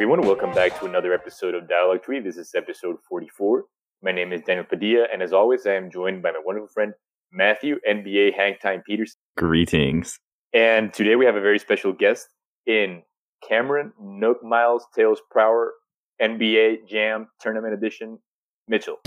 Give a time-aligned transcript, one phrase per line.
[0.00, 0.38] Welcome, everyone.
[0.38, 2.20] Welcome back to another episode of Dialogue Tree.
[2.20, 3.64] This is episode 44.
[4.02, 6.94] My name is Daniel Padilla, and as always, I am joined by my wonderful friend
[7.30, 9.18] Matthew, NBA Hangtime Peterson.
[9.36, 10.18] Greetings.
[10.54, 12.28] And today we have a very special guest
[12.66, 13.02] in
[13.46, 15.74] Cameron Nook Miles Tails Prower
[16.18, 18.20] NBA Jam Tournament Edition,
[18.68, 19.00] Mitchell.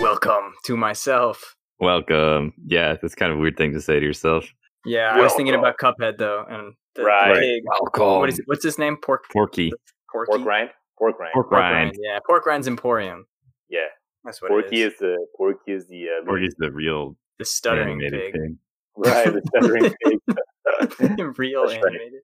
[0.00, 1.56] Welcome to myself.
[1.80, 2.52] Welcome.
[2.64, 4.44] Yeah, that's kind of a weird thing to say to yourself.
[4.86, 7.34] Yeah, I was thinking about Cuphead though, and the Right.
[7.38, 7.62] pig.
[7.66, 8.20] Welcome.
[8.20, 8.44] What is it?
[8.46, 8.96] What's his name?
[8.96, 9.24] Pork.
[9.32, 9.72] Porky.
[10.10, 10.30] Porky.
[10.30, 10.70] Pork rind?
[10.98, 11.32] Pork rind.
[11.32, 11.74] Pork Pork rind.
[11.74, 11.96] rind.
[12.00, 13.26] Yeah, pork rind's Emporium.
[13.68, 13.80] Yeah.
[14.24, 14.98] That's what Porky it is.
[14.98, 18.32] the Porky is the uh, Porky's the real The stuttering pig.
[18.32, 18.56] pig.
[18.96, 20.18] right the stuttering pig.
[21.38, 21.84] Real That's right.
[21.92, 22.20] animated.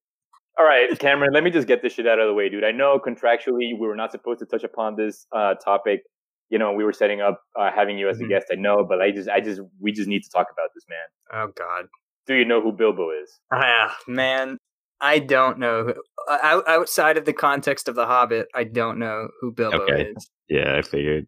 [0.59, 2.65] All right, Cameron, let me just get this shit out of the way, dude.
[2.65, 6.03] I know contractually we were not supposed to touch upon this uh, topic.
[6.51, 8.29] You know, we were setting up uh, having you as a Mhm.
[8.31, 8.47] guest.
[8.51, 11.43] I know, but I just, I just, we just need to talk about this, man.
[11.49, 11.87] Oh God.
[12.29, 13.41] Do you know who Bilbo is?
[13.53, 14.59] Ah, man.
[15.01, 15.85] I don't know.
[15.85, 15.95] Who,
[16.31, 20.13] uh, out, outside of the context of The Hobbit, I don't know who Bilbo Okay.
[20.17, 20.31] is.
[20.49, 21.27] Yeah, I figured.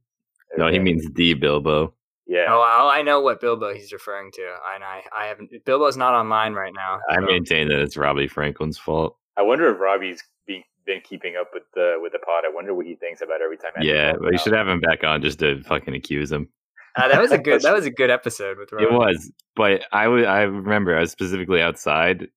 [0.59, 1.95] No, he means the Bilbo.
[2.27, 2.47] Yeah.
[2.49, 4.43] Oh, I, I know what Bilbo he's referring to,
[4.75, 5.51] and I, I haven't.
[5.65, 6.99] Bilbo's not online right now.
[7.09, 9.17] I maintain that it's Robbie Franklin's fault.
[9.37, 12.45] I wonder if Robbie's been, been keeping up with the with the pod.
[12.47, 13.73] I wonder what he thinks about every time.
[13.77, 16.49] Andy Yeah, calls but you should have him back on just to fucking accuse him.
[16.97, 17.63] Uh, that was a good.
[17.63, 18.87] that was a good episode with Robbie.
[18.87, 22.29] It was, but I wa- I remember I was specifically outside.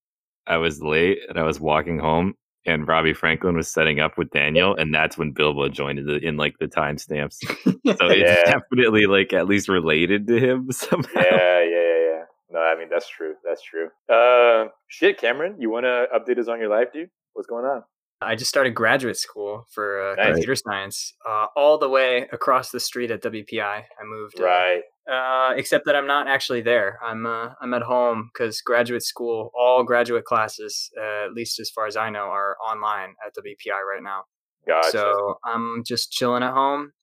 [0.48, 4.30] I was late and I was walking home, and Robbie Franklin was setting up with
[4.32, 7.38] Daniel, and that's when Bilbo joined in, the, in like the timestamps.
[7.86, 8.44] So it's Yeah.
[8.60, 11.10] definitely like at least related to him somehow.
[11.16, 12.22] Yeah, yeah, yeah, yeah.
[12.50, 13.36] No, I mean that's true.
[13.44, 13.90] That's true.
[14.10, 17.10] Uh, shit, Cameron, you want to update us on your life, dude?
[17.34, 17.84] What's going on?
[18.22, 20.28] I just started graduate school for uh, Nice.
[20.28, 23.62] computer science, uh, all the way across the street at WPI.
[24.00, 24.82] I moved, uh, Right.
[25.12, 27.00] uh, except that I'm not actually there.
[27.04, 31.70] I'm uh, I'm at home because graduate school, all graduate classes, uh, at least as
[31.70, 34.24] far as I know, are online at WPI right now.
[34.66, 34.92] Gotcha.
[34.92, 36.94] So I'm just chilling at home,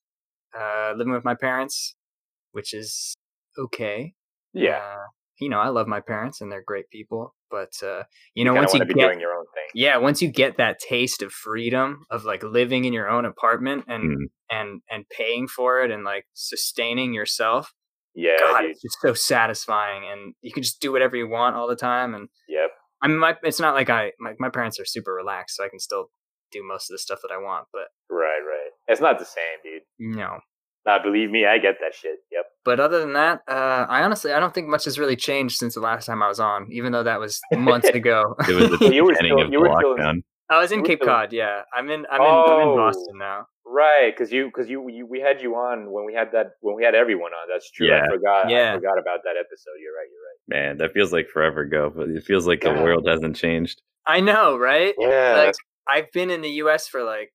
[0.59, 1.95] uh, living with my parents,
[2.53, 3.15] which is
[3.59, 4.15] okay.
[4.55, 4.97] yeah.
[5.41, 8.55] You know, I love my parents and they're great people, but uh, you You, know,
[8.55, 9.69] once you get doing your own thing.
[9.75, 13.85] yeah once you get that taste of freedom of like living in your own apartment
[13.89, 14.25] and Mm.
[14.51, 17.73] and and paying for it and like sustaining yourself
[18.15, 21.69] Yeah, god it's just so satisfying and you can just do whatever you want all
[21.69, 22.71] the time and Yep.
[23.03, 25.69] i mean my, it's not like i my, my parents are super relaxed so i
[25.69, 26.11] can still
[26.51, 28.71] do most of the stuff that i want but Right, right.
[28.89, 29.83] It's not the same, dude.
[30.19, 30.41] no
[30.87, 32.17] Nah, believe me, I get that shit.
[32.33, 32.47] Yep.
[32.65, 35.75] but other than that uh i honestly i don't think much has really changed since
[35.75, 38.79] the last time i was on even though that was months ago It was the
[38.81, 40.17] Well, you were beginning still- of you the were still- lockdown.
[40.51, 42.77] i was in cape still- cod yeah i'm in i'm in i'm in Oh.
[42.77, 46.33] boston now Right, because you because you, you we had you on when we had
[46.33, 47.47] that when we had everyone on.
[47.49, 47.87] That's true.
[47.87, 48.03] Yeah.
[48.05, 48.51] I forgot.
[48.51, 48.73] Yeah.
[48.73, 49.77] I forgot about that episode.
[49.81, 50.09] You're right.
[50.11, 50.67] You're right.
[50.69, 53.81] Man, that feels like forever ago, but it feels like the world hasn't changed.
[54.09, 55.09] i know right right.
[55.09, 55.35] Yeah.
[55.45, 55.55] like
[55.89, 56.89] I've been in the U.S.
[56.89, 57.31] for like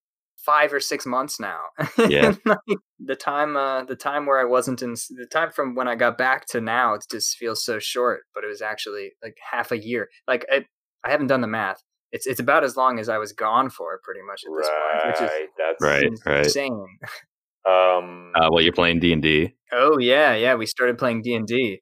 [0.46, 1.60] five or six months now.
[1.98, 2.34] Yeah.
[2.46, 5.96] Like, the time, uh, the time where I wasn't in, the time from when I
[5.96, 8.22] got back to now, it just feels so short.
[8.34, 10.08] But it was actually like half a year.
[10.28, 10.66] Like I,
[11.04, 11.82] I haven't done the math.
[12.12, 15.08] It's it's about as long as I was gone for, pretty much at this point,
[15.08, 15.48] which is right.
[15.58, 16.46] That's Right, right.
[16.46, 16.86] insane.
[17.68, 18.32] Um.
[18.36, 19.54] Uh, well, you're playing D and D.
[19.72, 20.56] Oh yeah, yeah.
[20.56, 21.82] We started playing D and D,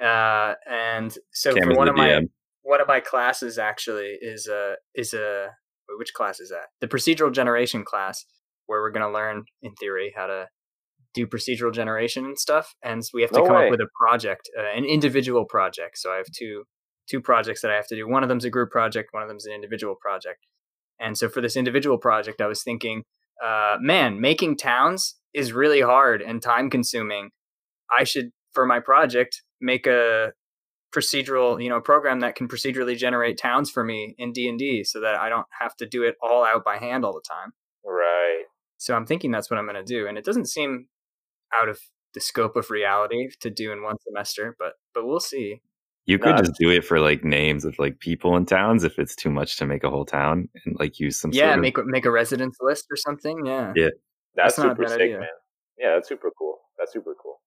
[0.00, 2.20] uh, and so Cam for one the of my
[2.62, 5.48] one of my classes actually is a is a
[5.88, 6.66] wait, which class is that?
[6.80, 8.24] The procedural generation class,
[8.66, 10.48] where we're going to learn in theory how to
[11.14, 13.64] do procedural generation and stuff, and we have to No come way.
[13.66, 15.98] up with a project, uh, an individual project.
[15.98, 16.64] So I have two
[17.08, 18.08] two projects that I have to do.
[18.08, 20.46] One of them's a group project, one of them's an individual project.
[20.98, 23.02] And so for this individual project, I was thinking,
[23.44, 27.30] uh, man, making towns is really hard and time consuming.
[27.96, 30.32] I should, for my project, make a
[30.94, 34.84] procedural, you know, program that can procedurally generate towns for me in D and D,
[34.84, 37.52] so that I don't have to do it all out by hand all the time.
[37.84, 38.44] Right.
[38.78, 40.86] So I'm thinking that's what I'm going to do, and it doesn't seem
[41.52, 41.78] out of
[42.14, 45.60] the scope of reality to do in one semester, but but we'll see.
[46.06, 48.98] You could Nah, just do it for like names of like people in towns if
[48.98, 51.60] it's too much to make a whole town and like use some yeah, sort of
[51.62, 53.46] make a- make a residence list or something.
[53.46, 53.72] Yeah.
[53.74, 53.88] Yeah.
[54.36, 55.18] That's, That's not a super bad sick, idea.
[55.20, 55.28] man.
[55.78, 56.58] Yeah, that's super cool.
[56.78, 57.40] That's super cool.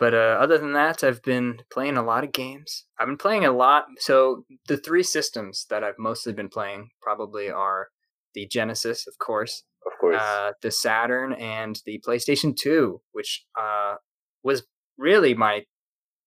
[0.00, 2.86] But uh, other than that, I've been playing a lot of games.
[2.98, 3.84] I've been playing a lot.
[3.98, 7.88] So the three systems that I've mostly been playing probably are
[8.34, 10.16] the Genesis, of course, Of course.
[10.18, 13.96] uh, the Saturn, and the PlayStation Two, which uh,
[14.42, 14.62] was
[14.96, 15.64] really my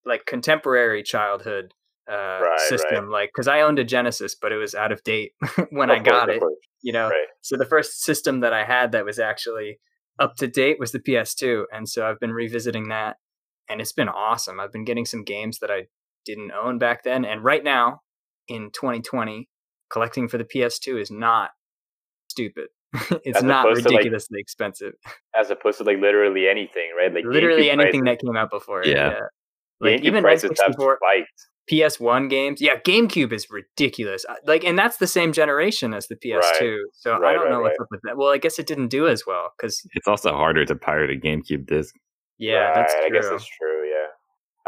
[0.05, 1.73] like contemporary childhood
[2.07, 3.09] uh, Right, system.
[3.09, 5.31] Like, because I owned a Genesis, but it was out of date
[5.71, 6.43] when Of I got of it.
[6.83, 7.27] You know, Right.
[7.41, 9.79] so the first system that I had that was actually
[10.19, 13.17] up to date was the PS2, and so I've been revisiting that,
[13.69, 14.59] and it's been awesome.
[14.59, 15.87] I've been getting some games that I
[16.25, 18.01] didn't own back then, and right now
[18.47, 19.49] in 2020,
[19.89, 21.51] collecting for the PS2 is not
[22.27, 22.67] stupid.
[23.23, 24.93] it's As not opposed to, like, ridiculously expensive.
[25.35, 27.13] As opposed to like literally anything, right?
[27.13, 28.81] Like Literally GameCube anything prices, that came out before.
[28.81, 29.09] it, Yeah.
[29.09, 29.19] yeah.
[29.79, 31.47] Like GameCube even prices have spiked.
[31.71, 32.61] PS1 games.
[32.61, 34.25] Yeah, GameCube is ridiculous.
[34.45, 36.77] Like, and that's the same generation as the PS2.
[36.93, 38.17] So I don't right, know what's up with that.
[38.17, 41.19] Well, I guess it didn't do as well because It's also harder to pirate a
[41.19, 41.95] GameCube disc.
[42.37, 43.05] Yeah, that's true.
[43.05, 43.89] I guess that's true.
[43.89, 44.07] Yeah,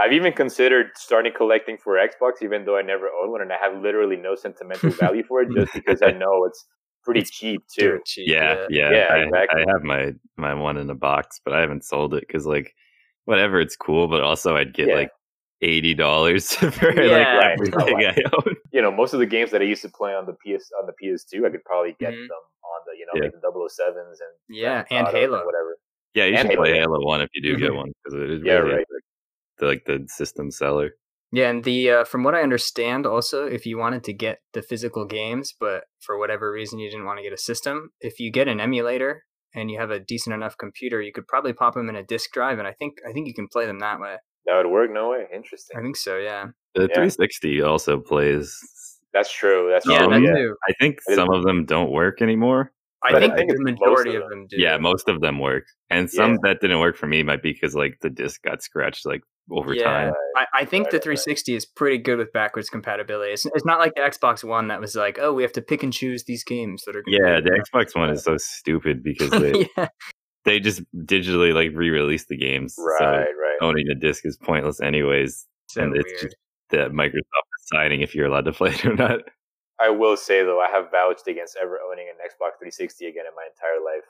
[0.03, 3.57] I've even considered starting collecting for Xbox, even though I never owned one, and I
[3.57, 6.65] have literally no sentimental value for it, just because I know it's
[7.03, 7.99] pretty It's cheap too.
[8.05, 8.91] Cheap, Yeah, yeah.
[8.91, 9.63] Yeah, I, exactly.
[9.63, 12.75] I have my my one in a box, but I haven't sold it because like
[13.25, 14.07] whatever, it's cool.
[14.07, 14.95] But also, I'd get Yeah.
[14.95, 15.11] like
[15.61, 17.53] eighty dollars for Yeah, like right.
[17.53, 18.55] everything No, I own.
[18.71, 20.85] You know, most of the games that I used to play on the PS on
[20.85, 22.27] the PS2, I could probably get Mhm.
[22.27, 23.21] them on the you know Yeah.
[23.23, 25.45] like the 007s and Yeah, and Halo.
[25.45, 25.77] whatever.
[26.15, 27.05] Yeah, you And should play Halo.
[27.05, 27.75] One if you do get Mhm.
[27.77, 28.85] one because it is Yeah, really right.
[28.89, 29.03] like,
[29.59, 30.95] the, like the system seller.
[31.31, 34.61] Yeah, and the uh, from what I understand, also, if you wanted to get the
[34.61, 38.31] physical games, but for whatever reason you didn't want to get a system, if you
[38.31, 39.23] get an emulator
[39.53, 42.31] and you have a decent enough computer, you could probably pop them in a disk
[42.31, 44.15] drive, and I think I think you can play them that way.
[44.45, 44.91] That would work.
[44.91, 45.27] No way.
[45.33, 45.77] Interesting.
[45.77, 46.17] I think so.
[46.17, 46.47] Yeah.
[46.75, 46.93] The Yeah.
[46.95, 48.57] 360 also plays.
[49.11, 49.69] That's true.
[49.71, 50.27] That's Yeah, Um, true.
[50.27, 50.53] that Yeah.
[50.69, 52.71] I think It is- some of them don't work anymore.
[53.05, 54.39] I But I think, think the majority of of them.
[54.41, 54.57] them do.
[54.59, 56.37] Yeah, most of them work, and some Yeah.
[56.43, 59.21] that didn't work for me might be because like the disc got scratched like
[59.51, 59.83] over Yeah.
[59.83, 60.13] time.
[60.35, 61.19] I, I think Right, the right, right.
[61.19, 63.31] 360 is pretty good with backwards compatibility.
[63.33, 65.83] It's, it's not like the Xbox One that was like, oh, we have to pick
[65.83, 67.03] and choose these games that are.
[67.03, 69.87] gonna Yeah, the Xbox One is so stupid because they yeah,
[70.45, 72.75] they just digitally like re-release the games.
[72.77, 72.97] Right.
[72.99, 73.57] So Right.
[73.61, 75.45] owning the disc is pointless anyways.
[75.67, 76.35] so and it's just
[76.71, 79.19] that Microsoft deciding if you're allowed to play it or not.
[79.79, 83.35] I will say though, I have vouched against ever owning an Xbox 360 again in
[83.35, 84.05] my entire life.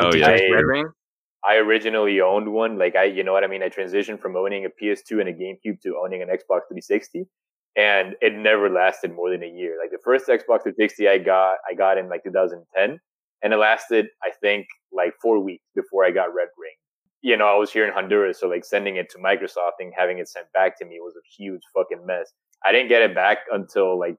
[0.00, 0.28] Oh, yeah.
[0.28, 0.88] I- Red Ring?
[1.42, 2.78] I originally owned one.
[2.78, 3.62] Like I, you know what I mean.
[3.62, 7.26] I transitioned from owning a PS2 and a GameCube to owning an Xbox 360,
[7.76, 9.78] and it never lasted more than a year.
[9.80, 13.00] Like the first Xbox 360 I got, I got in like 2010,
[13.42, 16.74] and it lasted, I think, like four weeks before I got Red Ring.
[17.22, 20.18] You know, I was here in Honduras, so like sending it to Microsoft and having
[20.18, 22.32] it sent back to me was a huge fucking mess.
[22.66, 24.16] I didn't get it back until like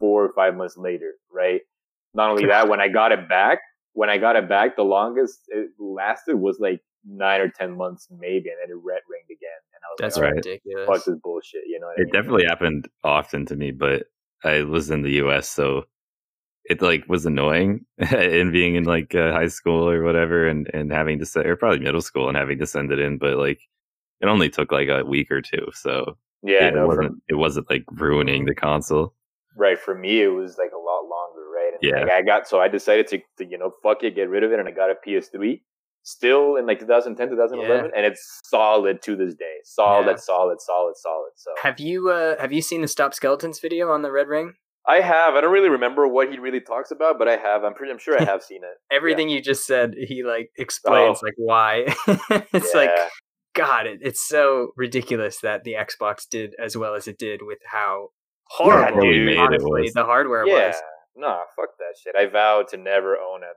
[0.00, 1.62] four or five months later, right?
[2.14, 3.60] Not only that, when I got it back,
[3.94, 8.08] when I got it back, the longest it lasted was like nine or ten months,
[8.10, 10.34] maybe, and then it red ringed again, and I was That's like, right.
[10.34, 10.86] ridiculous.
[10.86, 11.86] "Fuck this bullshit," you know.
[11.88, 12.12] What I It mean?
[12.12, 14.06] definitely happened often to me, but
[14.44, 15.84] I was in the US, so
[16.64, 20.92] it like was annoying in being in like uh, high school or whatever, and and
[20.92, 23.60] having to send or probably middle school and having to send it in, but like
[24.20, 27.70] it only took like a week or two, so Yeah, it no, wasn't it wasn't
[27.70, 29.14] like ruining the console.
[29.56, 29.78] Right.
[29.78, 31.72] For me, it was like a lot longer, right?
[31.74, 32.00] And Yeah.
[32.04, 34.52] like, I got so I decided to, to, you know, fuck it, get rid of
[34.52, 35.60] it, and I got a PS3.
[36.02, 39.56] Still in like 2010, 2011, and it's solid to this day.
[39.64, 40.16] Solid, Yeah.
[40.16, 41.32] solid, solid, solid.
[41.36, 44.54] So Have you uh, have you seen the Stop Skeletons video on the Red Ring?
[44.88, 45.34] I have.
[45.34, 47.64] I don't really remember what he really talks about, but I have.
[47.64, 47.92] I'm pretty.
[47.92, 48.78] I'm sure I have seen it.
[48.90, 51.26] Everything you just said, he like explains Oh.
[51.26, 51.84] like why.
[52.54, 52.90] it's like
[53.54, 57.58] God, it, it's so ridiculous that the Xbox did as well as it did with
[57.70, 58.08] how
[58.58, 59.36] Yeah, dude.
[59.38, 59.92] Honestly, was.
[59.92, 60.76] the hardware yeah, was.
[61.16, 62.14] no, fuck that shit.
[62.16, 63.52] I vowed to never own a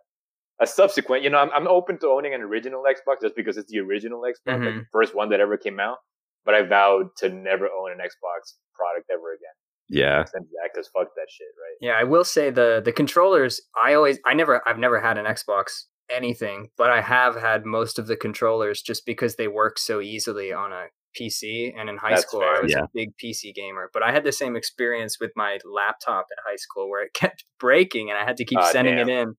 [0.64, 1.24] a subsequent.
[1.24, 4.22] You know, I'm I'm open to owning an original Xbox just because it's the original
[4.22, 4.80] Xbox, like Mhm.
[4.82, 5.98] the first one that ever came out.
[6.46, 9.54] But I vowed to never own an Xbox product ever again.
[9.90, 11.78] Yeah, Because fuck that shit, right?
[11.82, 13.62] Yeah, I will say the the controllers.
[13.76, 17.98] I always, I never, I've never had an Xbox anything, but I have had most
[18.00, 20.88] of the controllers just because they work so easily on a
[21.20, 21.74] PC.
[21.78, 22.56] And in high That's school, fair.
[22.58, 22.84] I was Yeah.
[22.84, 26.56] a big PC gamer, but I had the same experience with my laptop at high
[26.58, 29.10] school where it kept breaking, and I had to keep Ah, sending damn.
[29.10, 29.36] it in,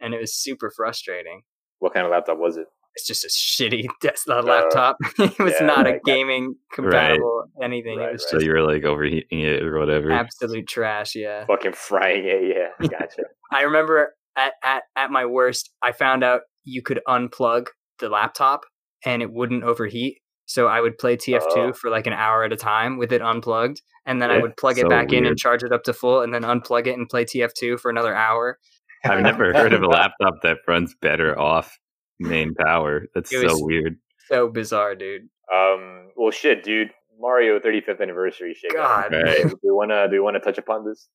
[0.00, 1.42] and it was super frustrating.
[1.78, 2.66] What kind of laptop was it?
[2.94, 4.96] It's just a shitty desktop laptop.
[5.18, 6.04] it was yeah, not like a that.
[6.04, 7.98] gaming compatible anything.
[7.98, 8.30] Right, it was right.
[8.30, 10.12] so just you were like overheating it or whatever.
[10.12, 11.14] absolute trash.
[11.14, 11.46] Yeah.
[11.46, 12.54] Fucking frying it.
[12.80, 13.22] Yeah, gotcha.
[13.50, 17.66] I remember at, at, at my worst, I found out you could unplug
[17.98, 18.64] the laptop
[19.04, 20.18] and it wouldn't overheat.
[20.52, 21.72] So I would play TF2 Oh.
[21.72, 23.80] for like an hour at a time with it unplugged.
[24.04, 26.20] And then I would plug it so back in and charge it up to full
[26.22, 28.58] and then unplug it and play TF2 for another hour.
[29.04, 31.78] I've never heard of a laptop that runs better off
[32.20, 33.06] main power.
[33.14, 33.96] That's It so was- weird.
[34.28, 35.28] So bizarre, dude.
[35.52, 36.10] Um.
[36.16, 36.90] Well, shit, dude.
[37.18, 38.72] Mario 35th anniversary shit.
[38.74, 39.12] God.
[39.12, 39.42] Right.
[39.42, 41.08] Do we wanna do we wanna touch upon this?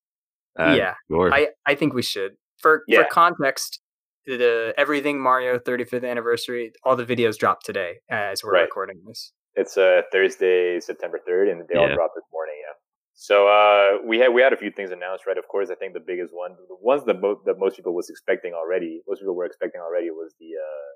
[0.59, 0.93] Uh, yeah.
[1.11, 1.33] sure.
[1.33, 2.31] I, I think we should.
[2.57, 3.03] For Yeah.
[3.03, 3.81] for context,
[4.27, 8.61] the everything Mario 35th anniversary, all the videos dropped today as we're Right.
[8.63, 9.31] recording this.
[9.55, 11.95] It's uh, Thursday, September third, and they all Yeah.
[11.95, 12.55] dropped this morning.
[12.67, 12.73] Yeah.
[13.15, 15.37] So uh, we had we had a few things announced, right?
[15.37, 18.09] Of course, I think the biggest one, the ones that, mo- that most people was
[18.11, 20.89] expecting already, most people were expecting already, was the uh,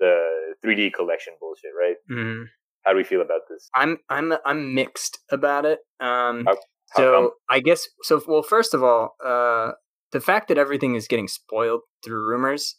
[0.00, 1.96] the 3D collection bullshit, right?
[2.10, 2.46] Mhm.
[2.84, 3.68] How do we feel about this?
[3.74, 5.78] I'm I'm I'm mixed about it.
[6.00, 6.56] Um, How-
[6.92, 7.30] How so come?
[7.48, 8.20] I guess so.
[8.26, 9.72] Well, first of all, uh,
[10.12, 12.76] the fact that everything is getting spoiled through rumors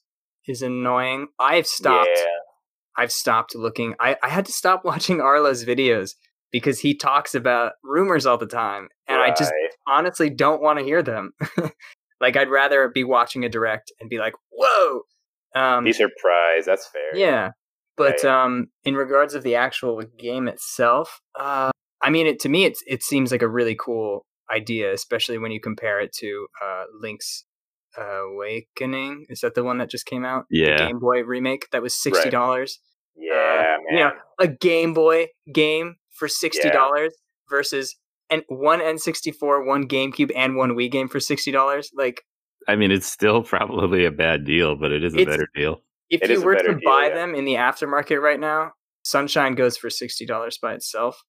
[0.48, 1.28] is annoying.
[1.40, 2.10] I've stopped.
[2.16, 2.24] Yeah.
[2.98, 3.96] I've stopped looking.
[4.00, 6.16] I, I had to stop watching Arlo's videos
[6.52, 9.54] because he talks about rumors all the time, and I just
[9.88, 11.32] honestly don't want to hear them.
[12.22, 15.02] like I'd rather be watching a direct and be like, "Whoa!"
[15.56, 16.68] Um, be surprised.
[16.68, 17.16] That's fair.
[17.16, 17.52] yeah,
[17.96, 18.44] but yeah.
[18.44, 21.72] um, in regards of the actual game itself, uh,
[22.02, 25.52] I mean, it to me, it's it seems like a really cool idea, especially when
[25.52, 27.46] you compare it to uh, Link's
[27.98, 29.26] Awakening.
[29.30, 30.46] Is that the one that just came out?
[30.50, 30.78] Yeah.
[30.78, 32.80] the Game Boy remake that was sixty dollars.
[33.16, 33.98] Yeah, Uh, man.
[33.98, 37.14] you know, a Game Boy game for sixty dollars
[37.50, 37.96] versus
[38.30, 41.92] an one N64, one GameCube, and one Wii game for sixty dollars.
[41.96, 42.22] Like,
[42.68, 45.82] I mean, it's still probably a bad deal, but it is a better deal.
[46.10, 47.16] if It you were to deal, buy yeah.
[47.16, 48.72] them in the aftermarket right now,
[49.04, 51.22] Sunshine goes for sixty dollars by itself.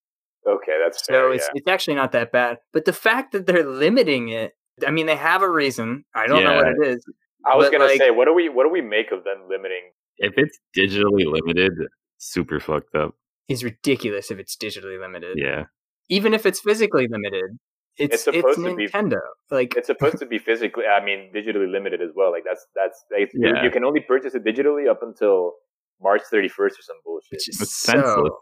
[0.46, 1.32] Okay, that's So fair.
[1.32, 1.52] it's yeah.
[1.61, 2.58] it's actually not that bad.
[2.72, 4.52] But the fact that they're limiting it,
[4.87, 6.04] I mean, they have a reason.
[6.14, 7.04] I don't know what it is.
[7.44, 9.90] I was gonna like- say, what do we what do we make of them limiting?
[10.18, 11.72] If it's digitally limited,
[12.18, 13.14] super fucked up.
[13.49, 15.37] Is ridiculous if it's digitally limited.
[15.37, 15.64] Yeah.
[16.08, 17.58] Even if it's physically limited,
[17.96, 19.18] it's It's it's, supposed to be- Nintendo.
[19.50, 22.30] Like It's supposed to be physically, I mean, digitally limited as well.
[22.30, 23.64] Like that's that's like, you- Yeah.
[23.64, 25.54] you, can only purchase it digitally up until
[26.00, 27.30] March thirty first or some bullshit.
[27.32, 27.92] which is It's so.
[27.92, 28.32] senseless.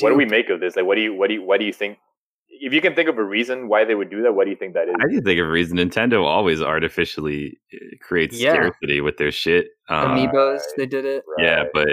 [0.00, 0.76] What do we make of this?
[0.76, 1.98] Like, what do you what do you what do you think?
[2.48, 4.56] If you can think of a reason why they would do that, what do you
[4.56, 4.94] think that is?
[4.98, 5.76] I can think of a reason.
[5.76, 8.54] Nintendo always artificially uh, creates Yeah.
[8.54, 9.66] scarcity with their shit.
[9.88, 10.60] Um, Amiibos, Right.
[10.78, 11.22] they did it.
[11.38, 11.68] Yeah, Right.
[11.74, 11.86] but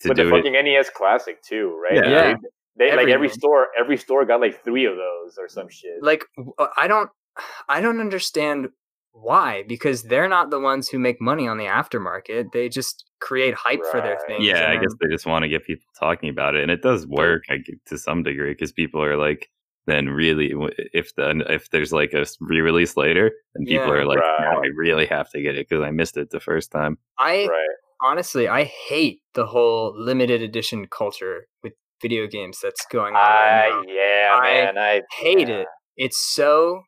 [0.00, 1.94] to with the do it, fucking NES Classic too, right?
[1.96, 2.00] Yeah.
[2.02, 2.34] Like, Yeah.
[2.78, 6.02] They, they like every store, every store got like three of those or some shit.
[6.02, 6.24] Like
[6.58, 7.10] uh, I don't,
[7.68, 8.68] I don't understand
[9.22, 12.52] why because they're not the ones who make money on the aftermarket.
[12.52, 14.26] They just create hype for their Right.
[14.28, 14.44] things.
[14.44, 17.06] yeah, I guess they just want to get people talking about it, and it does
[17.06, 19.48] work I g to some degree because people are like,
[19.86, 20.52] then really,
[20.92, 23.92] if the if there's like a re-release later, and people Yeah.
[24.00, 24.66] are like, now Right.
[24.66, 26.98] I really have to get it because I missed it the first time.
[27.18, 27.76] I right.
[28.02, 33.20] honestly, I hate the whole limited edition culture with video games that's going on.
[33.22, 33.92] I right now.
[33.92, 34.78] yeah, I man.
[34.78, 35.60] I hate yeah.
[35.62, 35.68] it.
[35.96, 36.82] It's so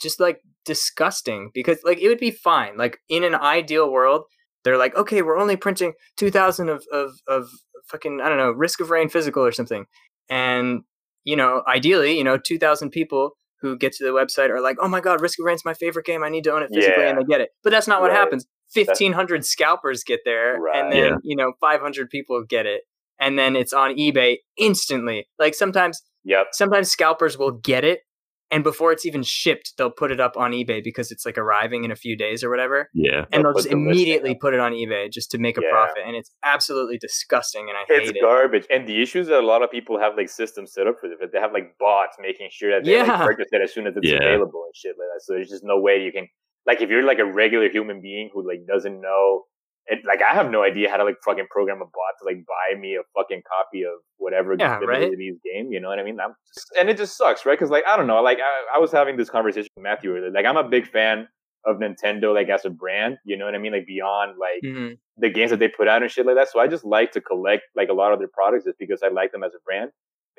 [0.00, 2.76] just like disgusting because like it would be fine.
[2.76, 4.22] Like in an ideal world,
[4.62, 7.48] they're like, okay, we're only printing two thousand of of of
[7.86, 9.86] fucking I don't know, Risk of Rain physical or something,
[10.28, 10.82] and
[11.24, 14.76] you know, ideally, you know, two thousand people who get to the website are like,
[14.80, 16.22] oh my god, Risk of Rain's my favorite game.
[16.22, 17.50] I need to own it physically, and they get it.
[17.64, 18.18] But that's not what Right.
[18.18, 18.46] happens.
[18.72, 20.76] Fifteen hundred scalpers get there, Right.
[20.78, 21.16] and then Yeah.
[21.22, 22.82] you know, five hundred people get it.
[23.20, 25.26] And then it's on eBay instantly.
[25.40, 26.48] Like sometimes Yep.
[26.52, 28.00] sometimes scalpers will get it
[28.50, 31.84] and before it's even shipped they'll put it up on ebay because it's like arriving
[31.84, 34.72] in a few days or whatever Yeah, and They'll they'll just immediately put it on
[34.72, 35.70] ebay just to make a Yeah.
[35.70, 38.66] profit and it's absolutely disgusting and i It's hate it It's garbage.
[38.70, 41.08] And the issue is that a lot of people have like systems set up for
[41.08, 41.18] this.
[41.32, 43.04] They have like bots making sure that they Yeah.
[43.04, 44.16] like purchase it as soon as it's Yeah.
[44.16, 45.22] available and shit like that.
[45.22, 46.26] So there's just no way you can
[46.66, 49.44] like if you're like a regular human being who like doesn't know
[49.88, 52.44] it like I have no idea how to like fucking program a bot to like
[52.46, 55.10] buy me a fucking copy of whatever Yeah, right?
[55.10, 55.72] game.
[55.72, 56.18] You know what I mean?
[56.20, 57.58] I'm just, and it just sucks, right?
[57.58, 60.30] Because like I don't know, like I, I was having this conversation with Matthew earlier.
[60.30, 61.26] Like I'm a big fan
[61.64, 63.18] of Nintendo, like as a brand.
[63.24, 63.72] You know what I mean?
[63.72, 64.98] Like beyond like Mhm.
[65.16, 66.48] the games that they put out and shit like that.
[66.50, 69.08] So I just like to collect like a lot of their products just because I
[69.08, 69.90] like them as a brand.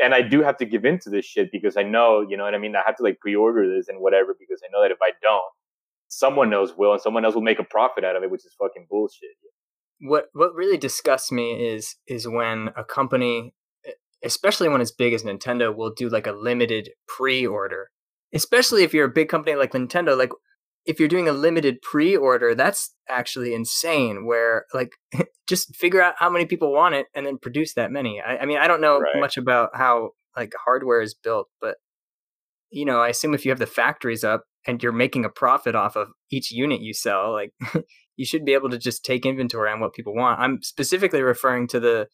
[0.02, 2.46] And I do have to give in to this shit because I know, you know
[2.46, 2.74] what I mean?
[2.76, 5.44] I have to like pre-order this and whatever because I know that if I don't,
[6.10, 8.54] someone else will and someone else will make a profit out of it, which is
[8.60, 9.30] fucking bullshit.
[10.02, 13.54] what what really disgusts me is is when a company
[14.24, 17.90] especially when it's big as nintendo will do like a limited pre-order
[18.34, 20.32] especially if you're a big company like nintendo like
[20.86, 24.92] if you're doing a limited pre-order that's actually insane where like
[25.48, 28.46] just figure out how many people want it and then produce that many i, I
[28.46, 29.20] mean i don't know Right.
[29.20, 31.76] much about how like hardware is built but
[32.70, 35.76] you know i assume if you have the factories up and you're making a profit
[35.76, 37.54] off of each unit you sell like
[38.16, 41.68] you should be able to just take inventory on what people want i'm specifically referring
[41.68, 42.08] to the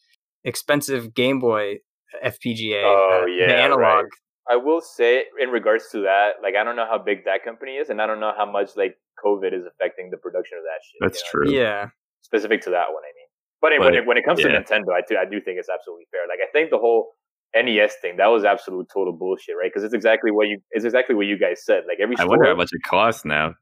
[0.43, 1.75] expensive game boy
[2.23, 4.11] fpga Oh, uh, yeah, the Analogue right.
[4.47, 7.77] I will say in regards to that, like I don't know how big that company
[7.77, 10.79] is and I don't know how much like COVID is affecting the production of that
[10.85, 10.97] shit.
[11.01, 11.45] that's you know?
[11.45, 11.59] true.
[11.59, 11.89] yeah
[12.25, 13.29] specific to that one, I mean.
[13.61, 14.49] But, anyway, when, it, when it comes to.
[14.49, 16.25] Nintendo, I, do, I do think it's absolutely fair.
[16.27, 17.13] Like, I think the whole
[17.55, 19.71] NES thing, that was absolute total bullshit, right?
[19.74, 21.83] Because it's exactly what you, it's exactly what you guys said.
[21.88, 23.53] Like, every I store, wonder how much it costs now.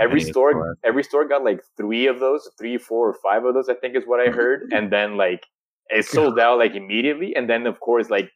[0.00, 0.80] every NES store, costs.
[0.84, 3.96] every store got like three of those, three, four, or five of those, I think
[3.96, 4.62] is what I heard.
[4.72, 5.42] and then, like,
[5.90, 7.34] it sold out like immediately.
[7.34, 8.30] And then, of course, like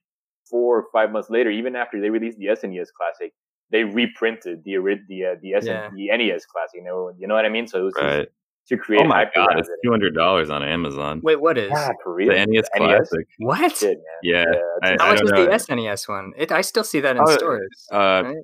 [0.50, 3.32] four or five months later, even after they released the SNES Classic,
[3.70, 4.76] they reprinted the
[5.08, 5.90] the uh, the, SN- Yeah.
[5.94, 6.74] the NES Classic.
[6.76, 7.66] You know, you know what I mean?
[7.66, 8.28] So it was just Right.
[8.68, 11.20] To create Oh my god, it's two hundred dollars on Amazon.
[11.22, 12.32] wait what is Yeah, for real.
[12.32, 13.26] the NES Classic.
[13.38, 14.02] what Shit, man.
[14.22, 14.44] Yeah,
[14.80, 15.44] that's I- how much don't is know.
[15.44, 18.36] the snes one it, i still see that in Oh, stores Uh, right?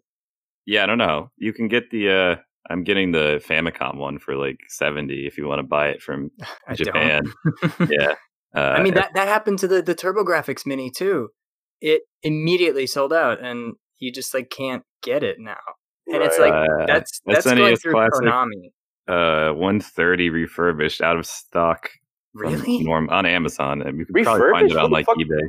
[0.67, 1.31] yeah, I don't know.
[1.37, 2.11] You can get the.
[2.11, 2.37] uh
[2.71, 6.31] I'm getting the Famicom one for like seventy if you want to buy it from
[6.69, 7.23] I Japan.
[7.89, 8.15] yeah,
[8.55, 11.31] uh, I mean that that happened to the the TurboGrafx Mini too.
[11.81, 15.57] It immediately sold out, and you just like can't get it now.
[16.13, 18.13] And it's like uh, that's that's going through Classic.
[18.27, 18.73] Konami.
[19.09, 21.91] Uh 130 refurbished out of stock
[22.35, 22.85] Really?
[22.85, 23.83] Norm on Amazon.
[23.83, 25.17] And you can probably find it on like fuck?
[25.17, 25.49] eBay.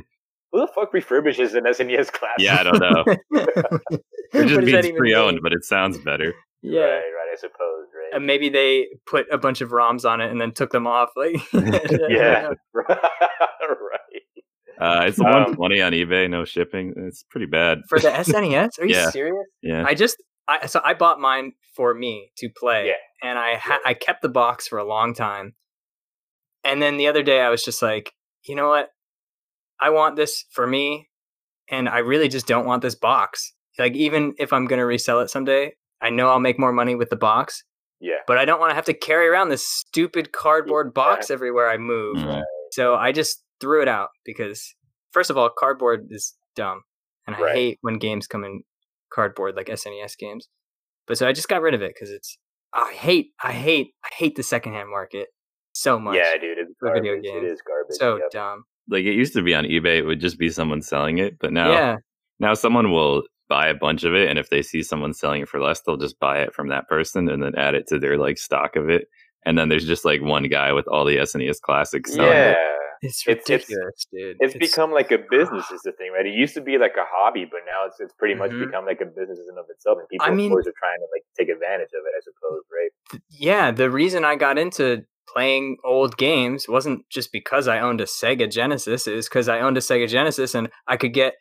[0.52, 2.38] Who the fuck refurbishes an SNES classic?
[2.38, 3.04] Yeah, I don't know.
[4.32, 5.42] It just means pre-owned, mean?
[5.42, 6.32] but it sounds better.
[6.62, 6.80] Yeah.
[6.82, 7.28] Right, right.
[7.32, 7.86] I suppose.
[7.94, 8.14] Right.
[8.14, 11.10] And maybe they put a bunch of ROMs on it and then took them off.
[11.16, 11.34] Like,
[12.08, 12.50] yeah.
[12.74, 14.22] right.
[14.80, 16.94] Uh, it's Um, 120 on eBay, no shipping.
[16.96, 17.80] It's pretty bad.
[17.88, 18.78] For the SNES?
[18.80, 19.10] Are you Yeah.
[19.10, 19.46] serious?
[19.62, 20.16] yeah, I just
[20.50, 23.28] I so I bought mine for me to play, Yeah.
[23.28, 25.54] and I ha- I kept the box for a long time,
[26.64, 28.12] and then the other day I was just like,
[28.44, 28.90] you know what,
[29.80, 31.08] I want this for me,
[31.68, 33.54] and I really just don't want this box.
[33.78, 37.10] Like even if I'm gonna resell it someday, I know I'll make more money with
[37.10, 37.62] the box,
[38.00, 38.18] Yeah.
[38.26, 41.76] but I don't want to have to carry around this stupid cardboard box everywhere I
[41.78, 42.16] move.
[42.16, 42.42] Mm.
[42.72, 44.74] So I just threw it out because,
[45.12, 46.82] first of all, cardboard is dumb,
[47.26, 47.54] and I Right.
[47.54, 48.62] hate when games come in
[49.12, 50.48] cardboard like SNES games.
[51.06, 52.36] But so I just got rid of it because it's
[52.74, 55.28] I hate I hate I hate the secondhand market
[55.72, 56.16] so much.
[56.16, 56.58] Yeah, dude.
[56.58, 57.44] It's For video games.
[57.44, 57.96] It is garbage.
[57.96, 58.30] so yep.
[58.30, 58.64] dumb.
[58.88, 59.98] like it used to be on eBay.
[59.98, 61.96] It would just be someone selling it, but now Yeah,
[62.38, 65.48] now someone will buy a bunch of it, and if they see someone selling it
[65.48, 68.16] for less, they'll just buy it from that person and then add it to their
[68.16, 69.08] like stock of it.
[69.46, 72.50] And then there's just like one guy with all the SNES classics selling Yeah.
[72.52, 72.56] it.
[73.02, 74.36] It's It's- it's- ridiculous, dude.
[74.40, 76.26] It's, become like a business is the thing, right?
[76.26, 78.66] It used to be like a hobby, but now it's it's pretty much Mhm.
[78.66, 81.24] become like a business in of itself, and people I mean- are trying to like
[81.38, 83.20] take advantage of it, I suppose, right?
[83.30, 83.70] yeah.
[83.70, 88.50] The reason I got into playing old games wasn't just because I owned a Sega
[88.50, 89.06] Genesis.
[89.06, 91.34] It was because I owned a Sega Genesis and I could get,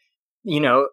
[0.44, 0.90] you know,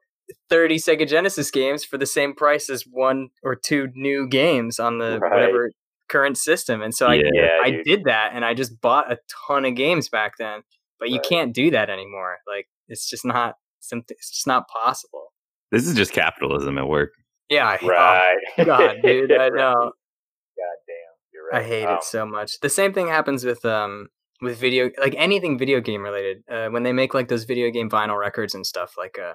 [0.51, 4.99] 30 Sega Genesis games for the same price as one or two new games on
[4.99, 5.31] the Right.
[5.31, 5.71] whatever
[6.09, 6.83] current system.
[6.83, 7.59] And so I, Yeah.
[7.63, 7.85] I dude.
[7.85, 10.63] did that and I just bought a ton of games back then.
[10.99, 11.27] But you Right.
[11.29, 12.39] can't do that anymore.
[12.47, 14.17] Like it's just not something.
[14.19, 15.33] It's just not possible.
[15.73, 17.13] This is just capitalism at work.
[17.49, 18.39] Yeah, I, oh, Right.
[18.65, 19.75] God, dude, I know.
[19.75, 22.61] God damn, you're I hate Um, it so much.
[22.61, 24.09] The same thing happens with um
[24.43, 26.43] with video like anything video game related.
[26.51, 29.35] Uh, when they make like those video game vinyl records and stuff, like uh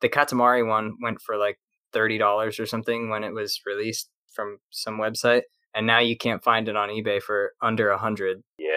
[0.00, 1.58] the Katamari one went for like
[1.92, 5.42] thirty dollars or something when it was released from some website,
[5.74, 8.42] and now you can't find it on eBay for under a hundred.
[8.58, 8.68] Yeah.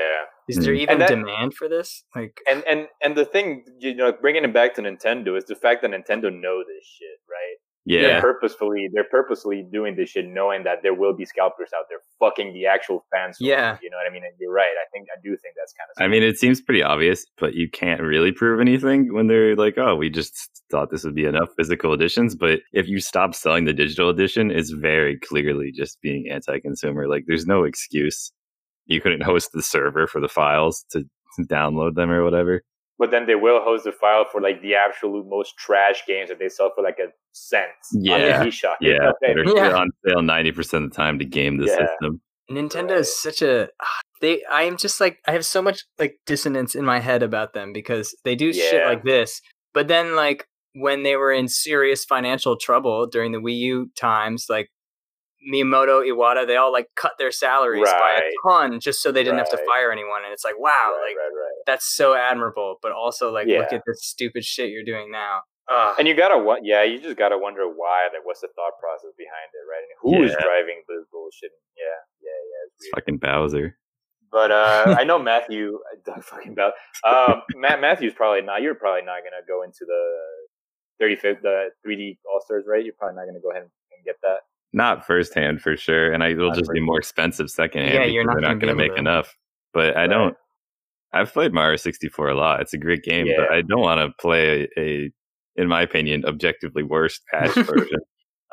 [0.48, 0.80] Is there Mm.
[0.80, 2.04] even that- demand for this?
[2.16, 5.56] Like, And and and the thing, you know, bringing it back to Nintendo is the
[5.56, 7.58] fact that Nintendo know this shit, right?
[7.88, 11.86] Yeah, They're purposefully they're purposely doing this shit, knowing that there will be scalpers out
[11.88, 13.38] there fucking the actual fans.
[13.40, 13.78] Yeah.
[13.82, 14.24] you know what I mean.
[14.24, 14.66] And you're right.
[14.66, 16.04] I think I do think that's kind of.
[16.04, 19.78] I mean, it seems pretty obvious, but you can't really prove anything when they're like,
[19.78, 23.66] "Oh, we just thought this would be enough physical editions." But if you stop selling
[23.66, 27.08] the digital edition, it's very clearly just being anti-consumer.
[27.08, 28.32] Like, there's no excuse.
[28.88, 31.06] You couldn't host the server for the files to
[31.42, 32.64] download them or whatever.
[33.00, 36.40] But then they will host the file for like the absolute most trash games that
[36.40, 37.70] they sell for like a cent.
[37.94, 38.14] Yeah.
[38.14, 39.76] on the eShop, Yeah, they're Yeah.
[39.76, 41.86] on sale ninety percent of the time to game the Yeah.
[41.88, 42.22] system.
[42.50, 43.70] Nintendo is such a
[44.22, 47.54] they I am just like I have so much like dissonance in my head about
[47.54, 49.42] them because they do shit like this,
[49.74, 54.48] but then like when they were in serious financial trouble during the Wii U times,
[54.50, 54.70] like
[55.52, 59.38] Miyamoto, Iwata, they all like cut their salaries by a ton just so they didn't
[59.40, 60.24] have to fire anyone.
[60.24, 61.58] And it's like, wow, right, like right, right.
[61.66, 65.42] that's so admirable, but also like look at this stupid shit you're doing now.
[65.72, 65.96] Ugh.
[65.98, 68.08] And you gotta wa- yeah, you just gotta wonder why.
[68.14, 69.82] Like, what's the thought process behind it, right?
[69.82, 70.46] And who is Yeah.
[70.46, 71.52] driving this bullshit?
[71.76, 71.86] Yeah,
[72.22, 72.68] yeah, yeah.
[72.68, 73.78] It's It's fucking Bowser.
[74.32, 76.74] But uh, I know Matthew, Doug fucking Bell.
[77.04, 78.62] Um, Matt Matthew's probably not.
[78.62, 80.04] You're probably not gonna go into the
[81.02, 82.84] 35th, the 3D All Stars, right?
[82.86, 83.72] You're probably not gonna go ahead and
[84.06, 84.42] get that.
[84.76, 87.94] Not firsthand for sure, and I Not just be more expensive secondhand.
[87.94, 89.34] Yeah, because you're not not going to make enough.
[89.74, 90.36] But I don't.
[91.14, 92.60] I've played Mario 64 a lot.
[92.60, 95.12] It's a great game, but I don't want to play a, a,
[95.56, 98.00] in my opinion, objectively worse patched version.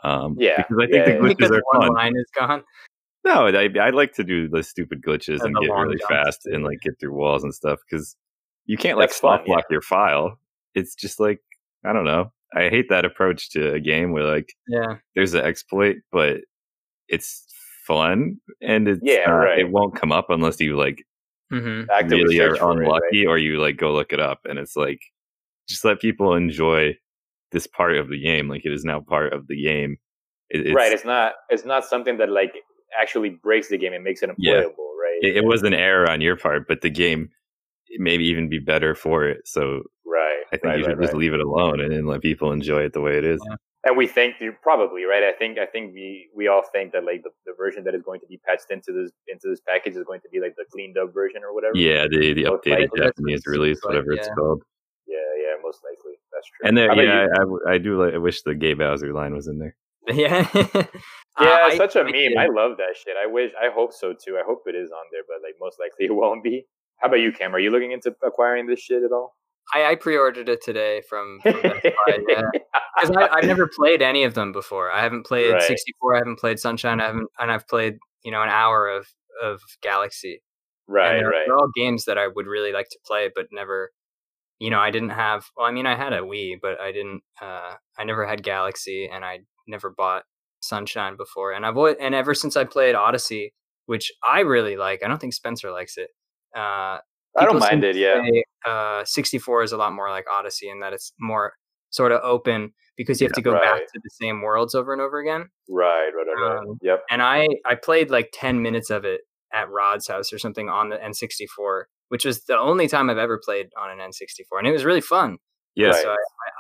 [0.05, 1.19] Um, Yeah, because I think yeah, the yeah.
[1.19, 1.95] glitches because are one fun.
[1.95, 2.63] line is gone.
[3.25, 6.47] No, I, I like to do the stupid glitches And and get really jumps, fast
[6.47, 8.17] and like get through walls and stuff because
[8.67, 10.39] you can't like That's fun, soft lock your file.
[10.77, 11.41] It's just like
[11.85, 12.33] I don't know.
[12.55, 14.97] I hate that approach to a game where like Yeah.
[15.15, 16.39] there's an exploit, but
[17.09, 17.45] it's
[17.87, 19.59] fun and it's Yeah, uh, right.
[19.59, 21.05] it won't come up unless you like
[21.53, 21.91] mm-hmm.
[21.91, 23.31] Actively really are search for it, unlucky right?
[23.31, 25.01] or you like go look it up and it's like
[25.69, 26.97] just let people enjoy
[27.51, 29.97] this part of the game like it is now part of the game
[30.51, 30.93] It- it's, right.
[30.93, 31.33] It's not.
[31.51, 32.55] It's not something that like
[33.01, 34.53] actually breaks the game and makes it Yeah.
[34.55, 35.19] unplayable, right?
[35.23, 37.31] it, it was an error on your part but the game
[37.99, 39.83] maybe even be better for it so right.
[40.53, 41.21] I think right, you should right, just right.
[41.21, 43.57] leave it alone and then let people enjoy it the way it is Yeah.
[43.87, 45.25] and we think you probably right.
[45.25, 48.03] I think I think we we all think that like the, the version that is
[48.03, 50.65] going to be patched into this into this package is going to be like the
[50.73, 51.73] cleaned up version or whatever.
[51.77, 53.01] Yeah, the the Most updated likely.
[53.01, 54.63] Japanese release, Like, whatever it's called.
[55.09, 56.69] yeah, yeah, most likely that's true.
[56.69, 57.27] And there, yeah.
[57.39, 58.01] I, I, I do.
[58.03, 59.75] Like, I wish the Gay Bowser line was in there.
[60.25, 60.47] Yeah.
[61.41, 62.13] Yeah, Uh, it's such a I meme.
[62.13, 62.37] did.
[62.37, 63.17] I love that shit.
[63.17, 64.37] I wish, I hope so too.
[64.37, 66.67] I hope it is on there, but like most likely it won't be.
[67.01, 67.55] How about you, Cam?
[67.55, 69.35] Are you looking into acquiring this shit at all?
[69.75, 71.83] I, I pre-ordered it today from, Buy.
[72.29, 72.43] Yeah.
[73.01, 74.93] Because I've never played any of them before.
[74.93, 75.63] I haven't played Right.
[75.63, 76.15] 64.
[76.15, 77.01] I haven't played Sunshine.
[77.01, 79.09] I haven't, and I've played you know an hour of
[79.43, 80.41] of Galaxy.
[80.87, 81.43] right, they're, right.
[81.47, 83.91] they're all games that I would really like to play, but never.
[84.61, 85.47] You know, I didn't have.
[85.57, 87.23] Well, I mean, I had a Wii, but I didn't.
[87.41, 90.23] Uh, I never had Galaxy, and I never bought
[90.61, 91.51] Sunshine before.
[91.53, 93.53] And I've always, and ever since I played Odyssey,
[93.87, 95.03] which I really like.
[95.03, 96.11] I don't think Spencer likes it.
[96.57, 96.99] Uh,
[97.37, 97.97] I don't mind it.
[97.97, 101.55] Yeah, say, uh, 64 is a lot more like Odyssey in that it's more
[101.91, 105.01] sort of open because you have to go back to the same worlds over and
[105.03, 105.49] over again.
[105.69, 106.49] right, right, right.
[106.49, 106.59] right.
[106.59, 107.03] Um, yep.
[107.11, 110.89] And I I played like 10 minutes of it at Rod's house or something on
[110.89, 114.73] the N64, which was the only time I've ever played on an N64, and it
[114.73, 115.39] was really fun.
[115.75, 116.03] Yes, Right.
[116.03, 116.11] So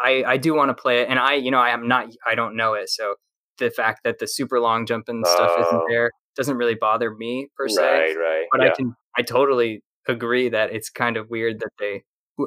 [0.03, 2.07] I, I I do want to play it, and I you know I am not
[2.27, 3.17] I don't know it, so
[3.59, 5.87] the fact that the super long jumping stuff isn't Oh.
[5.89, 8.47] there doesn't really bother me per se Right, right.
[8.51, 8.69] but yeah.
[8.69, 12.03] I can I totally agree that it's kind of weird that they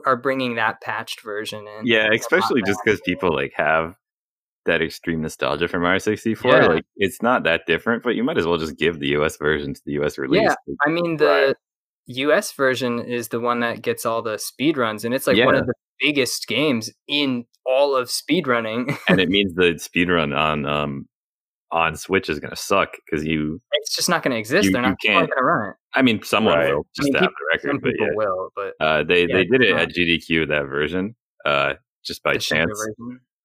[0.06, 1.86] are bringing that patched version in.
[1.86, 3.96] yeah, especially just because people like have
[4.66, 6.52] that extreme nostalgia from Mario 64.
[6.52, 6.66] Yeah.
[6.66, 9.74] Like, it's not that different, but you might as well just give the US version
[9.74, 10.42] to the US release.
[10.42, 10.56] Yeah.
[10.86, 11.56] I mean the
[12.08, 15.56] US version is the one that gets all the speed runs and it's like one
[15.56, 18.98] of the biggest games in all of speedrunning.
[19.08, 21.08] and it means the speedrun on um
[21.76, 23.62] on Switch is gonna suck because you.
[23.74, 24.66] it's just not going to exist.
[24.66, 25.76] You- They're not can't- going to run it.
[25.94, 26.74] I mean, someone Right.
[26.74, 28.74] will I just mean, to have people- the record, Some but people yeah, will, but
[28.80, 31.74] uh, they Yeah, they did it it's at GDQ that version, uh,
[32.06, 32.88] just by the chance.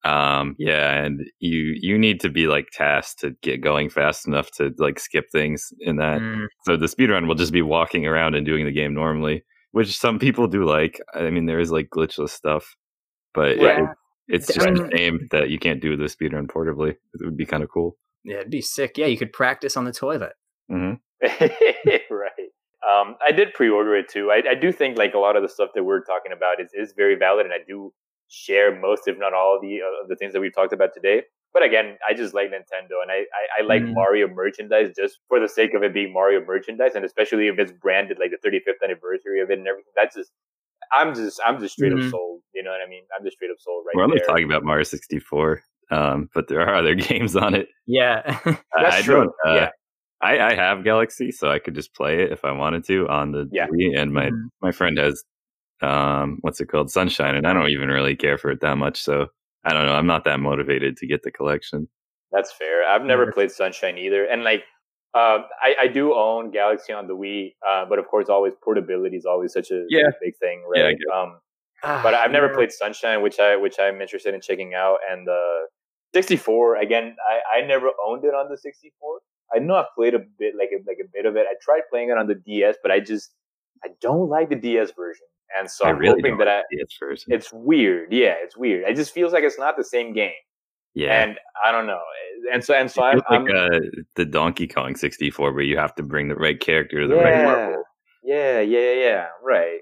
[0.03, 4.49] Um, yeah, and you you need to be like tasked to get going fast enough
[4.57, 6.19] to like skip things in that.
[6.21, 9.95] Mm, So the speedrun will just be walking around and doing the game normally, which
[9.95, 10.99] some people do like.
[11.13, 12.75] I mean, there is like glitchless stuff,
[13.35, 13.83] but Yeah.
[13.83, 13.89] it,
[14.27, 16.91] it's I just a mean- shame that you can't do the speedrun portably.
[16.91, 17.95] It would be kind of cool.
[18.23, 18.97] Yeah, it'd be sick.
[18.97, 20.33] Yeah, you could practice on the toilet.
[20.69, 20.93] hmm
[22.09, 22.49] right.
[22.87, 24.31] Um, I did pre-order it too.
[24.31, 26.69] I, I do think like a lot of the stuff that we're talking about is,
[26.73, 27.93] is very valid, and I do
[28.27, 30.93] share most, if not all, of the uh, of the things that we've talked about
[30.93, 31.23] today.
[31.53, 33.93] But again, I just like Nintendo, and I I, I like Mhm.
[33.93, 37.71] Mario merchandise just for the sake of it being Mario merchandise, and especially if it's
[37.71, 39.93] branded like the 35th anniversary of it and everything.
[39.95, 40.31] That's just
[40.91, 42.03] I'm just I'm just straight Mhm.
[42.05, 42.41] up sold.
[42.55, 43.03] You know what I mean?
[43.15, 44.27] I'm just straight up sold right We're only there.
[44.27, 47.67] talking about Mario 64, um, but there are other games on it.
[47.85, 48.21] Yeah.
[48.45, 49.15] I- That's I true.
[49.15, 49.69] don't, uh, Yeah.
[50.23, 53.31] I, I have Galaxy, so I could just play it if I wanted to on
[53.31, 53.67] the Yeah.
[53.67, 53.97] Wii.
[53.99, 54.49] And my Mhm.
[54.61, 55.23] my friend has
[55.81, 59.01] um, what's it called, Sunshine, and I don't even really care for it that much.
[59.01, 59.27] So
[59.63, 59.93] I don't know.
[59.95, 61.87] I'm not that motivated to get the collection.
[62.31, 62.87] That's fair.
[62.87, 63.31] I've never Yeah.
[63.33, 64.63] played Sunshine either, and like,
[65.15, 69.17] um, I, I do own Galaxy on the Wii, uh, but of course, always portability
[69.17, 70.09] is always such a, Yeah.
[70.21, 70.95] big thing, right?
[70.97, 71.39] get um,
[71.83, 75.25] Ah, but I've never played Sunshine, which I which I'm interested in checking out, and
[75.27, 75.41] the
[76.13, 77.15] 64 again.
[77.29, 79.19] I, I never owned it on the 64.
[79.53, 81.45] I know I played a bit, like a, like a bit of it.
[81.49, 83.33] I tried playing it on the DS, but I just
[83.83, 85.25] I don't like the DS version,
[85.57, 86.61] and so I I'm really hoping don't that I.
[86.69, 87.33] the DS version.
[87.33, 88.87] It's weird, yeah, it's weird.
[88.87, 90.31] It just feels like it's not the same game,
[90.93, 91.21] yeah.
[91.23, 91.99] and I don't know,
[92.53, 93.79] and so and so It I'm, feels I'm like uh,
[94.15, 97.33] the Donkey Kong 64, where you have to bring the right character to the right
[97.33, 97.83] yeah, level.
[98.23, 99.79] yeah, yeah, yeah, yeah, right.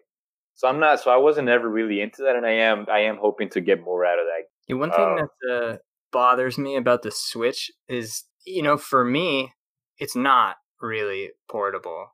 [0.56, 1.00] So I'm not.
[1.02, 2.86] So I wasn't ever really into that, and I am.
[2.92, 4.44] I am hoping to get more out of that.
[4.68, 5.28] Yeah, one thing Oh.
[5.48, 5.78] that uh,
[6.12, 9.54] bothers me about the Switch is, you know, for me,
[9.98, 12.08] it's not really portable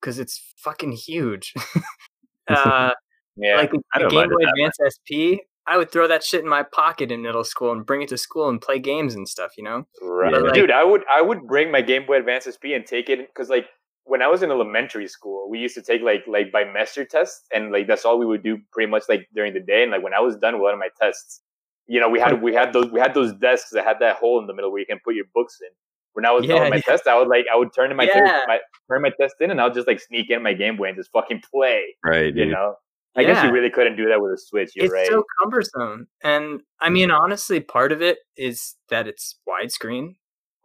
[0.00, 1.54] because it's fucking huge.
[2.48, 2.90] uh,
[3.36, 6.48] Yeah, like a, I a Game Boy Advance SP, I would throw that shit in
[6.48, 9.52] my pocket in middle school and bring it to school and play games and stuff.
[9.56, 9.86] You know?
[10.02, 10.32] right.
[10.32, 10.70] Like- dude.
[10.70, 11.02] I would.
[11.10, 13.66] I would bring my Game Boy Advance SP and take it because, like,
[14.04, 17.70] when I was in elementary school, we used to take like like bimester tests, and
[17.70, 19.82] like that's all we would do pretty much like during the day.
[19.82, 21.40] And like when I was done with one of my tests,
[21.86, 24.40] you know, we had we had those we had those desks that had that hole
[24.40, 25.68] in the middle where you can put your books in.
[26.14, 26.82] When I was done Yeah, with my yeah.
[26.82, 28.40] test, I would like I would turn in my, Yeah.
[28.46, 28.58] my
[28.90, 30.96] turn my test in, and I would just like sneak in my Game Boy and
[30.96, 31.82] just fucking play.
[32.04, 32.48] Right, You dude.
[32.52, 32.76] know,
[33.16, 34.72] I guess you really couldn't do that with a Switch.
[34.74, 35.06] You're it's right.
[35.06, 40.16] so cumbersome, and I mean, honestly, part of it is that it's widescreen.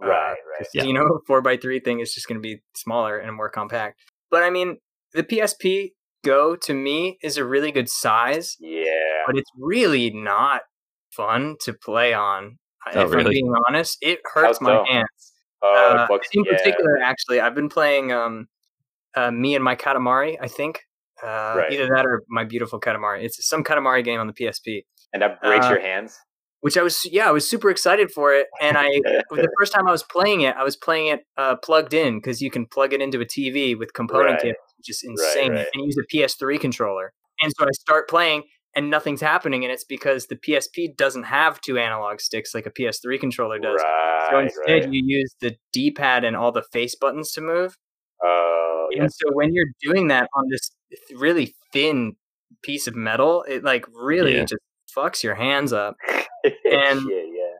[0.03, 0.35] uh, right, right.
[0.59, 0.83] 'cause, Yeah.
[0.83, 3.99] You know, four by three thing is just going to be smaller and more compact.
[4.29, 4.77] But I mean,
[5.13, 9.23] the PSP Go to me is a really good size, Yeah.
[9.25, 10.63] but it's really not
[11.17, 12.57] fun to play on.
[12.93, 15.33] Oh, if I'm being honest, it hurts my hands.
[15.61, 16.55] Uh, fucks- in yeah.
[16.55, 18.47] particular, actually, I've been playing um,
[19.15, 20.37] uh, me and my Katamari.
[20.39, 20.81] I think
[21.23, 21.71] uh, Right.
[21.73, 23.23] either that or my beautiful Katamari.
[23.23, 24.83] It's some Katamari game on the PSP.
[25.13, 26.15] and that breaks uh, your hands.
[26.61, 28.87] which I was yeah I was super excited for it, and I
[29.31, 32.41] the first time I was playing it, I was playing it uh, plugged in because
[32.41, 34.41] you can plug it into a TV with component Right.
[34.53, 35.67] kits, which is insane, right.
[35.73, 37.11] and use a PS3 controller.
[37.41, 38.43] And so I start playing,
[38.77, 42.69] and nothing's happening, and it's because the PSP doesn't have two analog sticks like a
[42.71, 43.81] PS3 controller does.
[43.83, 44.93] Right, so instead, right.
[44.93, 47.75] you use the D-pad and all the face buttons to move.
[48.23, 49.01] Oh, yeah.
[49.01, 50.69] And so when you're doing that on this
[51.15, 52.13] really thin
[52.61, 54.41] piece of metal, it like really Yeah.
[54.45, 54.61] just
[54.95, 55.95] fucks your hands up.
[56.43, 57.55] and- Shit, yeah.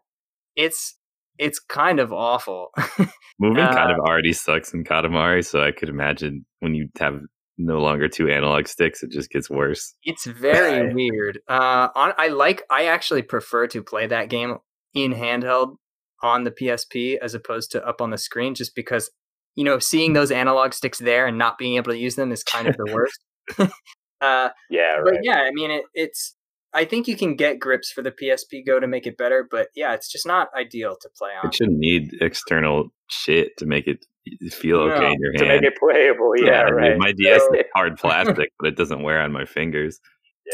[0.55, 0.95] It's
[1.39, 2.69] it's kind of awful.
[3.39, 7.19] Moving kind Uh, of already sucks in Katamari, so I could imagine when you have
[7.57, 9.93] no longer two analog sticks, it just gets worse.
[10.03, 11.39] it's very weird.
[11.47, 14.57] Uh, on I like I actually prefer to play that game
[14.93, 15.75] in handheld
[16.21, 19.09] on the PSP as opposed to up on the screen, just because
[19.55, 22.43] you know seeing those analog sticks there and not being able to use them is
[22.43, 23.19] kind of the worst.
[24.21, 26.35] uh, Yeah, but yeah, I mean, it, it's.
[26.73, 29.69] I think you can get grips for the PSP Go to make it better, but
[29.73, 31.47] yeah, it's just not ideal to play on.
[31.47, 34.05] It shouldn't need external shit to make it
[34.51, 35.61] feel okay No, in your to hand.
[35.61, 36.97] make it playable, yeah, I mean.
[36.99, 39.99] My DS So- is hard plastic, but it doesn't wear on my fingers.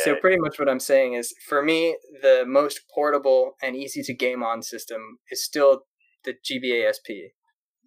[0.04, 4.14] So pretty much what I'm saying is, for me, the most portable and easy to
[4.14, 5.82] game on system is still
[6.24, 7.30] the GBA SP.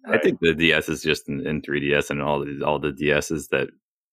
[0.09, 3.49] I think the DS is just in, in 3DS and all the all the DSs
[3.49, 3.67] that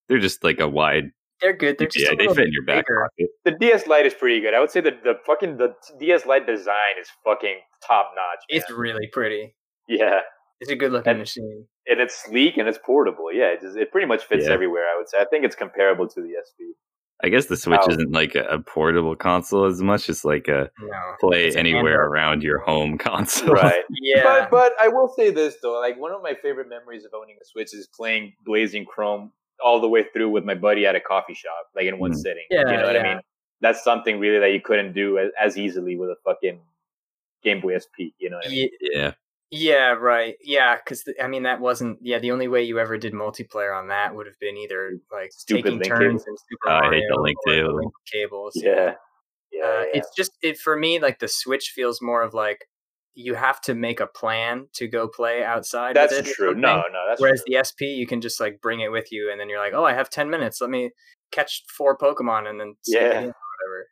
[0.09, 1.05] they're just like a wide.
[1.41, 1.77] They're good.
[1.79, 3.29] They're just yeah, they fit in your back pocket.
[3.45, 4.55] the DS Lite is pretty good.
[4.55, 8.41] I would say that the fucking the DS Lite design is fucking top notch.
[8.49, 9.55] It's really pretty.
[9.89, 10.21] yeah,
[10.65, 11.67] It's a good looking And- machine.
[11.87, 13.33] and it's sleek and it's portable.
[13.33, 14.53] Yeah, it, just, it pretty much fits Yeah.
[14.53, 14.85] everywhere.
[14.87, 15.19] I would say.
[15.21, 16.75] I think it's comparable to the SP.
[17.23, 17.91] I guess the Switch Oh.
[17.91, 20.99] isn't like a, a portable console as much as like a No.
[21.21, 22.11] play anywhere handheld.
[22.11, 23.55] around your home console.
[23.55, 23.85] Right.
[23.91, 24.23] Yeah.
[24.25, 27.37] But but I will say this though, like one of my favorite memories of owning
[27.41, 29.33] a Switch is playing Blazing Chrome
[29.65, 32.17] all the way through with my buddy at a coffee shop, like in one Mm.
[32.17, 32.45] sitting.
[32.51, 33.21] Yeah, you know what I mean?
[33.61, 36.61] That's something really that you couldn't do as, as easily with a fucking
[37.45, 38.11] Game Boy SP.
[38.19, 38.69] You know what I mean?
[38.81, 39.13] Yeah.
[39.57, 40.35] Yeah, right.
[40.43, 41.99] Yeah, because I mean that wasn't.
[42.03, 45.31] Yeah, the only way you ever did multiplayer on that would have been either like
[45.33, 46.33] Stupid taking turns cable.
[46.33, 48.53] in Super Oh, I hate the link or link cables.
[48.57, 48.95] Yeah.
[49.53, 49.65] Yeah.
[49.65, 49.85] Uh, yeah.
[49.95, 50.99] It's just it for me.
[50.99, 52.67] Like the Switch feels more of like
[53.15, 55.95] you have to make a plan to go play outside.
[55.95, 56.53] That's it true.
[56.55, 57.55] No, no, that's Whereas true.
[57.57, 59.85] the SP, you can just like bring it with you, and then you're like, oh,
[59.85, 60.61] I have ten minutes.
[60.61, 60.91] Let me
[61.31, 63.01] catch four Pokemon, and then Yeah.
[63.01, 63.87] or whatever.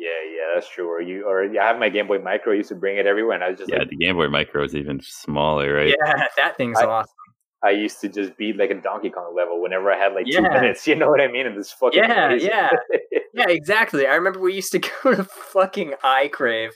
[0.00, 0.88] Yeah, yeah, that's true.
[0.88, 2.54] Or you, or yeah, I have my Game Boy Micro.
[2.54, 4.28] I used to bring it everywhere, and I was just Yeah, like, the Game Boy
[4.28, 5.94] Micro is even smaller, right?
[6.02, 7.14] Yeah, that thing's I- awesome.
[7.62, 10.40] I used to just beat like a Donkey Kong level whenever I had like two
[10.40, 10.86] minutes.
[10.88, 11.46] You know what I mean?
[11.46, 12.48] And this fucking Yeah, amazing.
[12.48, 12.70] yeah.
[13.34, 14.06] Yeah, exactly.
[14.06, 16.70] I remember we used to go to fucking iCrave,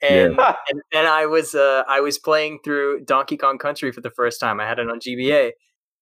[0.00, 0.40] and
[0.70, 4.40] and, and I was uh I was playing through Donkey Kong Country for the first
[4.40, 4.58] time.
[4.60, 5.52] I had it on GBA,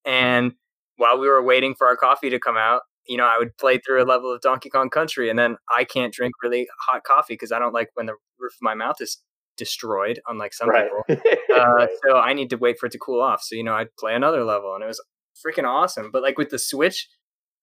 [0.06, 0.52] and
[0.96, 3.78] while we were waiting for our coffee to come out, you know, I would play
[3.78, 7.34] through a level of Donkey Kong Country, and then I can't drink really hot coffee
[7.34, 9.22] because I don't like when the roof of my mouth is
[9.56, 10.88] destroyed, unlike some right.
[11.08, 11.22] people.
[11.54, 11.88] Uh, Right.
[12.06, 13.42] So I need to wait for it to cool off.
[13.42, 15.02] So you know, I'd play another level, and it was
[15.44, 16.10] freaking awesome.
[16.12, 17.08] But like with the Switch,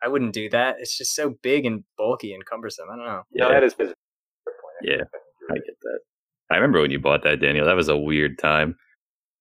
[0.04, 0.76] I wouldn't do that.
[0.80, 2.88] It's just so big and bulky and cumbersome.
[2.92, 3.22] I don't know.
[3.34, 3.54] No, Yeah.
[3.54, 3.96] that is a fair point.
[4.84, 5.04] Yeah.
[5.50, 6.00] I get that.
[6.52, 7.66] I remember when you bought that, Daniel.
[7.66, 8.76] That was a weird time.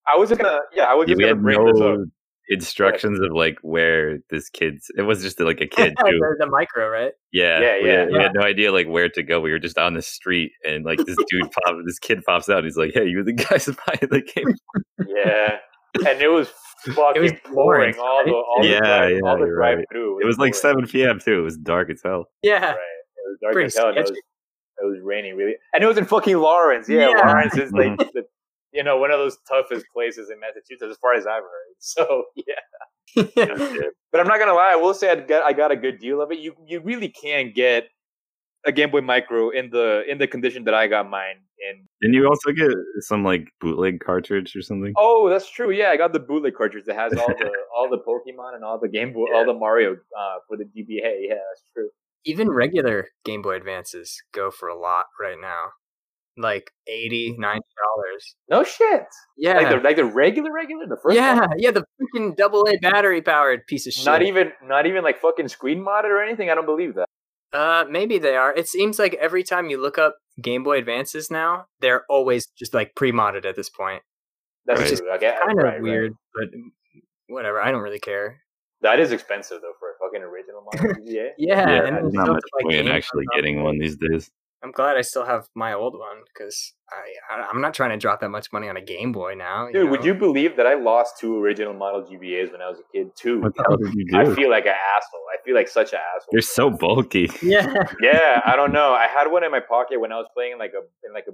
[0.06, 1.98] I was just gonna, yeah, I was just we gonna had bring this up.
[2.48, 4.86] No instructions of like where this kid's.
[4.96, 6.18] It was just like a kid too.
[6.18, 7.12] the, the micro, right?
[7.32, 7.98] Yeah, Yeah, we, yeah.
[8.00, 9.40] had, we had no idea like where to go.
[9.40, 12.64] We were just on the street, and like this dude pop, this kid pops out.
[12.64, 14.54] He's like, "Hey, you were the guys that buy the game?"
[15.06, 15.56] Yeah,
[16.08, 16.48] and it was
[16.94, 19.86] fucking was pouring pouring, all the all the Yeah, drive, yeah, all the drive right.
[19.90, 20.20] through.
[20.22, 21.18] It was like 7 p.m.
[21.18, 21.40] too.
[21.40, 22.26] It was dark as hell.
[22.42, 22.60] Yeah.
[22.60, 22.70] Right.
[22.72, 22.76] It
[23.30, 23.88] was dark Pretty as hell.
[23.88, 26.88] It was, it was raining really, and it was in fucking Lawrence.
[26.88, 27.26] Yeah, Yeah.
[27.26, 28.24] Lawrence is like the,
[28.74, 31.50] you know one of those toughest places in Massachusetts, as far as I've heard.
[31.80, 33.14] So yeah,
[34.12, 34.72] but I'm not gonna lie.
[34.72, 36.38] I will say I got I got a good deal of it.
[36.38, 37.88] You you really can get
[38.66, 41.86] a Game Boy Micro in the in the condition that I got mine in.
[42.00, 44.92] Didn't you also get some like bootleg cartridge or something?
[44.96, 45.70] Oh, that's true.
[45.70, 48.78] Yeah, I got the bootleg cartridge that has all the all the Pokemon and all
[48.80, 51.28] the Game Boy, all the Mario uh, for the GBA.
[51.28, 51.90] Yeah, that's true.
[52.24, 55.72] Even regular Game Boy Advances go for a lot right now.
[56.36, 57.60] Like 80 $90.
[58.50, 59.02] No shit.
[59.38, 59.58] Yeah.
[59.58, 61.50] Like the like the regular regular the first yeah, one.
[61.58, 64.04] yeah, the freaking double A battery powered piece of shit.
[64.06, 66.50] Not even not even like fucking screen modded or anything.
[66.50, 67.06] I don't believe that.
[67.52, 68.52] Uh, maybe they are.
[68.52, 72.74] It seems like every time you look up Game Boy Advances now, they're always just
[72.74, 74.02] like pre-modded at this point.
[74.66, 74.96] That's Right.
[74.98, 75.10] true.
[75.12, 75.82] Okay, Kind of right, right.
[75.82, 76.48] weird, but
[77.28, 77.60] whatever.
[77.62, 78.40] I don't really care.
[78.80, 81.28] That is expensive though for a fucking original model GBA.
[81.38, 84.30] Yeah, yeah, and there's not much like point in actually getting one these days.
[84.64, 87.98] I'm glad I still have my old one because I, I I'm not trying to
[87.98, 89.68] drop that much money on a Game Boy now.
[89.70, 90.06] Dude, would know?
[90.06, 93.42] you believe that I lost two original model GBAs when I was a kid too?
[93.42, 94.16] What the hell did you do?
[94.16, 95.20] I feel like an asshole.
[95.34, 96.30] I feel like such an asshole.
[96.32, 97.30] You're so bulky.
[97.42, 98.94] Yeah, yeah, I don't know.
[98.94, 101.26] I had one in my pocket when I was playing in like a in like
[101.28, 101.32] a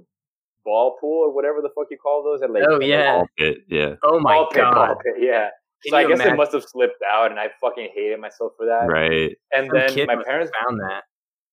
[0.64, 2.42] ball pool or whatever the fuck you call those.
[2.42, 3.18] At like Oh, yeah.
[3.18, 3.94] Ball pit, yeah.
[4.02, 4.74] Oh my ball pit, god!
[4.74, 5.50] ball pit, yeah.
[5.84, 6.34] Can so I guess imagine?
[6.34, 8.86] it must have slipped out, and I fucking hated myself for that.
[8.86, 9.36] Right.
[9.52, 11.04] And Some then my parents, found that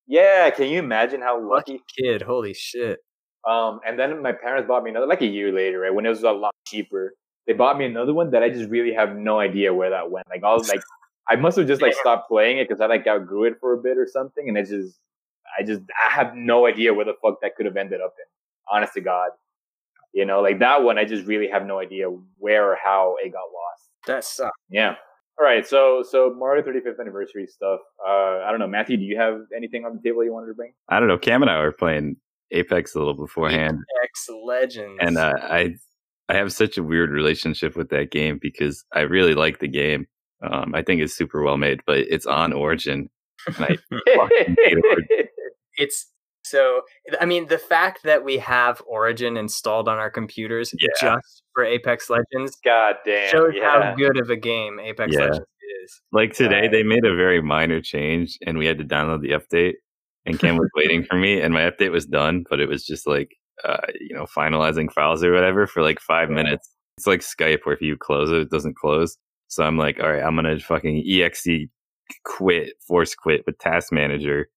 [0.08, 0.50] yeah.
[0.50, 1.74] Can you imagine how lucky?
[1.74, 2.22] lucky kid.
[2.22, 3.00] Holy shit!
[3.48, 6.10] Um, and then my parents bought me another, like a year later, right when it
[6.10, 7.14] was a lot cheaper.
[7.46, 10.28] They bought me another one that I just really have no idea where that went.
[10.30, 10.82] Like I was like,
[11.30, 13.78] I must have just like stopped playing it because I like outgrew it for a
[13.78, 15.00] bit or something, and it just,
[15.58, 18.26] I just, I have no idea where the fuck that could have ended up in.
[18.70, 19.30] Honest to God,
[20.14, 23.32] you know, like that one, I just really have no idea where or how it
[23.32, 23.90] got lost.
[24.08, 24.52] That sucks.
[24.70, 24.96] Yeah.
[25.40, 25.66] All right.
[25.68, 27.80] So, so Mario 35th anniversary stuff.
[28.06, 28.98] Uh, I don't know, Matthew.
[28.98, 30.74] Do you have anything on the table you wanted to bring?
[30.90, 31.18] I don't know.
[31.18, 32.16] Cam and I were playing
[32.52, 34.98] Apex a little beforehand, X Legends.
[35.02, 35.76] and uh, I
[36.30, 40.08] I have such a weird relationship with that game because I really like the game.
[40.42, 43.10] Um, I think it's super well made, but it's on Origin.
[43.48, 43.78] And I
[44.16, 45.28] fucking hate Origin.
[45.76, 46.12] it's
[46.50, 46.82] so.
[47.22, 50.88] I mean, the fact that we have Origin installed on our computers Yeah.
[51.00, 53.30] just for Apex Legends God damn.
[53.32, 53.90] shows yeah.
[53.90, 55.20] how good of a game Apex Yeah.
[55.22, 55.40] Legends
[55.84, 56.02] is.
[56.12, 56.72] Like today, Right.
[56.72, 59.74] they made a very minor change, and we had to download the update.
[60.26, 63.08] And Cam was waiting for me, and my update was done, but it was just
[63.08, 63.30] like,
[63.64, 66.70] uh, you know, finalizing files or whatever for like five minutes.
[66.98, 69.18] It's like Skype, where if you close it, it doesn't close.
[69.48, 71.48] So I'm like, all right, I'm gonna fucking exe
[72.26, 74.50] quit, force quit with Task Manager,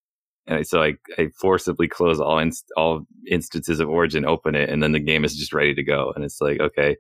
[0.51, 4.83] and so I I forcibly close all inst- all instances of Origin, open it, and
[4.83, 6.13] then the game is just ready to go.
[6.15, 6.97] And it's like, okay,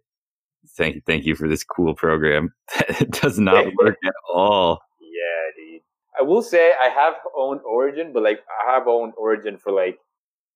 [0.76, 2.52] thank you, thank you for this cool program
[2.88, 4.80] that does not work at all.
[5.00, 5.82] Yeah, dude.
[6.18, 9.98] I will say I have owned Origin, but like I have owned Origin for like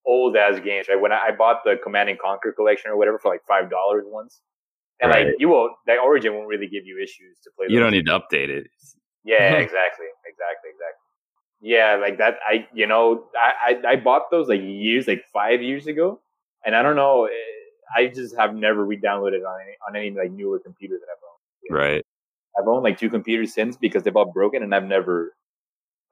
[0.06, 0.86] old ass games.
[0.88, 3.70] Right when I, I bought the Command and Conquer collection or whatever for like five
[3.70, 4.40] dollars once,
[5.00, 5.26] and Right.
[5.26, 7.66] like you won't, that Origin won't really give you issues to play.
[7.68, 8.66] You don't need to update it.
[9.24, 11.03] Yeah, exactly, exactly, exactly.
[11.66, 12.34] Yeah, like that.
[12.46, 16.20] I, you know, I, I, I bought those like years, like five years ago,
[16.62, 17.24] and I don't know.
[17.24, 17.30] eh,
[17.96, 21.82] I just have never re-downloaded on any on any like newer computer that I've owned.
[21.82, 22.02] Right.
[22.58, 25.32] I've owned like two computers since because they've all broken, and I've never,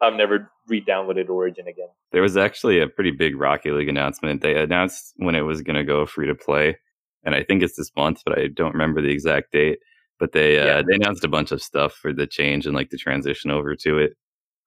[0.01, 1.89] I've never re-downloaded Origin again.
[2.13, 4.41] There was actually a pretty big Rocket League announcement.
[4.41, 6.79] They announced when it was going to go free to play,
[7.25, 9.81] and I think it's this month, but I don't remember the exact date.
[10.19, 12.97] But they uh, they announced a bunch of stuff for the change and like the
[12.97, 14.17] transition over to it.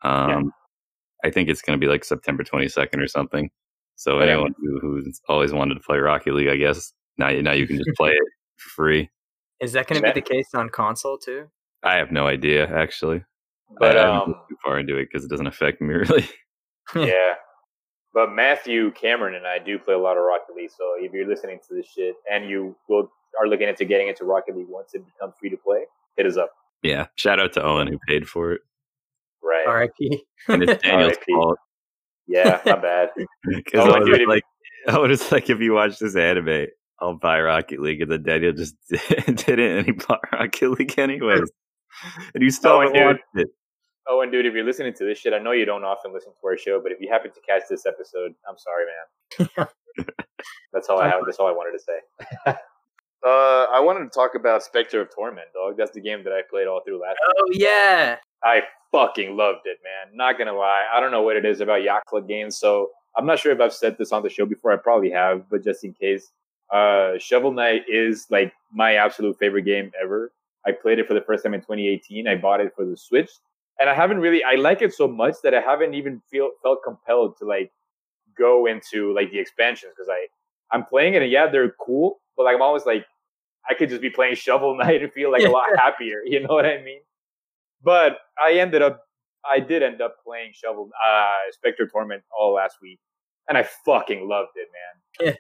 [0.03, 0.41] Um, Yeah.
[1.25, 3.49] I think it's going to be like September 22nd or something.
[3.95, 4.25] So Yeah.
[4.33, 7.65] anyone who, who's always wanted to play Rocket League, I guess now you now you
[7.67, 9.09] can just play it for free.
[9.61, 11.47] Is that going to be the case on console too?
[11.83, 13.23] I have no idea actually,
[13.79, 16.27] But I um, too far into it because it doesn't affect me really.
[16.95, 17.35] yeah.
[18.13, 20.71] But Matthew, Cameron, and I do play a lot of Rocket League.
[20.71, 24.23] So if you're listening to this shit and you will are looking into getting into
[24.23, 25.81] Rocket League once it becomes free to play,
[26.15, 26.51] hit us up.
[26.81, 28.61] yeah, shout out to Owen who paid for it,
[29.45, 29.67] Right.
[29.67, 30.23] R.I.P.
[30.47, 31.58] and it's Daniel's fault.
[32.27, 33.10] Yeah, not bad.
[33.45, 34.43] Because Oh, I was like,
[34.88, 36.65] I was like, if you watch this anime,
[36.99, 41.51] I'll buy Rocket League, and then Daniel just didn't, and he bought Rocket League anyways,
[42.34, 43.47] and you still Oh, haven't watched it.
[44.08, 46.31] Oh, and dude, if you're listening to this shit, I know you don't often listen
[46.31, 48.86] to our show, but if you happen to catch this episode, I'm sorry,
[49.58, 49.67] man.
[50.73, 51.21] That's all I have.
[51.25, 52.58] That's all I wanted to say.
[53.25, 55.75] uh, I wanted to talk about Specter of Torment, dog.
[55.77, 57.17] That's the game that I played all through last.
[57.27, 58.17] Oh yeah.
[58.45, 60.15] I fucking loved it, man.
[60.15, 60.86] Not gonna lie.
[60.93, 63.60] I don't know what it is about Yacht Club games, so I'm not sure if
[63.60, 64.71] I've said this on the show before.
[64.71, 66.31] I probably have, but just in case,
[66.71, 70.31] uh, Shovel Knight is like my absolute favorite game ever.
[70.65, 72.27] I played it for the first time in 2018.
[72.27, 73.29] I bought it for the Switch,
[73.79, 74.43] and I haven't really.
[74.43, 77.71] I like it so much that I haven't even feel felt compelled to like
[78.38, 80.27] go into like the expansions because I
[80.71, 83.05] I'm playing it and yeah, they're cool, but like I'm always like
[83.69, 86.21] I could just be playing Shovel Knight and feel like a lot happier.
[86.25, 87.01] You know what I mean?
[87.85, 89.01] But I ended up,
[89.49, 92.99] I did end up playing Shovel, uh, Specter Torment all last week,
[93.47, 95.27] and I fucking loved it, man.
[95.27, 95.36] Yeah.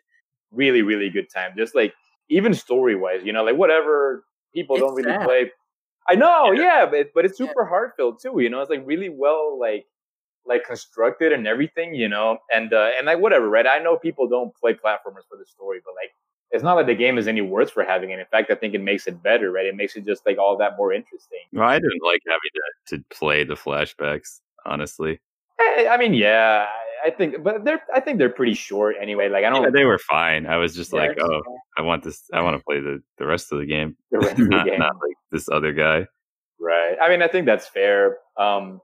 [0.51, 1.51] Really, really good time.
[1.57, 1.93] Just like
[2.29, 4.23] even story wise, you know, like whatever
[4.53, 5.25] people don't really sad.
[5.25, 5.51] play.
[6.09, 6.61] I know, Yeah.
[6.81, 7.47] yeah, but but it's Yeah.
[7.47, 8.39] super heartfelt too.
[8.39, 9.87] You know, it's like really well like
[10.45, 11.95] like constructed and everything.
[11.95, 13.67] You know, and uh, and like whatever, right?
[13.67, 16.11] I know people don't play platformers for the story, but like
[16.55, 18.19] it's not like the game is any worse for having it.
[18.19, 19.65] In fact, I think it makes it better, right?
[19.65, 21.39] It makes it just like all that more interesting.
[21.53, 22.39] Well, I didn't like having
[22.87, 25.19] to, to play the flashbacks, honestly.
[25.59, 29.29] Eh, I mean, yeah, I- I think, but they're I think they're pretty short anyway.
[29.29, 30.47] Like I don't Yeah, they were fine.
[30.47, 31.41] I was just Yeah, like, oh,
[31.77, 32.23] I want this.
[32.33, 34.65] I want to play the, the rest of the game, the rest of the not,
[34.65, 34.79] game.
[34.79, 36.07] not like this other guy.
[36.59, 36.95] Right.
[36.99, 38.17] I mean, I think that's fair.
[38.37, 38.79] Um,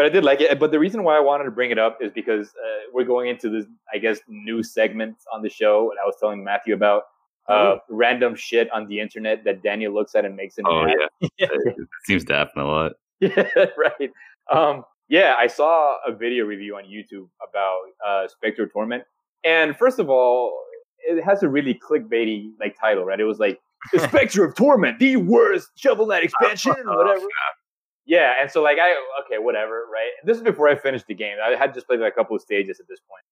[0.00, 0.58] but I did like it.
[0.58, 3.28] But the reason why I wanted to bring it up is because uh, we're going
[3.28, 7.02] into this, I guess, new segment on the show, and I was telling Matthew about
[7.50, 10.96] uh, random shit on the internet that Daniel looks at and makes him Oh mad.
[11.20, 12.92] yeah, it, it seems to happen a lot.
[13.20, 13.44] Yeah,
[13.76, 14.10] right.
[14.50, 19.04] Um, yeah, I saw a video review on YouTube about uh, Specter of Torment,
[19.44, 20.58] and first of all,
[21.00, 23.20] it has a really clickbaity like title, right?
[23.20, 23.60] It was like
[23.92, 27.26] the Specter of Torment, the worst Shovel Knight expansion, whatever.
[28.10, 28.90] Yeah, and so like I
[29.24, 30.10] okay, whatever, right?
[30.24, 31.36] This is before I finished the game.
[31.40, 33.22] I had just played like a couple of stages at this point.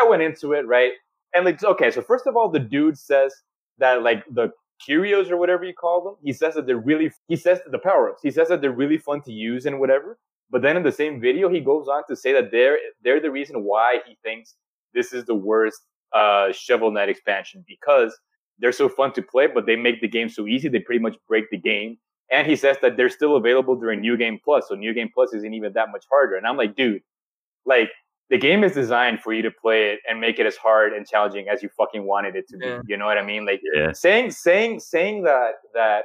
[0.00, 0.92] I went into it, right?
[1.34, 3.34] And like okay, so first of all, the dude says
[3.78, 4.52] that like the
[4.86, 7.80] curios or whatever you call them, he says that they're really he says that the
[7.80, 10.16] power ups, he says that they're really fun to use and whatever.
[10.48, 13.32] But then in the same video, he goes on to say that they're they're the
[13.32, 14.54] reason why he thinks
[14.94, 15.80] this is the worst
[16.14, 18.16] uh, Shovel Knight expansion because
[18.60, 21.16] they're so fun to play, but they make the game so easy they pretty much
[21.26, 21.98] break the game.
[22.32, 25.32] And he says that they're still available during New Game Plus, so New Game Plus
[25.34, 26.36] isn't even that much harder.
[26.36, 27.02] And I'm like, dude,
[27.66, 27.90] like
[28.30, 31.06] the game is designed for you to play it and make it as hard and
[31.06, 32.66] challenging as you fucking wanted it to be.
[32.66, 32.80] Yeah.
[32.86, 33.44] You know what I mean?
[33.44, 33.92] Like Yeah.
[33.92, 36.04] saying saying saying that that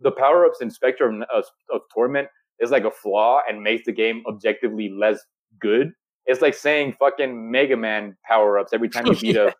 [0.00, 2.28] the power ups in Spectrum of, of Torment
[2.60, 5.18] is like a flaw and makes the game objectively less
[5.60, 5.92] good.
[6.26, 9.52] It's like saying fucking Mega Man power ups every time you beat a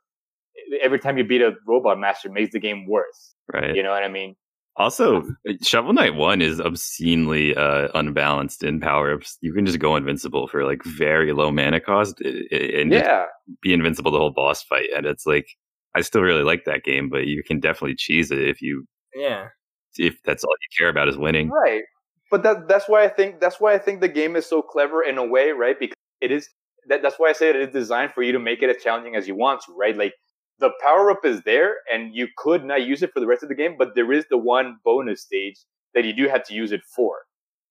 [0.80, 3.34] every time you beat a robot master makes the game worse.
[3.53, 3.74] Right.
[3.74, 4.36] You know what I mean?
[4.77, 5.25] Also,
[5.62, 9.37] Shovel Knight One is obscenely uh, unbalanced in power ups.
[9.41, 13.27] You can just go invincible for like very low mana cost and Yeah.
[13.62, 14.89] be invincible the whole boss fight.
[14.97, 15.49] And it's like
[15.95, 19.49] I still really like that game, but you can definitely cheese it if you Yeah.
[19.99, 21.51] if that's all you care about is winning.
[21.51, 21.83] Right.
[22.31, 25.03] But that that's why I think that's why I think the game is so clever
[25.03, 25.79] in a way, right?
[25.79, 26.49] Because it is
[26.87, 29.16] that that's why I say it is designed for you to make it as challenging
[29.16, 29.97] as you want to, right?
[29.97, 30.14] Like
[30.61, 33.49] the power up is there and you could not use it for the rest of
[33.49, 35.57] the game, but there is the one bonus stage
[35.95, 37.19] that you do have to use it for.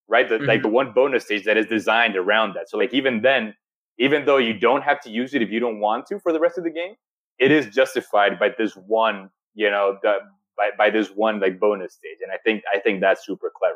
[0.07, 0.27] Right?
[0.27, 0.63] The, Like mm-hmm.
[0.63, 2.69] the one bonus stage that is designed around that.
[2.69, 3.55] So like even then,
[3.99, 6.39] even though you don't have to use it if you don't want to for the
[6.39, 6.95] rest of the game,
[7.37, 10.17] it is justified by this one, you know, the,
[10.57, 12.17] by, by this one like bonus stage.
[12.21, 13.75] And I think I think that's super clever.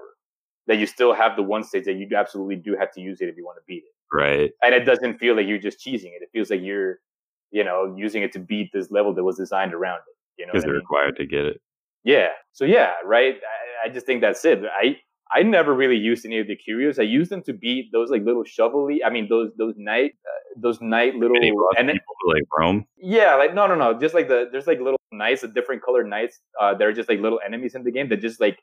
[0.67, 3.27] That you still have the one stage that you absolutely do have to use it
[3.27, 3.93] if you want to beat it.
[4.13, 4.51] Right.
[4.61, 6.21] And it doesn't feel like you're just cheesing it.
[6.21, 6.99] It feels like you're,
[7.53, 10.15] you know, using it to beat this level that was designed around it.
[10.41, 10.81] You know, Because they're mean?
[10.81, 11.57] required to get it.
[12.03, 12.29] Yeah.
[12.51, 13.35] So yeah, right.
[13.35, 14.59] I, I just think that's it.
[14.83, 14.97] I
[15.35, 16.99] I never really used any of the curios.
[16.99, 19.03] I used them to beat those like little shovelly.
[19.03, 21.37] I mean those those night uh, those night little
[21.77, 21.97] and then,
[22.27, 22.85] like roam.
[22.97, 26.07] yeah, like no no no, just like the there's like little knights, the different colored
[26.09, 26.39] knights.
[26.59, 28.57] Uh, they're just like little enemies in the game that just like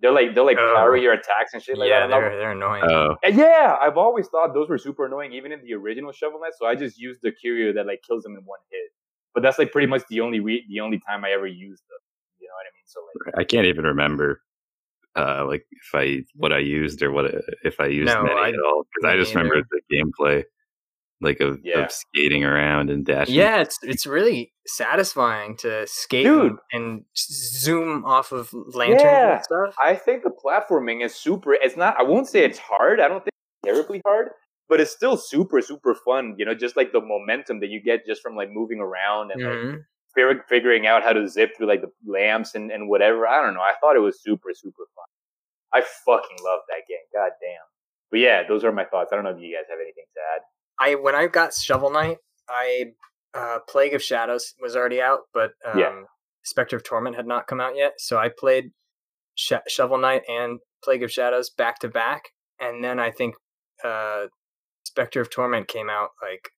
[0.00, 0.74] they're like they're like Oh.
[0.76, 2.04] power your attacks and shit like yeah, that.
[2.06, 2.84] And I'm- they're they're annoying.
[2.88, 6.40] Oh, and yeah, I've always thought those were super annoying, even in the original Shovel
[6.40, 6.52] Knight.
[6.58, 8.90] So I just used the Curio that like kills them in one hit.
[9.34, 11.98] But that's like pretty much the only re- the only time I ever used them.
[12.40, 12.86] You know what I mean?
[12.86, 14.42] So like, I can't even remember.
[15.14, 17.34] Uh, like if I what I used or what
[17.64, 20.44] if I used No, many I- at all because I me just remember the gameplay,
[21.20, 21.80] like of, Yeah.
[21.84, 23.34] of skating around and dashing.
[23.34, 26.56] Yeah, it's it's really satisfying to skate Dude.
[26.72, 29.34] and, zoom off of lanterns Yeah.
[29.36, 29.74] and stuff.
[29.82, 31.54] I think the platforming is super.
[31.54, 31.96] It's not.
[31.98, 33.00] I won't say it's hard.
[33.00, 33.30] I don't think
[33.62, 34.28] it's terribly hard,
[34.68, 36.34] but it's still super super fun.
[36.38, 39.42] You know, just like the momentum that you get just from like moving around and
[39.42, 39.84] like Mhm.
[40.14, 43.26] fig- figuring out how to zip through like the lamps and, and whatever.
[43.26, 43.60] I don't know.
[43.60, 45.04] I thought it was super, super fun.
[45.72, 47.04] I fucking love that game.
[47.14, 47.66] God damn.
[48.10, 49.12] But yeah, those are my thoughts.
[49.12, 50.42] I don't know if you guys have anything to add.
[50.80, 52.18] I when I got Shovel Knight,
[52.48, 52.86] I
[53.34, 56.00] uh, Plague of Shadows was already out, but um, Yeah.
[56.44, 57.94] Specter of Torment had not come out yet.
[57.98, 58.70] So I played
[59.34, 63.34] Sh- Shovel Knight and Plague of Shadows back to back, and then I think
[63.84, 64.26] uh,
[64.84, 66.48] Specter of Torment came out like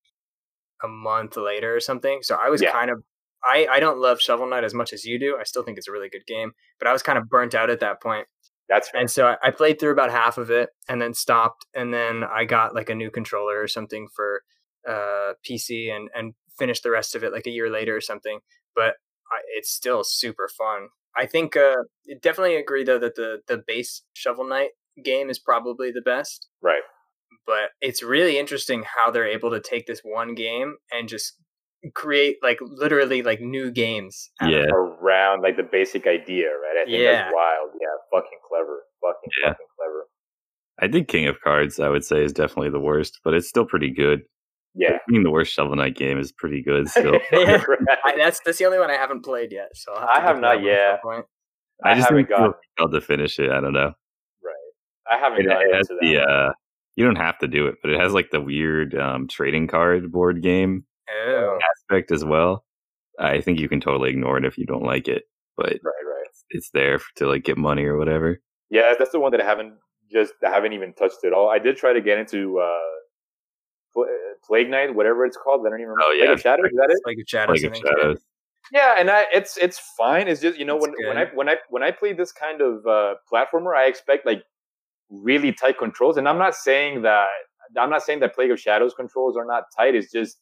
[0.84, 2.20] a month later or something.
[2.22, 2.70] So I was Yeah.
[2.72, 3.02] kind of
[3.42, 5.36] I I don't love Shovel Knight as much as you do.
[5.40, 7.70] I still think it's a really good game, but I was kind of burnt out
[7.70, 8.26] at that point.
[8.68, 9.00] That's fair.
[9.00, 11.66] And so I, played through about half of it and then stopped.
[11.74, 14.42] And then I got like a new controller or something for
[14.86, 18.40] uh, PC and, and finished the rest of it like a year later or something.
[18.74, 18.94] But
[19.30, 20.88] I, it's still super fun.
[21.16, 21.76] I think uh,
[22.22, 24.70] definitely agree though that the the base Shovel Knight
[25.02, 26.48] game is probably the best.
[26.62, 26.82] Right.
[27.46, 31.34] But it's really interesting how they're able to take this one game and just
[31.94, 34.30] create like literally like new games.
[34.42, 34.66] Yeah.
[34.72, 36.82] Around like the basic idea, right?
[36.82, 37.12] I think Yeah.
[37.22, 37.70] that's wild.
[37.80, 38.82] Yeah, fucking clever.
[39.02, 39.48] Fucking Yeah.
[39.50, 40.06] fucking clever.
[40.80, 43.64] I think King of Cards I would say is definitely the worst, but it's still
[43.66, 44.22] pretty good.
[44.74, 44.98] Yeah.
[45.08, 47.18] Being the worst Shovel Knight game is pretty good still.
[47.32, 47.62] Yeah.
[48.04, 49.68] I, that's that's the only one I haven't played yet.
[49.74, 51.02] So I'll have I have not that one at some yet.
[51.02, 51.26] point.
[51.84, 53.50] I just haven't didn't feel compelled to finish it.
[53.50, 53.92] I don't know.
[54.44, 55.10] right.
[55.10, 55.98] I haven't It, gotten it has that.
[56.00, 56.52] the uh,
[56.96, 60.10] you don't have to do it, but it has like the weird um, trading card
[60.10, 60.84] board game
[61.26, 61.58] Oh,
[61.90, 62.64] aspect as well.
[63.18, 65.24] I think you can totally ignore it if you don't like it,
[65.56, 66.26] but Right, right.
[66.50, 68.40] it's there f- to like get money or whatever.
[68.70, 69.74] Yeah, that's the one that I haven't
[70.10, 71.48] just I haven't even touched at all.
[71.48, 72.78] I did try to get into uh,
[73.92, 75.66] Pl- uh, Plague Knight, whatever it's called.
[75.66, 76.04] I don't even remember.
[76.06, 76.26] Oh, yeah.
[76.26, 76.34] Plague yeah.
[76.34, 76.98] of Shadows, is that it?
[77.06, 77.62] like a shadows.
[77.62, 77.90] Like I of yeah.
[77.90, 78.18] Shadows.
[78.72, 80.28] Yeah, and I, it's it's fine.
[80.28, 82.60] It's just you know It's when when I when I when I play this kind
[82.60, 84.42] of uh, platformer, I expect like
[85.10, 86.18] really tight controls.
[86.18, 87.28] And I'm not saying that
[87.78, 89.94] I'm not saying that Plague of Shadows controls are not tight.
[89.94, 90.38] It's just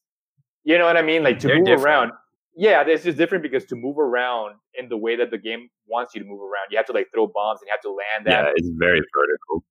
[0.66, 1.22] you know what I mean.
[1.22, 1.86] Like to They're move different.
[1.86, 2.12] around.
[2.58, 6.14] Yeah, it's just different because to move around in the way that the game wants
[6.14, 8.26] you to move around, you have to like throw bombs and you have to land
[8.26, 8.44] that.
[8.46, 9.64] Yeah, it's very vertical.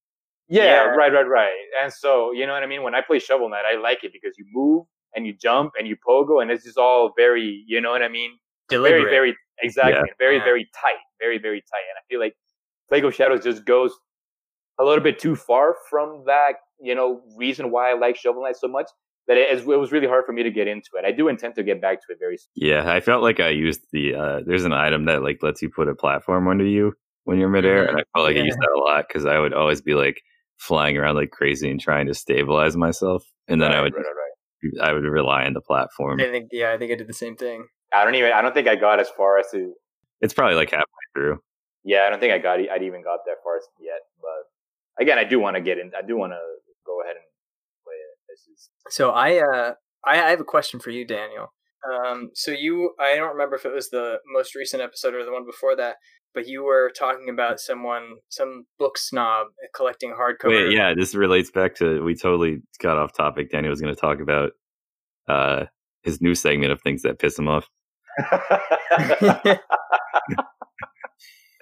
[0.48, 0.86] Yeah, Yeah.
[1.02, 1.54] right, right, right.
[1.82, 2.84] And so, you know what I mean?
[2.84, 4.86] When I play Shovel Knight, I like it because you move
[5.16, 8.08] and you jump and you pogo and it's just all very, you know what I
[8.08, 8.32] mean?
[8.70, 9.02] Deliberate.
[9.06, 10.12] Very, very, exactly.
[10.20, 10.44] Very, Yeah.
[10.44, 11.02] very tight.
[11.20, 11.86] Very, very tight.
[11.90, 12.36] And I feel like
[12.90, 13.92] Plague of Shadows just goes
[14.78, 18.58] a little bit too far from that, you know, reason why I like Shovel Knight
[18.58, 18.88] so much
[19.28, 21.06] that it, it was really hard for me to get into it.
[21.06, 22.52] I do intend to get back to it very soon.
[22.56, 24.16] Yeah, I felt like I used the.
[24.16, 27.50] Uh, there's an item that like lets you put a platform under you when you're
[27.50, 29.94] midair, and I felt like I used that a lot because I would always be
[29.96, 30.22] like
[30.58, 34.14] flying around like crazy and trying to stabilize myself, and then I would right, right,
[34.16, 34.90] right.
[34.90, 36.20] I would rely on the platform.
[36.20, 37.68] I think yeah, I think I did the same thing.
[37.94, 39.74] I don't even, I don't think I got as far as to,
[40.20, 41.40] It's probably like halfway through.
[41.84, 44.02] yeah, I don't think I got, I'd even got that far yet.
[44.20, 46.42] But again, I do want to get in, I do want to
[46.86, 47.24] go ahead and
[47.86, 48.18] play it.
[48.28, 49.74] This is, So I uh
[50.08, 51.52] I, have a question for you, Daniel.
[51.92, 55.32] Um, so you I don't remember if it was the most recent episode or the
[55.32, 55.96] one before that,
[56.34, 60.68] but you were talking about someone some book snob collecting hardcover.
[60.68, 63.52] Wait, yeah, this relates back to we totally got off topic.
[63.52, 64.52] Daniel was going to talk about
[65.28, 65.66] uh
[66.04, 67.68] his new segment of things that piss him off.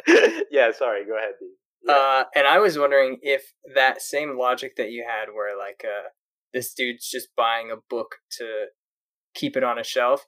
[0.52, 1.06] yeah, sorry.
[1.06, 1.34] Go ahead.
[1.86, 1.94] Yeah.
[1.94, 6.10] Uh, and I was wondering if that same logic that you had, where like uh,
[6.54, 8.66] this dude's just buying a book to
[9.34, 10.26] keep it on a shelf,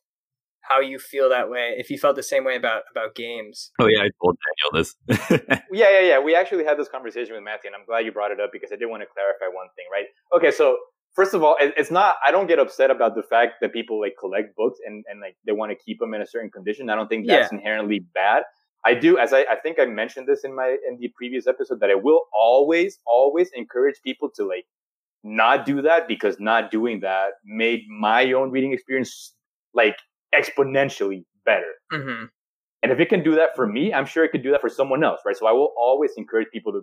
[0.62, 1.76] how you feel that way?
[1.78, 4.96] If you felt the same way about about games, Oh yeah, I told Daniel this.
[5.72, 6.20] yeah, yeah, yeah.
[6.20, 8.72] We actually had this conversation with Matthew, and I'm glad you brought it up because
[8.72, 10.06] I did want to clarify one thing, right?
[10.36, 10.78] Okay, so
[11.16, 12.16] first of all, it's not.
[12.26, 15.38] I don't get upset about the fact that people like collect books and and like
[15.46, 16.90] they want to keep them in a certain condition.
[16.90, 18.44] I don't think that's inherently bad.
[18.86, 21.80] I do, as I, I think I mentioned this in my in the previous episode,
[21.80, 24.66] that I will always, always encourage people to like
[25.26, 29.34] not do that because not doing that made my own reading experience
[29.74, 29.98] like
[30.34, 31.74] exponentially better.
[31.92, 32.26] mm-hmm.
[32.84, 34.70] And if it can do that for me, I'm sure it could do that for
[34.70, 35.36] someone else, right?
[35.36, 36.82] So I will always encourage people to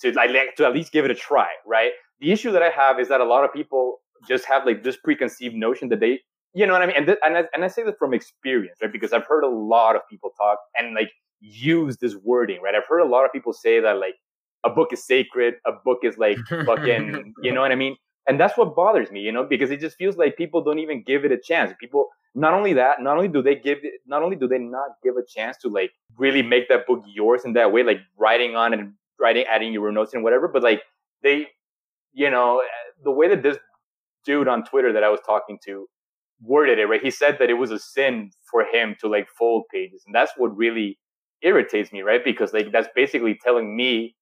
[0.00, 1.92] to like to at least give it a try, right?
[2.18, 4.96] The issue that I have is that a lot of people just have like this
[4.96, 6.20] preconceived notion that they,
[6.52, 6.96] you know what I mean?
[6.96, 8.90] And th- and I, and I say that from experience, right?
[8.90, 12.74] Because I've heard a lot of people talk and like use this wording, right?
[12.74, 14.14] I've heard a lot of people say that like
[14.64, 17.96] a book is sacred, a book is like fucking, you know what I mean?
[18.28, 21.02] And that's what bothers me, you know, because it just feels like people don't even
[21.02, 21.72] give it a chance.
[21.80, 24.90] People, not only that, not only do they give it, not only do they not
[25.02, 28.54] give a chance to like really make that book yours in that way, like writing
[28.54, 30.82] on and writing, adding your notes and whatever, but like
[31.22, 31.48] they,
[32.12, 32.62] you know,
[33.02, 33.58] the way that this
[34.24, 35.86] dude on Twitter that I was talking to
[36.42, 37.02] worded it, right?
[37.02, 40.02] He said that it was a sin for him to like fold pages.
[40.06, 40.98] And that's what really
[41.42, 42.24] irritates me, right?
[42.24, 44.14] Because like that's basically telling me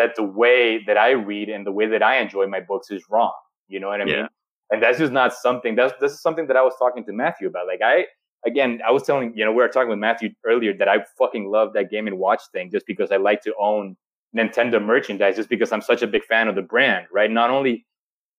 [0.00, 3.02] that the way that I read and the way that I enjoy my books is
[3.10, 3.34] wrong.
[3.68, 4.22] You know what I Yeah.
[4.22, 4.28] mean?
[4.72, 7.46] And that's just not something that's this is something that I was talking to Matthew
[7.48, 7.66] about.
[7.66, 8.06] Like I
[8.46, 11.50] again, I was telling you know, we were talking with Matthew earlier that I fucking
[11.56, 13.96] love that game and watch thing just because I like to own
[14.36, 17.30] Nintendo merchandise just because I'm such a big fan of the brand, right?
[17.30, 17.84] Not only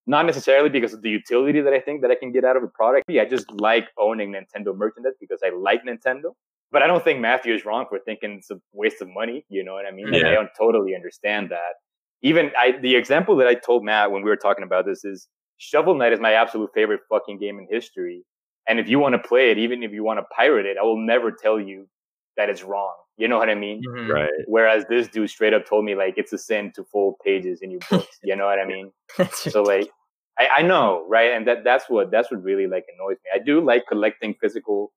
[0.08, 2.64] not necessarily because of the utility that I think that I can get out of
[2.64, 3.04] a product.
[3.08, 6.34] Yeah, I just like owning Nintendo merchandise because I like Nintendo.
[6.72, 9.46] But I don't think Matthew is wrong for thinking it's a waste of money.
[9.50, 10.08] You know what I mean?
[10.12, 11.74] Like, I don't totally understand that.
[12.22, 15.28] Even I, the example that I told Matt when we were talking about this is
[15.58, 18.24] Shovel Knight is my absolute favorite fucking game in history.
[18.70, 20.84] And if you want to play it, even if you want to pirate it, I
[20.84, 21.88] will never tell you
[22.38, 22.94] that it's wrong.
[23.18, 23.82] You know what I mean?
[23.88, 24.08] Mhm.
[24.08, 24.30] right.
[24.48, 27.72] Whereas this dude straight up told me like it's a sin to fold pages in
[27.72, 28.18] your books.
[28.24, 28.92] you know what I mean?
[29.34, 29.90] So like,
[30.40, 31.32] I, I know, right?
[31.34, 33.32] And that that's what that's what really like annoys me.
[33.36, 34.94] I do like collecting physical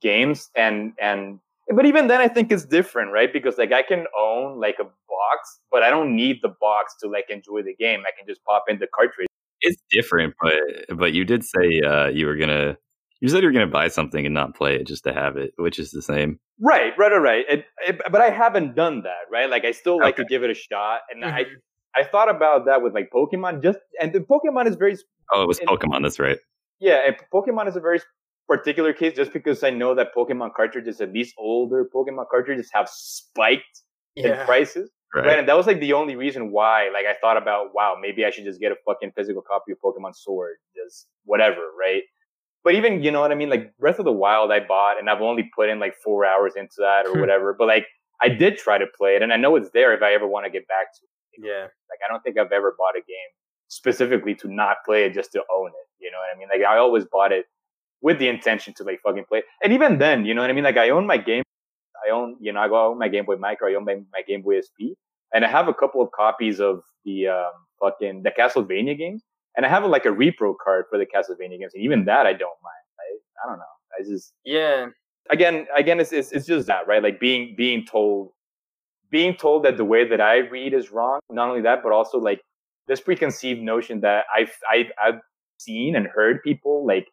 [0.00, 1.38] games, and and
[1.74, 3.32] but even then, I think it's different, right?
[3.32, 7.08] Because like I can own like a box, but I don't need the box to
[7.08, 8.00] like enjoy the game.
[8.00, 9.28] I can just pop in the cartridge.
[9.60, 10.54] It's different, but
[10.96, 12.76] but you did say uh, you were gonna.
[13.20, 15.52] You said you were gonna buy something and not play it just to have it,
[15.56, 16.38] which is the same.
[16.60, 17.44] Right, right, right, right.
[17.48, 19.48] It, it, but I haven't done that, right?
[19.48, 21.48] Like I still like to give it a shot, and I Mhm.
[21.96, 23.62] I thought about that with like Pokemon.
[23.62, 24.96] Just and the Pokemon is very
[25.32, 26.02] Oh, it was And- Pokemon.
[26.02, 26.36] That's right.
[26.80, 28.00] Yeah, and Pokemon is a very
[28.48, 32.88] particular case just because I know that Pokemon cartridges, at least older Pokemon cartridges, have
[32.88, 33.82] spiked
[34.16, 34.90] in prices.
[35.14, 35.26] Right.
[35.26, 35.38] Right.
[35.38, 38.30] And that was like the only reason why, like, I thought about, wow, maybe I
[38.30, 42.02] should just get a fucking physical copy of Pokemon Sword, just whatever, right?
[42.64, 43.48] But even, you know what I mean?
[43.48, 46.54] Like, Breath of the Wild, I bought, and I've only put in like four hours
[46.56, 47.20] into that or Hmm.
[47.20, 47.54] whatever.
[47.56, 47.86] But like,
[48.20, 50.46] I did try to play it, and I know it's there if I ever want
[50.46, 51.46] to get back to it.
[51.46, 51.62] Yeah.
[51.62, 53.30] Like, I don't think I've ever bought a game
[53.68, 55.88] specifically to not play it just to own it.
[56.00, 56.48] You know what I mean?
[56.52, 57.46] Like, I always bought it
[58.04, 59.42] with the intention to like fucking play.
[59.62, 60.62] And even then, you know what I mean?
[60.62, 61.42] Like, I own my game.
[62.06, 63.72] I own, you know, I go own my Game Boy Micro.
[63.72, 64.92] I own my, my Game Boy SP,
[65.32, 69.22] and I have a couple of copies of the um, fucking the Castlevania games,
[69.56, 72.32] and I have like a repro card for the Castlevania games, and even that I
[72.32, 72.84] don't mind.
[72.98, 73.20] Right?
[73.42, 73.74] I don't know.
[73.98, 74.88] I just yeah.
[75.30, 78.32] again again it's, it's it's just that right like being being told
[79.10, 81.20] being told that the way that I read is wrong.
[81.30, 82.42] Not only that, but also like
[82.86, 85.20] this preconceived notion that I've I've, I've
[85.58, 87.06] seen and heard people like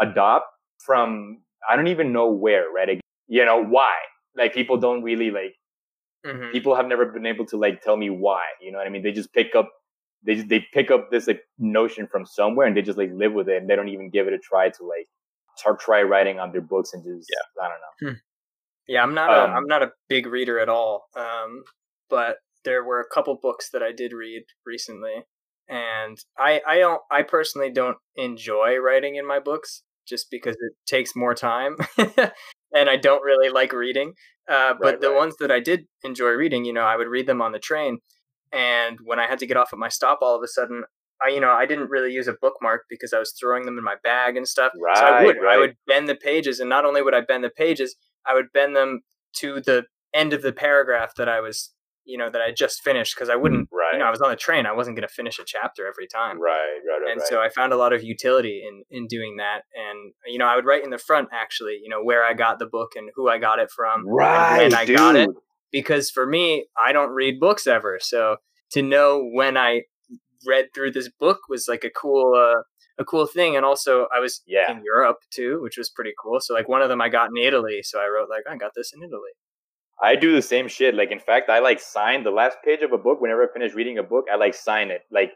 [0.00, 0.46] adopt
[0.78, 3.00] from I don't even know where right.
[3.26, 3.94] You know why?
[4.36, 5.54] Like people don't really like
[6.26, 6.50] Mhm.
[6.52, 8.42] people have never been able to like tell me why.
[8.60, 9.02] You know what I mean?
[9.02, 9.70] They just pick up
[10.24, 13.32] they just, they pick up this like notion from somewhere and they just like live
[13.32, 15.06] with it and they don't even give it a try to like
[15.56, 17.64] start try writing on their books and just yeah.
[17.64, 18.16] I don't know.
[18.88, 21.06] Yeah, I'm not a Um, I'm not a big reader at all.
[21.14, 21.62] Um,
[22.08, 25.24] but there were a couple books that I did read recently,
[25.68, 30.72] and I I don't I personally don't enjoy writing in my books just because it
[30.86, 34.14] takes more time, and I don't really like reading.
[34.48, 35.16] Uh, but Right, the right.
[35.18, 37.98] ones that I did enjoy reading, you know, I would read them on the train,
[38.52, 40.84] and when I had to get off at my stop, all of a sudden.
[41.20, 43.82] I, you know, I didn't really use a bookmark because I was throwing them in
[43.82, 44.70] my bag and stuff.
[44.92, 47.50] so I Right, I would bend the pages, and not only would I bend the
[47.50, 49.00] pages, I would bend them
[49.38, 51.72] to the end of the paragraph that I was,
[52.08, 53.92] you know, that I just finished because I wouldn't, Right.
[53.92, 54.64] you know, I was on the train.
[54.66, 56.40] I wasn't going to finish a chapter every time.
[56.40, 56.56] right,
[56.88, 57.28] right, right, And right.
[57.28, 59.60] so I found a lot of utility in in doing that.
[59.76, 62.58] And you know, I would write in the front actually, you know, where I got
[62.58, 64.96] the book and who I got it from, and right, when I dude.
[64.96, 65.30] got it.
[65.70, 68.38] Because for me, I don't read books ever, so
[68.70, 69.82] to know when I
[70.46, 72.62] read through this book was like a cool uh,
[72.98, 73.54] a cool thing.
[73.56, 74.70] And also, I was Yeah.
[74.72, 76.40] in Europe too, which was pretty cool.
[76.40, 78.72] So like one of them I got in Italy, so I wrote like I got
[78.74, 79.32] this in Italy.
[80.02, 80.94] I do the same shit.
[80.94, 83.20] Like, in fact, I like sign the last page of a book.
[83.20, 85.02] Whenever I finish reading a book, I like sign it.
[85.10, 85.32] Like,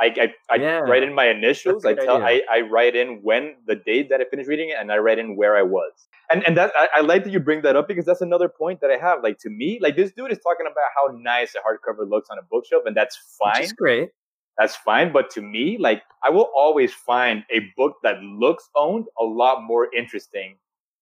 [0.00, 0.80] I I, I Yeah.
[0.80, 1.84] write in my initials.
[1.84, 2.42] I tell I, idea.
[2.50, 5.36] I write in when the date that I finished reading it, and I write in
[5.36, 5.92] where I was.
[6.30, 8.80] And and that I, I like that you bring that up because that's another point
[8.80, 9.22] that I have.
[9.22, 12.38] Like to me, like this dude is talking about how nice a hardcover looks on
[12.38, 13.62] a bookshelf, and that's Which fine.
[13.64, 14.10] is great.
[14.58, 15.12] That's fine.
[15.12, 19.62] But to me, like I will always find a book that looks owned a lot
[19.62, 20.56] more interesting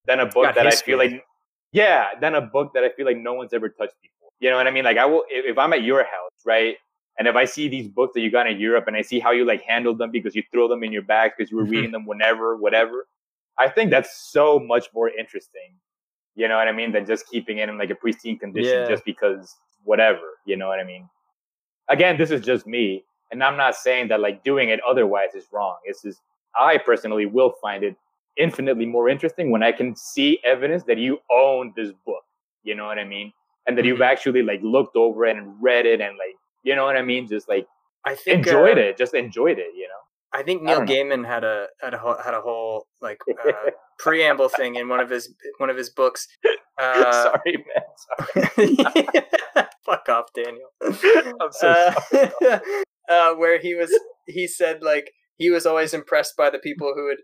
[0.06, 1.24] than a book Got that I feel like
[1.72, 4.30] yeah, than a book that I feel like no one's ever touched before.
[4.40, 4.84] You know what I mean?
[4.84, 6.76] Like I will if, if I'm at your house, right?
[7.18, 9.30] And if I see these books that you got in Europe and I see how
[9.32, 11.70] you like handled them because you throw them in your bag because you were Mhm.
[11.70, 13.06] reading them whenever, whatever,
[13.58, 15.74] I think that's so much more interesting.
[16.34, 16.92] You know what I mean?
[16.92, 18.88] Than just keeping it in like a pristine condition Yeah.
[18.88, 19.54] just because
[19.84, 20.38] whatever.
[20.46, 21.08] You know what I mean?
[21.88, 25.46] Again, this is just me, and I'm not saying that like doing it otherwise is
[25.52, 25.76] wrong.
[25.84, 26.20] It's just
[26.58, 27.96] I personally will find it
[28.40, 32.24] infinitely more interesting when I can see evidence that you own this book.
[32.62, 33.32] You know what I mean?
[33.66, 34.12] And that you've Mhm.
[34.12, 37.26] actually like looked over it and read it and like you know what I mean?
[37.28, 37.66] Just like
[38.04, 39.72] I think enjoyed uh, it, just enjoyed it.
[39.74, 40.02] You know?
[40.38, 40.88] I think Neil don't.
[40.88, 45.00] Gaiman had a had a whole, had a whole like uh, preamble thing in one
[45.00, 46.26] of his one of his books.
[46.80, 47.84] Uh, sorry, man.
[48.54, 49.06] Sorry.
[49.84, 50.70] fuck off, Daniel.
[50.82, 52.60] I'm so uh, sorry.
[53.10, 53.90] uh, where he was
[54.26, 57.18] he said like he was always impressed by the people who would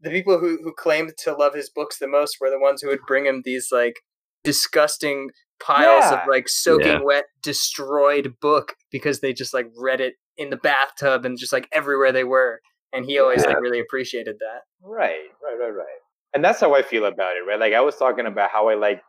[0.00, 2.88] the people who who claimed to love his books the most were the ones who
[2.88, 3.96] would bring him these like
[4.44, 5.30] disgusting
[5.60, 6.22] piles Yeah.
[6.22, 7.00] of like soaking Yeah.
[7.02, 11.68] wet destroyed book because they just like read it in the bathtub and just like
[11.72, 12.60] everywhere they were
[12.92, 13.48] and he always Yeah.
[13.50, 15.98] like really appreciated that Right, right, right, right.
[16.34, 17.58] And that's how I feel about it, right?
[17.58, 19.02] Like I was talking about how I like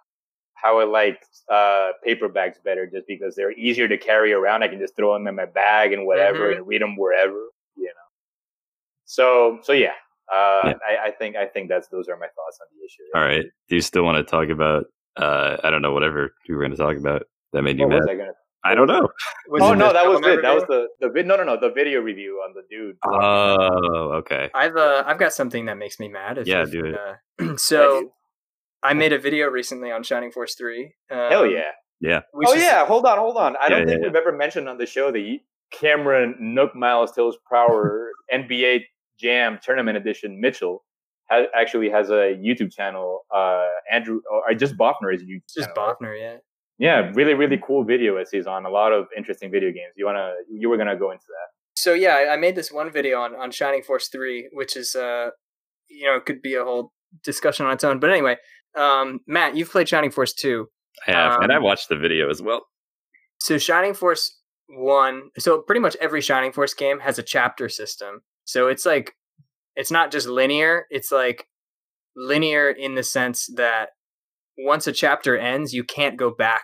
[0.56, 4.64] how I like uh paperbacks better just because they're easier to carry around.
[4.64, 6.58] I can just throw them in my bag and whatever Mhm.
[6.58, 7.40] and read them wherever,
[7.76, 8.08] you know.
[9.06, 9.94] So so yeah.
[10.34, 10.74] Uh Yeah.
[10.88, 13.04] I, I think I think that's those are my thoughts on the issue.
[13.16, 13.46] All right.
[13.68, 14.86] Do you still want to talk about?
[15.18, 15.92] Uh, I don't know.
[15.92, 17.24] Whatever you were going to talk about
[17.54, 18.14] that made you What was mad.
[18.14, 18.32] I gonna
[18.64, 19.08] I don't know.
[19.50, 20.42] Was Oh no, that was Troublemaker it.
[20.44, 22.98] That was the the vid no no no, the video review on the dude.
[23.06, 24.50] Oh, okay.
[24.54, 26.38] I've uh, I've got something that makes me mad.
[26.38, 26.96] If, Yeah, if, do it.
[26.96, 27.14] Uh,
[27.46, 28.12] Yeah, so.
[28.82, 30.94] I made a video recently on Shining Force Three.
[31.12, 31.72] Um, Hell yeah.
[32.00, 32.22] Yeah.
[32.34, 33.56] oh is- yeah, hold on, hold on.
[33.58, 34.08] I Yeah, don't yeah, think yeah.
[34.08, 35.40] we've ever mentioned on the show the
[35.72, 38.82] Cameron Nook Miles Tales Power NBA
[39.20, 40.84] Jam Tournament Edition Mitchell
[41.30, 43.26] has, actually has a YouTube channel.
[43.34, 45.96] Uh, Andrew or just Bofner is a YouTube just channel.
[46.02, 46.38] Bofner, yeah.
[46.78, 49.94] Yeah, really, really cool video as he's on a lot of interesting video games.
[49.98, 51.48] You wanna, you were gonna go into that.
[51.76, 54.96] So yeah, I, I made this one video on on Shining Force Three, which is
[54.96, 55.30] uh,
[55.90, 56.94] you know, it could be a whole
[57.24, 58.00] discussion on its own.
[58.00, 58.38] But anyway,
[58.76, 60.68] um, Matt, you've played Shining Force Two.
[61.08, 62.66] I have, and I Um, watched the video as well.
[63.40, 68.22] So Shining Force One, so pretty much every Shining Force game has a chapter system.
[68.46, 69.14] So it's like
[69.76, 71.46] it's not just linear, it's like
[72.16, 73.90] linear in the sense that
[74.58, 76.64] once a chapter ends, you can't go back.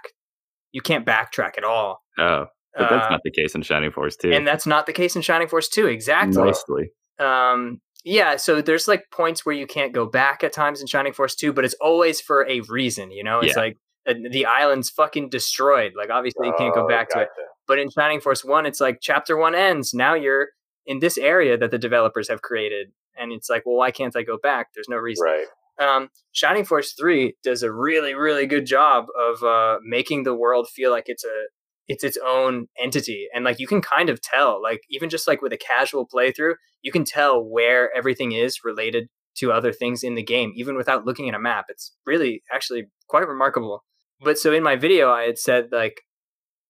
[0.72, 2.02] You can't backtrack at all.
[2.18, 2.46] Oh,
[2.78, 4.32] but that's Uh, not the case in Shining Force too.
[4.34, 6.44] and that's not the case in Shining Force 2, exactly.
[6.44, 6.90] Mostly.
[7.20, 11.12] Um yeah, so there's like points where you can't go back at times in Shining
[11.14, 13.40] Force 2, but it's always for a reason, you know?
[13.40, 13.62] It's Yeah.
[13.64, 15.94] like uh, the island's fucking destroyed.
[15.98, 17.30] Like obviously you can't go Oh, back to it.
[17.68, 19.94] But in Shining Force 1, it's like chapter 1 ends.
[19.94, 20.50] Now you're
[20.86, 22.92] in this area that the developers have created.
[23.18, 24.70] And it's like, well, why can't I go back?
[24.74, 25.26] There's no reason.
[25.26, 25.46] Right.
[25.78, 30.70] Um, Shining Force Three does a really, really good job of uh, making the world
[30.70, 31.46] feel like it's a
[31.88, 35.42] it's its own entity, and like you can kind of tell, like even just like
[35.42, 40.16] with a casual playthrough, you can tell where everything is related to other things in
[40.16, 41.66] the game, even without looking at a map.
[41.70, 43.84] It's really actually quite remarkable.
[44.22, 46.02] But so in my video, I had said like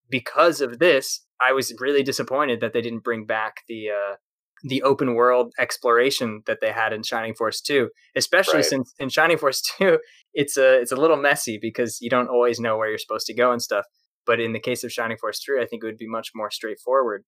[0.09, 4.15] because of this, I was really disappointed that they didn't bring back the uh,
[4.63, 8.65] the open world exploration that they had in Shining Force 2, especially right.
[8.65, 9.99] since in Shining Force 2
[10.35, 13.33] it's a it's a little messy because you don't always know where you're supposed to
[13.33, 13.85] go and stuff.
[14.25, 16.51] But in the case of Shining Force 3, I think it would be much more
[16.51, 17.23] straightforward.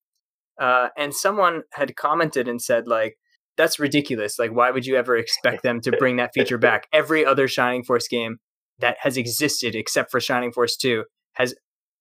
[0.59, 3.17] Uh, and someone had commented and said like
[3.55, 4.37] that's ridiculous.
[4.37, 6.87] Like why would you ever expect them to bring that feature back?
[6.93, 8.37] Every other Shining Force game
[8.79, 11.55] that has existed except for Shining Force 2 has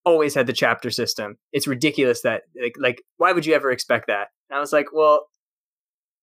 [0.07, 1.37] always had the chapter system.
[1.51, 4.27] It's ridiculous that like, like why would you ever expect that?
[4.49, 5.27] And I was like, well,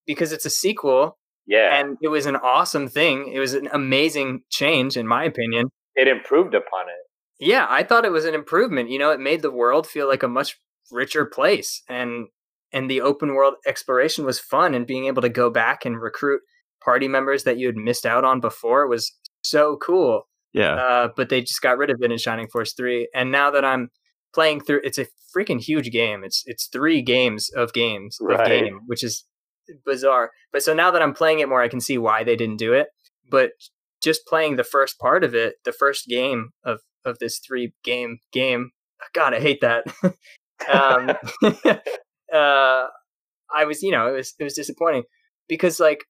[0.07, 1.19] because it's a sequel.
[1.47, 1.79] Yeah.
[1.79, 3.31] And it was an awesome thing.
[3.33, 5.69] It was an amazing change in my opinion.
[5.95, 7.47] It improved upon it.
[7.47, 8.89] Yeah, I thought it was an improvement.
[8.89, 10.59] You know, it made the world feel like a much
[10.91, 12.29] richer place and
[12.73, 16.41] and the open world exploration was fun and being able to go back and recruit
[16.83, 19.13] party members that you had missed out on before was
[19.43, 20.27] so cool.
[20.55, 20.75] Yeah.
[20.75, 23.09] Uh, but they just got rid of it in Shining Force 3.
[23.15, 23.91] And now that I'm
[24.33, 26.25] playing through it's a freaking huge game.
[26.25, 28.41] It's it's 3 games of games right.
[28.41, 29.25] of game, which is
[29.85, 30.31] bizarre.
[30.53, 32.73] But so now that I'm playing it more, I can see why they didn't do
[32.73, 32.89] it.
[33.29, 33.51] But
[34.03, 38.19] just playing the first part of it, the first game of of this three game
[38.33, 38.71] game,
[39.13, 39.85] God, I hate that.
[40.73, 41.11] um,
[42.33, 42.87] uh,
[43.55, 45.05] I was, you know, it was it was disappointing
[45.49, 46.05] because like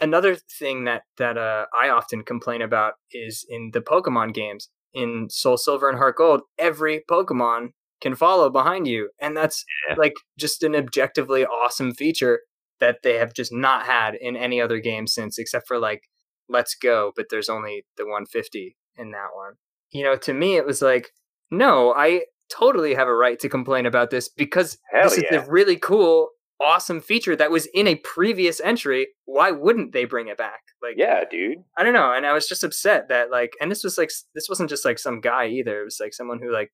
[0.00, 4.68] another thing that that uh, I often complain about is in the Pokemon games.
[4.92, 7.70] In Soul Silver and Heart Gold, every Pokemon
[8.00, 9.96] can follow behind you, and that's yeah.
[9.96, 12.40] like just an objectively awesome feature
[12.78, 16.02] that they have just not had in any other game since, except for like
[16.48, 17.12] Let's Go.
[17.16, 19.54] But there's only the 150 in that one.
[19.90, 21.10] You know, to me, it was like,
[21.50, 25.40] no, I totally have a right to complain about this because Hell this yeah.
[25.40, 26.28] is a really cool
[26.60, 30.60] awesome feature that was in a previous entry, why wouldn't they bring it back?
[30.82, 31.58] Like, yeah, dude.
[31.76, 32.12] I don't know.
[32.12, 34.98] And I was just upset that like, and this was like, this wasn't just like
[34.98, 35.80] some guy either.
[35.80, 36.72] It was like someone who like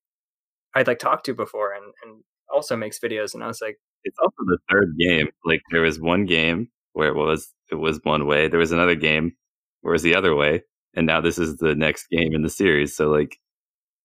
[0.74, 2.22] I'd like talked to before and and
[2.52, 3.34] also makes videos.
[3.34, 5.28] And I was like, it's also the third game.
[5.44, 8.48] Like there was one game where it was it was one way.
[8.48, 9.32] There was another game
[9.80, 10.62] where it was the other way,
[10.94, 12.96] and now this is the next game in the series.
[12.96, 13.38] So like,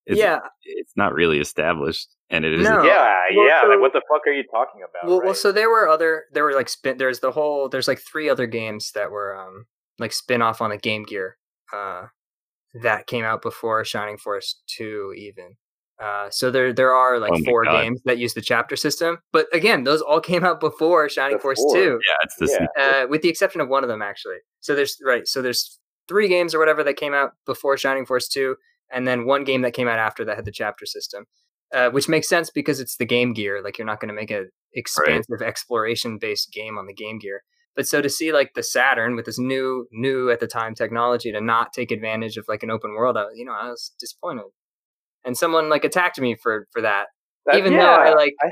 [0.05, 2.83] it's, yeah, it's not really established and it is No.
[2.83, 3.61] Yeah, Well, yeah.
[3.63, 5.07] so- like, what the fuck are you talking about?
[5.07, 5.25] well, right?
[5.25, 6.97] well, so there were other, there were like spin.
[6.97, 7.69] There's the whole.
[7.69, 9.65] There's like three other games that were um
[9.99, 11.37] like spin off on the Game Gear,
[11.73, 12.07] uh,
[12.81, 15.55] that came out before Shining Force two even.
[16.01, 17.81] Uh, so there there are like Oh my four God.
[17.81, 21.63] games that use the chapter system, but again, those all came out before Shining Force
[21.71, 21.99] two.
[22.05, 22.83] yeah, it's the Yeah.
[23.03, 24.37] uh, with the exception of one of them actually.
[24.59, 25.25] So there's right.
[25.27, 28.57] So there's three games or whatever that came out before Shining Force two,
[28.91, 31.25] and then one game that came out after that had the chapter system,
[31.73, 33.61] uh, which makes sense because it's the Game Gear.
[33.63, 37.43] Like you're not going to make an expansive exploration based game on the Game Gear.
[37.75, 41.31] But so to see like the Saturn with this new new at the time technology
[41.31, 44.45] to not take advantage of like an open world, I, you know, I was disappointed.
[45.25, 47.07] And someone like attacked me for for that.
[47.45, 48.51] That- even though I, like- I, I,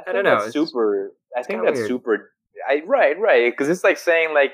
[0.00, 1.12] I think don't know, That's super.
[1.36, 1.88] I think that's weird.
[1.88, 2.32] super.
[2.68, 3.52] I, right, right.
[3.52, 4.52] Because it's like saying like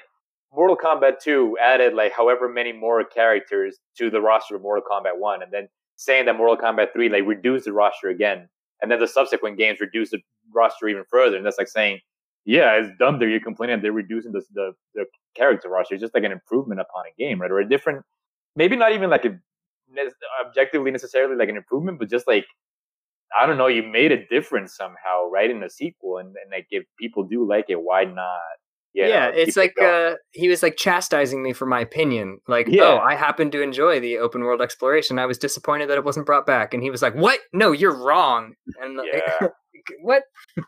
[0.53, 5.19] Mortal Kombat 2 added like however many more characters to the roster of Mortal Kombat
[5.19, 5.69] 1, and then
[6.01, 8.49] saying that Mortal Kombat 3 like reduced the roster again,
[8.81, 10.21] and then the subsequent games reduced the
[10.53, 11.37] roster even further.
[11.37, 12.01] And that's like saying,
[12.47, 15.05] yeah, it's dumb that you're complaining they're reducing the, the the
[15.37, 15.95] character roster.
[15.95, 17.51] It's just like an improvement upon a game, right?
[17.51, 18.03] Or a different,
[18.57, 19.39] maybe not even like a
[20.47, 22.47] objectively necessarily like an improvement, but just like
[23.39, 26.67] I don't know, you made a difference somehow, right, in the sequel, and, and like
[26.71, 28.41] if people do like it, why not?
[28.93, 31.81] You yeah, know, it's keep it like uh, he was like chastising me for my
[31.81, 32.39] opinion.
[32.49, 32.83] Like, Yeah.
[32.85, 35.19] oh, I happen to enjoy the open world exploration.
[35.19, 37.39] I was disappointed that it wasn't brought back, and he was like, "What?
[37.53, 39.07] No, you're wrong." And like,
[40.03, 40.23] what?
[40.57, 40.63] yeah,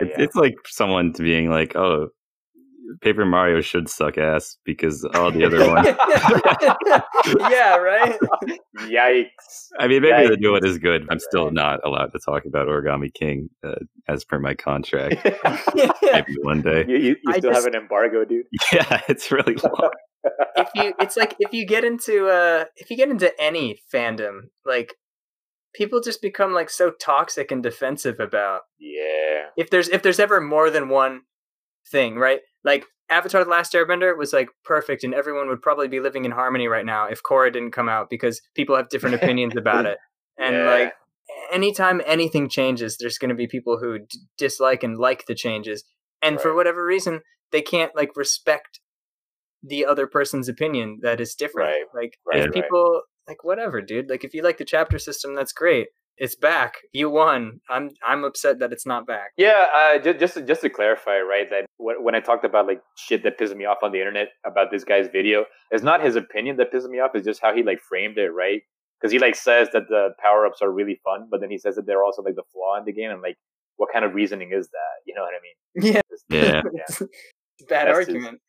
[0.00, 0.24] It's, yeah.
[0.24, 2.08] it's like someone to being like, oh,
[3.00, 5.86] Paper Mario should suck ass because all the other ones.
[7.50, 8.18] yeah, right.
[8.80, 9.68] Yikes!
[9.78, 10.28] I mean, maybe Right.
[10.30, 11.06] the new one is good.
[11.10, 11.54] I'm still Right.
[11.54, 13.74] not allowed to talk about Origami King uh,
[14.08, 15.16] as per my contract.
[16.02, 16.84] maybe one day.
[16.88, 18.46] you you, you still just- have an embargo, dude.
[18.72, 19.90] Yeah, it's really long.
[20.56, 24.48] if you, it's like if you get into uh, if you get into any fandom,
[24.64, 24.94] like
[25.74, 30.40] people just become like so toxic and defensive about Yeah, if there's if there's ever
[30.40, 31.22] more than one
[31.86, 32.40] thing, right?
[32.64, 36.30] Like Avatar: The Last Airbender was like perfect, and everyone would probably be living in
[36.30, 39.98] harmony right now if Korra didn't come out because people have different opinions about it.
[40.38, 40.64] And Yeah.
[40.70, 40.92] like
[41.52, 44.06] anytime anything changes, there's going to be people who d-
[44.38, 45.84] dislike and like the changes,
[46.22, 47.20] and for whatever reason,
[47.52, 48.80] they can't like respect
[49.62, 51.68] the other person's opinion that is different.
[51.68, 52.54] Right, Like right, if right.
[52.54, 54.08] people like whatever, dude.
[54.08, 55.88] Like if you like the chapter system, that's great.
[56.22, 56.74] It's back.
[56.92, 57.60] You won.
[57.70, 59.30] I'm I'm upset that it's not back.
[59.38, 61.48] Yeah, uh, just just to, just to clarify, right?
[61.48, 64.28] That when, when I talked about like shit that pisses me off on the internet
[64.44, 67.12] about this guy's video, it's not his opinion that pisses me off.
[67.14, 68.60] It's just how he like framed it, right?
[69.00, 71.74] Because he like says that the power ups are really fun, but then he says
[71.76, 73.38] that they're also like the flaw in the game, and like
[73.78, 74.96] what kind of reasoning is that?
[75.06, 75.92] You know what I mean?
[75.94, 76.62] Yeah, Just- Yeah.
[76.74, 77.06] yeah,
[77.70, 78.40] bad That's just- argument.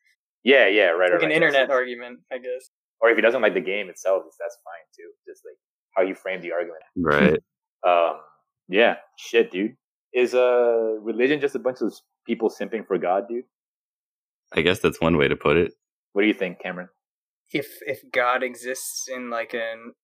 [0.44, 1.10] yeah, yeah, right.
[1.10, 1.32] like right, an right.
[1.36, 2.68] internet argument, I guess.
[3.00, 5.08] or if he doesn't like the game itself, that's fine too.
[5.26, 5.56] Just like
[5.96, 6.82] how you frame the argument.
[6.96, 7.40] Right.
[7.86, 8.20] Um,
[8.68, 9.76] yeah, shit, dude.
[10.14, 11.94] Is uh religion just a bunch of
[12.26, 13.44] people simping for God, dude?
[14.52, 15.72] I guess that's one way to put it.
[16.12, 16.88] What do you think, Cameron?
[17.50, 19.94] If if God exists in like an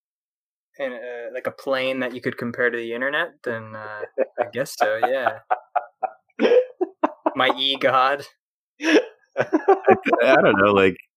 [0.78, 4.02] in a, like a plane that you could compare to the internet, then uh,
[4.38, 5.00] I guess so.
[5.06, 5.40] Yeah,
[7.36, 8.24] my e God.
[8.80, 9.00] I,
[10.24, 10.72] I don't know.
[10.72, 11.07] Like That's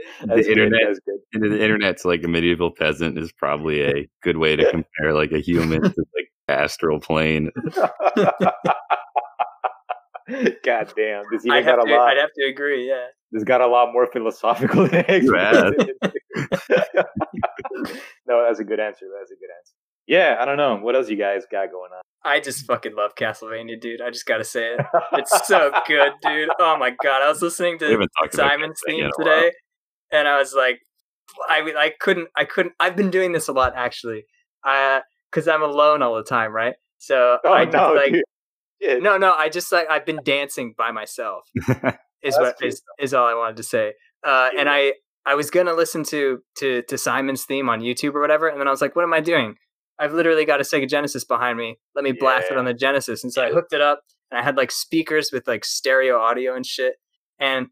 [0.24, 1.00] the internet, Good, that's
[1.32, 1.50] good.
[1.50, 5.38] the internet's like a medieval peasant is probably a good way to compare like a
[5.38, 7.50] human to like astral plane.
[10.64, 12.08] God damn, this I'd even got have, a to, lot.
[12.10, 12.88] I'd have to agree.
[12.88, 13.06] Yeah.
[13.32, 15.74] This got a lot more philosophical than I You asked.
[15.78, 17.06] expected.
[18.26, 19.06] no, that's a good answer.
[19.18, 19.74] That's a good answer.
[20.06, 20.76] Yeah, I don't know.
[20.76, 22.02] What else you guys got going on?
[22.24, 24.00] I just fucking love Castlevania, dude.
[24.00, 24.80] I just gotta say it.
[25.14, 26.50] It's so good, dude.
[26.60, 27.22] Oh my god.
[27.22, 29.52] I was listening to haven't Simon's theme today,
[30.12, 30.80] and I was like,
[31.48, 32.74] I I couldn't I couldn't.
[32.78, 34.24] I've been doing this a lot actually,
[34.62, 36.74] because I'm alone all the time, right?
[36.98, 39.02] So Oh I just no, like dude.
[39.02, 39.32] No no.
[39.32, 41.44] I just like I've been dancing by myself.
[42.22, 42.74] Is what cute.
[42.74, 43.94] is, is all I wanted to say.
[44.24, 44.92] Uh, and I
[45.26, 48.68] I was gonna listen to to to Simon's theme on YouTube or whatever, and then
[48.68, 49.56] I was like, what am I doing?
[49.98, 51.78] I've literally got a Sega Genesis behind me.
[51.96, 53.24] Let me blast it on the Genesis.
[53.24, 56.54] And so I hooked it up, and I had like speakers with like stereo audio
[56.54, 56.94] and shit.
[57.40, 57.68] And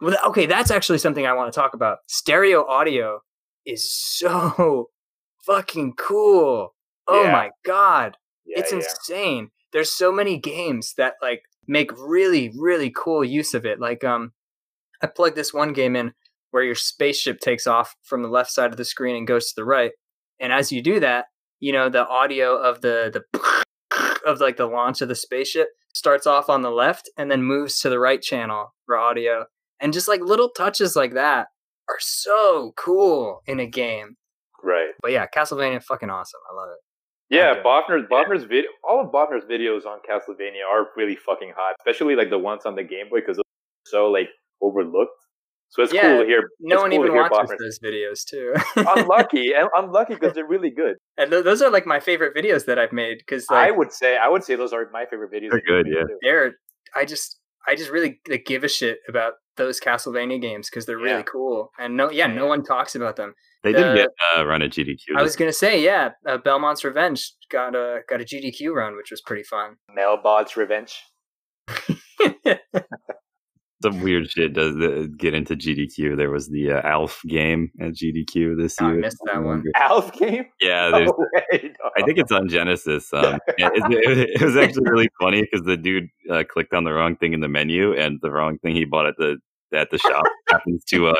[0.00, 1.98] well, okay, that's actually something I want to talk about.
[2.06, 3.20] Stereo audio
[3.66, 4.90] is so
[5.46, 6.74] fucking cool.
[7.06, 7.32] Oh Yeah.
[7.32, 8.78] my god Yeah, it's yeah.
[8.78, 9.50] insane.
[9.72, 13.80] There's so many games that like make really really cool use of it.
[13.80, 14.32] Like um,
[15.02, 16.12] I plugged this one game in
[16.50, 19.52] where your spaceship takes off from the left side of the screen and goes to
[19.56, 19.92] the right,
[20.40, 21.26] and as you do that,
[21.60, 23.64] you know the audio of the the
[24.26, 27.80] of like the launch of the spaceship starts off on the left and then moves
[27.80, 29.44] to the right channel for audio,
[29.80, 31.48] and just like little touches like that
[31.88, 34.16] are so cool in a game.
[34.62, 34.90] Right.
[35.00, 36.40] But yeah, Castlevania fucking awesome.
[36.50, 37.34] I love it.
[37.34, 37.62] Yeah, Okay.
[37.62, 42.30] Bofner's Bofner's video, all of Bofner's videos on Castlevania are really fucking hot, especially like
[42.30, 43.44] the ones on the Game Boy because they're
[43.86, 44.28] so like
[44.62, 45.12] overlooked.
[45.70, 46.48] So it's Yeah, cool to hear.
[46.60, 48.54] No one cool even hear watches Bofner's- those videos too.
[48.76, 50.96] I'm lucky, and I'm lucky because they're really good.
[51.18, 54.16] and th- those are like my favorite videos that I've made because I would say,
[54.16, 55.50] I would say those are my favorite videos.
[55.50, 56.04] They're good, yeah.
[56.22, 56.54] they're
[56.96, 60.98] I just I just really like, give a shit about those Castlevania games because they're
[60.98, 61.12] Yeah.
[61.12, 63.34] really cool and no yeah no one talks about them.
[63.62, 65.16] They The- did get uh, run at GDQ.
[65.16, 69.10] I was gonna say yeah, uh, Belmont's Revenge got a got a GDQ run which
[69.10, 69.76] was pretty fun.
[69.94, 70.98] Mailbot's Revenge.
[73.80, 76.16] some weird shit does uh, get into GDQ.
[76.16, 79.00] There was the uh, Alf game at GDQ this Oh, I year.
[79.00, 79.62] missed that one.
[79.76, 80.46] Alf game?
[80.60, 81.90] Yeah, there's, No way, no.
[81.96, 83.12] I think it's on Genesis.
[83.12, 86.92] Um, and it, it was actually really funny because the dude uh, clicked on the
[86.92, 89.36] wrong thing in the menu, and the wrong thing he bought at the
[89.74, 91.14] at the shop happens to uh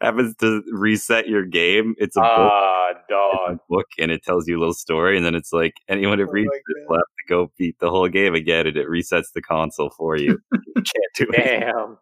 [0.00, 1.94] happens to reset your game.
[1.98, 3.52] It's a book, Ah, it's dog.
[3.54, 6.26] a book, and it tells you a little story, and then it's like anyone who
[6.28, 6.90] Oh reads my this God.
[6.90, 10.16] will have to go beat the whole game again, and it resets the console for
[10.16, 10.38] you.
[10.52, 10.86] you can't
[11.16, 11.60] do it.
[11.60, 11.98] Damn.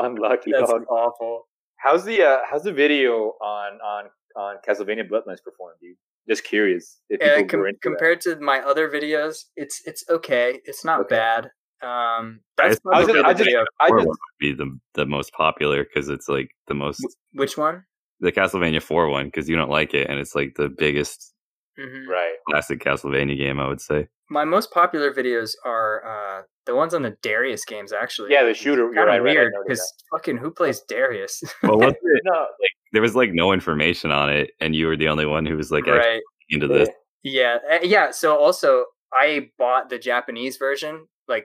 [0.00, 0.84] Unlucky That's dog.
[0.90, 1.46] awful.
[1.78, 4.04] How's the uh, how's the video on on
[4.36, 5.96] on Castlevania Bloodlines performed, dude?
[6.28, 6.98] Just curious.
[7.08, 7.88] If people com- were into that.
[7.88, 10.60] compared to my other videos, it's it's okay.
[10.64, 11.14] It's not Okay.
[11.16, 11.50] bad.
[11.82, 13.56] Um, that's I was probably just, I just.
[13.80, 17.84] I just, would be the the most popular because it's like the most Which one?
[18.20, 21.34] the Castlevania Four one because you don't like it, and it's like the biggest
[21.78, 22.34] hmm right.
[22.48, 23.60] classic Castlevania game.
[23.60, 24.08] I would say.
[24.28, 27.92] My most popular videos are uh, the ones on the Darius games.
[27.92, 28.92] Actually, Yeah, the shooter.
[28.92, 31.44] You're kind right, of right, weird noticed because fucking who plays Darius?
[31.62, 34.96] Well, wasn't it, No, like there was like no information on it, and you were
[34.96, 36.22] the only one who was like right?
[36.48, 36.88] into this.
[37.22, 38.10] Yeah, uh, yeah.
[38.10, 41.44] So also, I bought the Japanese version like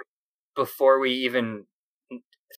[0.55, 1.65] before we even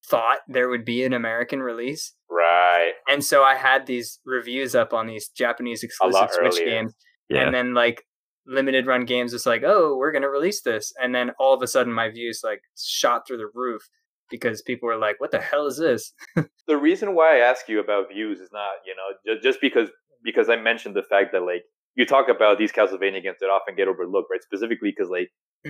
[0.10, 2.14] thought there would be an American release.
[2.30, 2.94] right.
[3.08, 6.66] And so I had these reviews up on these Japanese exclusive Switch earlier.
[6.66, 6.94] games.
[7.30, 8.04] Yeah, And then like
[8.46, 10.92] limited run games was like, oh, we're gonna release this.
[11.02, 13.82] And then all of a sudden my views like shot through the roof
[14.30, 16.14] because people were like, What the hell is this?
[16.68, 19.90] The reason why I ask you about views is not, you know, just, just because
[20.24, 21.64] because I mentioned the fact that like
[21.96, 24.42] you talk about these Castlevania games that often get overlooked, right?
[24.42, 25.30] Specifically because like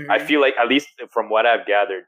[0.09, 0.25] I Mm-hmm.
[0.27, 2.03] feel like at least from what I've gathered,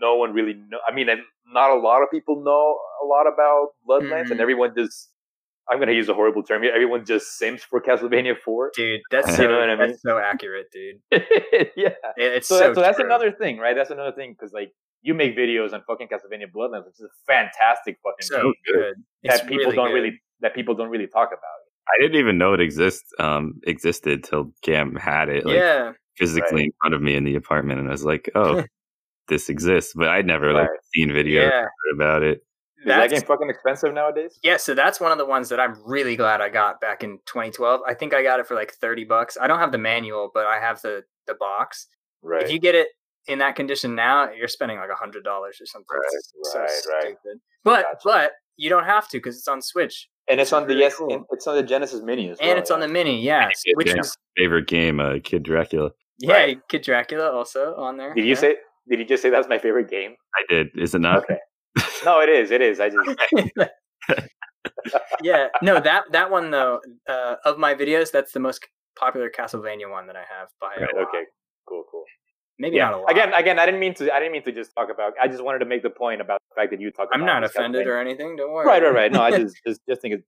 [0.00, 0.78] no one really know.
[0.88, 1.06] I mean,
[1.46, 4.32] not a lot of people know a lot about Bloodlines, Mhm.
[4.32, 5.12] and everyone just.
[5.70, 6.72] I'm gonna use a horrible term here.
[6.74, 8.72] Everyone just simps for Castlevania Four.
[8.74, 9.88] dude, that's You so know what I mean?
[9.90, 11.00] that's so accurate, dude.
[11.76, 11.90] yeah.
[12.16, 13.76] It's So, so, that, so that's another thing, right?
[13.76, 14.72] That's another thing because like
[15.02, 18.94] you make videos on fucking Castlevania Bloodlines, which is a fantastic fucking so game good.
[19.24, 19.94] that It's people really don't good.
[19.94, 21.58] really that people don't really talk about.
[21.88, 26.62] I didn't even know it exists um existed till Cam had it like yeah, physically
[26.62, 26.64] Right.
[26.64, 28.64] in front of me in the apartment and I was like, Oh,
[29.30, 29.94] this exists.
[29.96, 31.62] But I'd never like seen video yeah.
[31.62, 32.42] heard about it.
[32.80, 34.38] Is that game fucking expensive nowadays?
[34.42, 34.56] yeah.
[34.58, 37.80] So that's one of the ones that I'm really glad I got back in 2012.
[37.86, 39.36] I think I got it for like 30 bucks.
[39.40, 41.86] I don't have the manual, but I have the the box.
[42.22, 42.42] Right.
[42.42, 42.88] If you get it
[43.28, 45.86] in that condition now, you're spending like a hundred dollars or something.
[46.12, 47.14] It's so Right, right.
[47.64, 47.98] But Gotcha.
[48.04, 51.26] but you don't have to because it's on Switch and it's on the yes, cool.
[51.32, 52.50] it's on the Genesis Mini as well.
[52.50, 53.20] and it's on the mini.
[53.22, 54.06] Yes, Kid which Dracula.
[54.06, 55.90] is Favorite game, uh, Kid Dracula.
[56.18, 56.68] yeah, Right.
[56.68, 58.14] Kid Dracula also on there.
[58.14, 58.56] Did you say?
[58.90, 60.16] Did you just say that's my favorite game?
[60.34, 60.68] I did.
[60.74, 61.18] Is it not?
[61.18, 61.38] Okay.
[62.04, 62.50] No, it is.
[62.50, 62.80] It is.
[62.80, 63.08] I just
[65.22, 68.66] yeah, no that that one though uh, of my videos, that's the most
[68.98, 71.08] popular Castlevania one that I have by a right, lot.
[71.08, 71.24] okay.
[71.68, 72.04] Cool, cool.
[72.58, 72.90] Maybe yeah.
[72.90, 73.10] not a lot.
[73.10, 74.12] Again, again, I didn't mean to.
[74.12, 75.14] I didn't mean to just talk about.
[75.20, 77.08] I just wanted to make the point about the fact that you talk.
[77.12, 78.36] I'm not offended or anything.
[78.36, 78.66] Don't worry.
[78.66, 79.12] Right, right, right.
[79.12, 80.24] No, I just just just think it's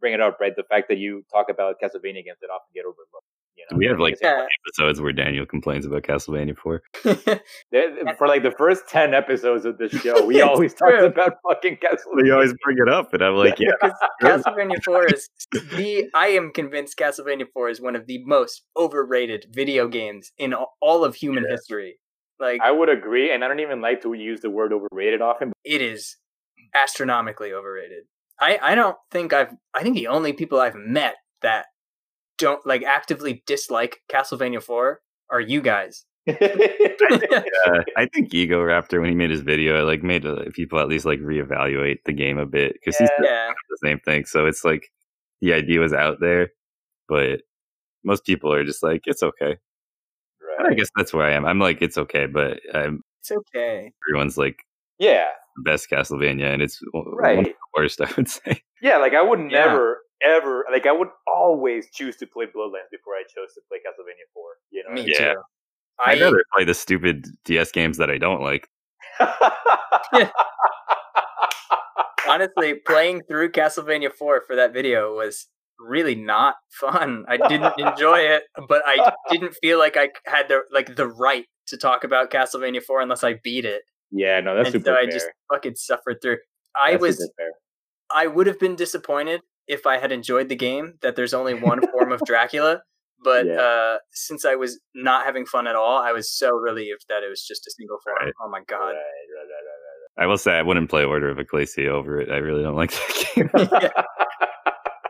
[0.00, 0.38] bring it up.
[0.40, 3.26] Right, the fact that you talk about Castlevania games that often get overlooked.
[3.56, 4.46] You know, We have, like, Yeah.
[4.66, 6.82] Episodes where Daniel complains about Castlevania 4.
[8.18, 11.76] For like the first 10 episodes of the show, we It's always talk about fucking
[11.76, 12.26] Castlevania.
[12.26, 13.70] You always bring it up, and I'm like, yeah.
[14.22, 19.46] Castlevania 4 is the I am convinced Castlevania 4 is one of the most overrated
[19.52, 21.96] video games in all of human history.
[22.40, 25.52] Like I would agree, and I don't even like to use the word overrated often.
[25.64, 26.16] it is
[26.74, 28.04] astronomically overrated.
[28.40, 31.66] I I don't think I've I think the only people I've met that
[32.38, 36.04] don't like actively dislike Castlevania 4 are you guys.
[36.26, 36.40] But
[37.66, 40.88] Uh, I think Egoraptor, when he made his video, I like made uh, people at
[40.88, 43.52] least like reevaluate the game a bit because he's yeah.
[43.68, 44.24] the same thing.
[44.26, 44.90] So it's like
[45.40, 46.50] the idea was out there,
[47.08, 47.40] but
[48.04, 49.56] most people are just like, it's okay.
[50.58, 51.44] And I guess that's where I am.
[51.46, 53.92] I'm like, it's okay, but um, It's okay.
[54.08, 54.56] everyone's like
[54.98, 55.26] Yeah,
[55.64, 57.38] best Castlevania, and it's one Right.
[57.38, 58.62] of the worst, I would say.
[58.82, 58.98] yeah.
[58.98, 59.66] Like I would Yeah.
[59.66, 63.78] never, ever, like I would always choose to play Bloodlands before I chose to play
[63.78, 64.42] Castlevania 4.
[64.70, 65.34] You know, Me Yeah.
[65.34, 65.42] too.
[66.04, 68.68] I'd I rather play the stupid DS games that I don't like.
[72.28, 75.46] honestly playing through Castlevania 4 for that video was
[75.78, 77.24] really not fun.
[77.28, 81.44] I didn't enjoy it, but I didn't feel like I had the like the right
[81.68, 83.82] to talk about Castlevania 4 unless I beat it.
[84.10, 85.10] yeah, no, that's and super so I fair.
[85.12, 86.38] just fucking suffered through.
[86.76, 87.50] I That's was super fair.
[88.14, 91.80] I would have been disappointed if I had enjoyed the game that there's only one
[91.90, 92.82] form of Dracula.
[93.22, 93.54] But Yeah.
[93.54, 97.28] uh, since I was not having fun at all, I was so relieved that it
[97.30, 98.16] was just a single form.
[98.20, 98.32] Right.
[98.44, 98.80] Oh my god!
[98.88, 102.30] right, right, I will say I wouldn't play Order of Ecclesia over it.
[102.30, 103.50] I really don't like that game.
[103.82, 103.88] Yeah.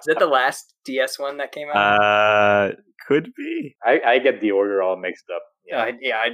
[0.00, 1.76] Is that the last DS one that came out?
[2.02, 2.72] uh,
[3.08, 3.74] could be.
[3.84, 5.42] I, I get the order all mixed up.
[5.66, 6.26] yeah, I, yeah, I,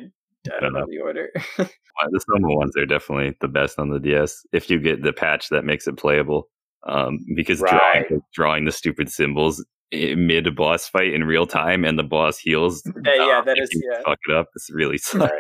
[0.57, 1.31] I don't know the order.
[1.59, 1.65] Uh,
[2.11, 5.51] The Soma ones are definitely the best on the DS if you get the patch
[5.51, 6.49] that makes it playable.
[6.87, 8.07] Um, because Right.
[8.09, 12.83] drawing, drawing the stupid symbols mid boss fight in real time and the boss heals.
[13.05, 14.01] Yeah, yeah, um, that is- yeah.
[14.05, 14.47] Fuck it up.
[14.55, 15.21] It's really sucks.
[15.31, 15.33] right,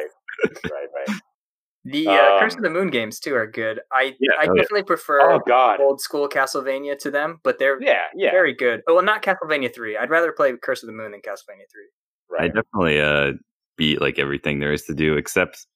[0.65, 1.21] right, right.
[1.87, 3.81] The uh, Curse of Um, the Moon games too are good.
[3.91, 4.63] I Yeah, I oh, yeah.
[4.63, 5.81] definitely prefer Oh God.
[5.81, 8.31] old school Castlevania to them, but they're Yeah, yeah.
[8.33, 8.83] very good.
[8.87, 9.97] Oh, well, not Castlevania three.
[9.97, 12.39] I'd rather play Curse of the Moon than Castlevania three.
[12.39, 13.33] I definitely uh
[13.79, 15.67] beat like everything there is to do except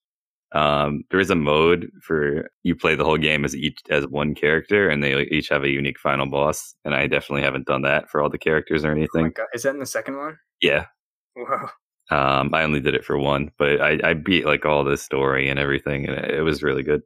[0.53, 4.34] um there is a mode for you play the whole game as each as one
[4.34, 8.09] character and they each have a unique final boss and I definitely haven't done that
[8.11, 9.32] for all the characters or Oh my anything.
[9.34, 10.38] god, is that in the second one?
[10.61, 10.86] yeah.
[11.34, 11.68] Whoa.
[12.11, 15.49] Um I only did it for one, but I I beat like all the story
[15.49, 17.03] and everything and it, it was really good.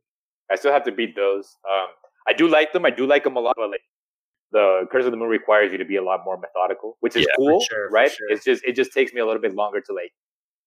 [0.50, 1.56] I still have to beat those.
[1.70, 1.88] Um,
[2.26, 2.84] I do like them.
[2.84, 3.82] I do like them a lot, but like
[4.52, 7.22] the Curse of the Moon requires you to be a lot more methodical, which is
[7.22, 8.10] Yeah, for cool, sure, for right?
[8.10, 8.26] sure.
[8.30, 10.12] It's just it just takes me a little bit longer to like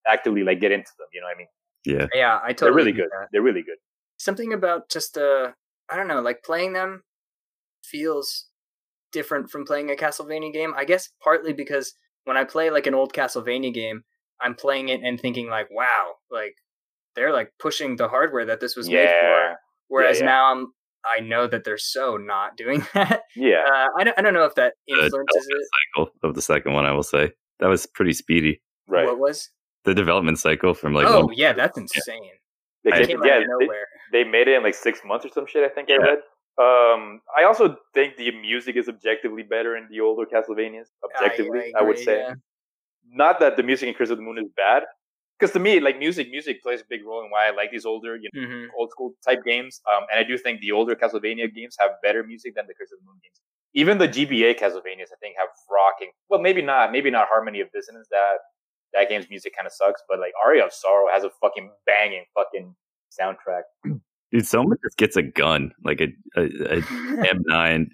[0.08, 1.08] actively like get into them.
[1.14, 1.48] You know what I mean?
[1.86, 2.08] Yeah.
[2.14, 3.10] Yeah, I totally They're really good.
[3.12, 3.28] that.
[3.32, 3.78] They're really good.
[4.18, 5.52] Something about just uh,
[5.90, 7.04] I don't know, like playing them
[7.84, 8.46] feels
[9.12, 10.74] different from playing a Castlevania game.
[10.78, 11.94] I guess partly because
[12.26, 14.04] when I play like an old Castlevania game,
[14.40, 16.54] I'm playing it and thinking like, wow, like
[17.16, 19.56] they're like pushing the hardware that this was made for.
[19.88, 20.26] Whereas yeah.
[20.26, 20.68] now I'm
[21.04, 23.22] I know that they're so not doing that.
[23.36, 23.64] yeah.
[23.68, 25.68] Uh, I don't I don't know if that The influences it.
[25.96, 27.32] cycle of the second one I will say.
[27.60, 28.62] That was pretty speedy.
[28.88, 29.06] Right.
[29.06, 29.50] What was?
[29.86, 32.22] The development cycle from like oh one- yeah, that's insane.
[32.84, 33.88] They I It came- came yeah, out of they, nowhere.
[34.12, 35.64] they made it in like six months or some shit.
[35.64, 36.20] I think I read.
[36.60, 40.88] Um, I also think the music is objectively better in the older Castlevanias.
[41.04, 42.18] Objectively, I, would agree, say.
[42.20, 42.34] yeah.
[43.10, 44.84] Not that the music in Curse of the Moon is bad,
[45.40, 47.86] because to me, like music, music plays a big role in why I like these
[47.86, 49.82] older, you know, hmm old school type games.
[49.96, 52.92] Um, and I do think the older Castlevania games have better music than the Curse
[52.94, 53.42] of the Moon games.
[53.74, 56.12] Even the GBA Castlevanias, I think, have rocking.
[56.30, 58.08] Well, maybe not, maybe not Harmony of Dissonance.
[58.12, 58.38] That
[58.94, 62.26] that game's music kind of sucks, but like Aria of Sorrow has a fucking banging
[62.36, 62.76] fucking
[63.20, 63.64] soundtrack.
[64.32, 66.44] Dude, someone just gets a gun, like a, a,
[66.78, 67.88] a M9.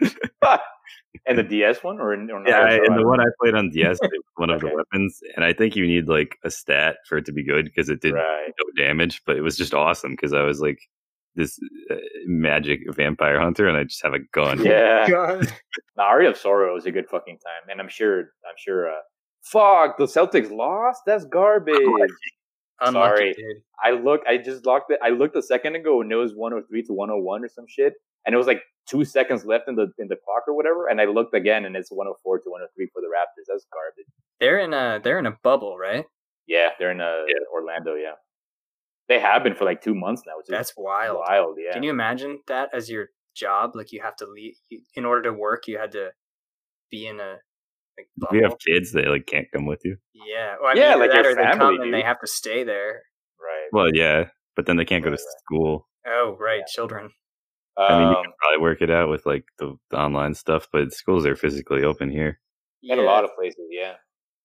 [1.26, 2.48] And the DS one, or, or?
[2.48, 5.44] Yeah, I, and the one I played on DS, was one of the weapons, and
[5.44, 8.14] I think you need like a stat for it to be good because it did
[8.14, 8.52] right.
[8.58, 10.78] no damage, but it was just awesome because I was like
[11.34, 11.58] this
[11.90, 11.96] uh,
[12.26, 14.64] magic vampire hunter, and I just have a gun.
[14.64, 15.08] Yeah.
[15.08, 15.52] God.
[15.98, 18.88] Aria of Sorrow is a good fucking time, and I'm sure, I'm sure.
[18.88, 19.00] uh
[19.42, 21.02] Fuck, the Celtics lost.
[21.06, 21.74] That's garbage.
[22.82, 23.34] Unlucky, Sorry.
[23.34, 23.62] dude.
[23.82, 24.98] I look, I just locked it.
[25.02, 28.34] I looked a second ago, and it was 103 to 101 or some shit, and
[28.34, 30.88] it was like two seconds left in the in the clock or whatever.
[30.88, 33.44] And I looked again, and it's 104 to 103 for the Raptors.
[33.48, 34.06] That's garbage.
[34.40, 36.04] They're in a they're in a bubble, right?
[36.46, 37.94] Yeah, they're in uh, Orlando.
[37.96, 38.14] Yeah,
[39.08, 40.38] they have been for like two months now.
[40.38, 41.18] Which is That's wild.
[41.28, 41.56] wild.
[41.58, 43.72] Yeah, Can you imagine that as your job?
[43.74, 44.54] Like you have to leave
[44.94, 45.66] in order to work.
[45.68, 46.10] You had to
[46.90, 47.36] be in a
[48.18, 49.96] like If you have kids, they like can't come with you.
[50.14, 52.02] Yeah, well, I Yeah, mean, like like that your or they family, come and they
[52.02, 53.02] have to stay there.
[53.40, 53.68] right?
[53.72, 55.40] Well, yeah, but then they can't go to Right, right.
[55.44, 55.88] school.
[56.06, 56.64] Oh, right, Yeah.
[56.66, 57.10] children.
[57.78, 60.68] I mean, you Um, can probably work it out with like the, the online stuff,
[60.72, 62.40] but schools are physically open here.
[62.82, 63.94] in a lot of places, yeah.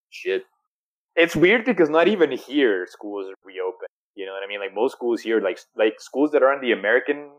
[0.09, 0.45] Shit.
[1.15, 3.87] It's weird because not even here schools reopen.
[4.15, 4.59] You know what I mean?
[4.59, 7.31] Like most schools here, like like schools that are on the American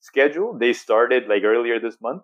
[0.00, 2.22] schedule, they started like earlier this month,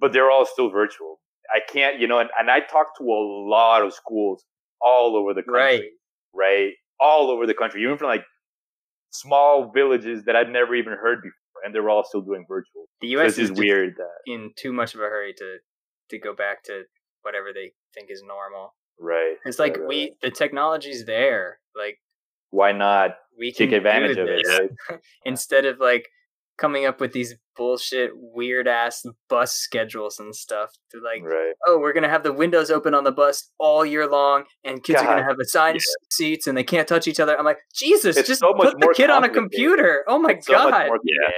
[0.00, 1.20] but they're all still virtual.
[1.54, 4.44] I can't, you know, and, and I talked to a lot of schools
[4.80, 5.82] all over the country, right.
[6.34, 6.72] right?
[7.00, 8.24] All over the country, even from like
[9.10, 12.86] small villages that I'd never even heard before, and they're all still doing virtual.
[13.00, 13.38] The U.S.
[13.38, 15.58] it's is weird that, in too much of a hurry to
[16.10, 16.82] to go back to
[17.22, 18.74] whatever they think is normal.
[19.00, 19.36] right?
[19.44, 21.58] It's like right, we the technology's there.
[21.74, 21.98] Like
[22.50, 25.00] why not we take advantage of it, right?
[25.24, 26.08] instead of like
[26.58, 31.52] coming up with these bullshit weird ass bus schedules and stuff to like Right.
[31.66, 35.00] oh we're gonna have the windows open on the bus all year long and kids
[35.00, 36.06] are gonna have assigned yeah.
[36.10, 38.92] seats and they can't touch each other i'm like jesus It's just so put the
[38.94, 41.28] kid on a computer oh my So god more, Yeah.
[41.28, 41.32] yeah.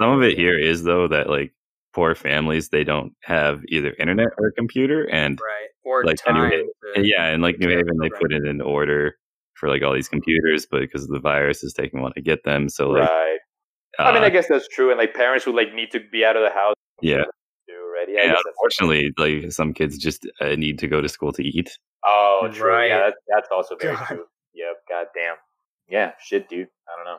[0.00, 1.52] Some of it here is though that like
[1.92, 6.36] poor families they don't have either internet or a computer, and right or Like, time
[6.36, 8.20] anyway, to- and yeah, in like New Haven they program.
[8.20, 9.16] put it in order
[9.54, 12.68] for like all these computers, but because the virus is taking one to get them,
[12.68, 13.38] so like right.
[14.04, 14.90] I mean, uh, I guess that's true.
[14.90, 17.24] And like parents who like need to be out of the house yeah,
[17.68, 18.06] too, right?
[18.08, 18.20] Yeah.
[18.20, 21.32] I and guess that's- unfortunately, like some kids just uh, need to go to school
[21.32, 21.78] to eat.
[22.06, 22.70] Oh, true.
[22.70, 22.88] Right.
[22.88, 24.06] Yeah, that, that's also very God.
[24.06, 24.24] true.
[24.54, 24.76] Yep.
[24.88, 25.36] God damn.
[25.88, 26.12] Yeah.
[26.22, 26.68] Shit, dude.
[26.88, 27.18] I don't know.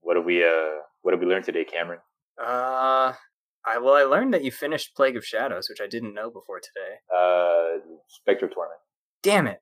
[0.00, 2.00] What have we uh What have we learned today, Cameron?
[2.42, 3.12] uh
[3.64, 6.58] I, well, I learned that you finished Plague of Shadows, which I didn't know before
[6.58, 6.96] today.
[7.16, 7.78] Uh,
[8.08, 8.80] Specter Torment.
[9.22, 9.60] Damn it!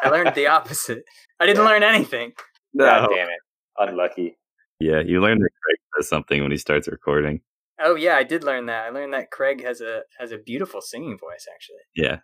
[0.00, 1.02] I learned the opposite.
[1.40, 2.34] I didn't learn anything.
[2.78, 3.40] God damn it.
[3.78, 4.36] Unlucky.
[4.80, 7.40] Yeah, you learn that Craig says something when he starts recording.
[7.80, 8.84] Oh yeah, I did learn that.
[8.86, 11.46] I learned that Craig has a has a beautiful singing voice.
[11.52, 12.18] Actually, Yeah.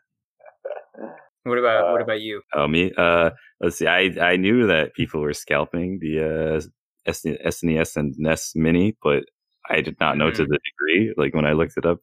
[1.45, 2.43] what about what Uh, about you?
[2.55, 2.93] Oh me.
[2.97, 3.31] Uh,
[3.61, 3.87] let's see.
[3.87, 9.25] I I knew that people were scalping the uh, SNES and NES Mini, but
[9.69, 10.49] I did not know to Mhm.
[10.49, 11.15] the degree.
[11.17, 11.99] Like when I looked it up,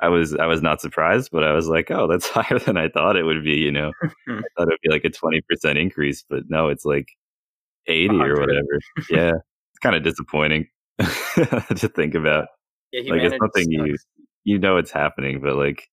[0.00, 2.88] I was I was not surprised, but I was like, oh, that's higher than I
[2.88, 3.56] thought it would be.
[3.58, 3.92] You know,
[4.28, 7.06] I thought it would be like a twenty percent increase, but no, it's like
[7.86, 8.78] eighty or whatever.
[9.10, 9.32] yeah,
[9.84, 10.66] kind of disappointing
[10.98, 12.48] to think about.
[12.92, 13.96] Yeah, like it's something you
[14.44, 15.88] you know it's happening, but like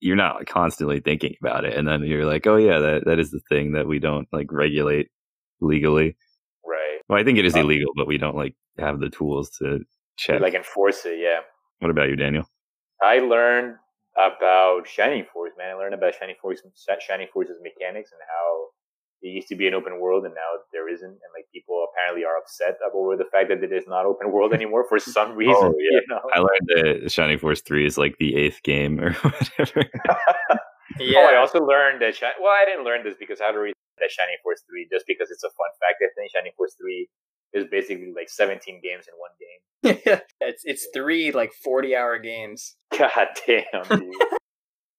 [0.00, 3.30] you're not constantly thinking about it, and then you're like, oh yeah, that that is
[3.30, 5.08] the thing that we don't like regulate
[5.60, 6.16] legally.
[6.64, 6.98] Right.
[7.08, 9.80] Well, I think it is Uh, illegal, but we don't like have the tools to
[10.16, 10.40] check.
[10.40, 11.18] Like enforce it.
[11.18, 11.40] Yeah.
[11.80, 12.48] what about you, Daniel?
[13.02, 13.76] I learned
[14.16, 15.70] about Shining Force, man.
[15.70, 16.62] I learned about Shining Force,
[17.00, 18.68] Shining Force's mechanics and how
[19.22, 21.08] it used to be an open world and now there isn't.
[21.08, 24.52] And like people apparently are upset over the fact that it is not open world
[24.52, 25.54] anymore for some oh, reason.
[25.56, 26.00] Oh, yeah.
[26.00, 26.20] You know?
[26.34, 29.82] I learned that Shining Force Three is like the eighth game or whatever.
[31.00, 32.16] Yeah, Oh, I also learned that.
[32.16, 34.86] Shi- well, I didn't learn this because I had to read that Shining Force Three
[34.90, 36.02] just because it's a fun fact.
[36.02, 37.08] I think Shining Force Three
[37.52, 40.20] is basically like 17 games in one game.
[40.40, 42.76] it's it's three like forty hour games.
[42.96, 44.14] God damn, dude.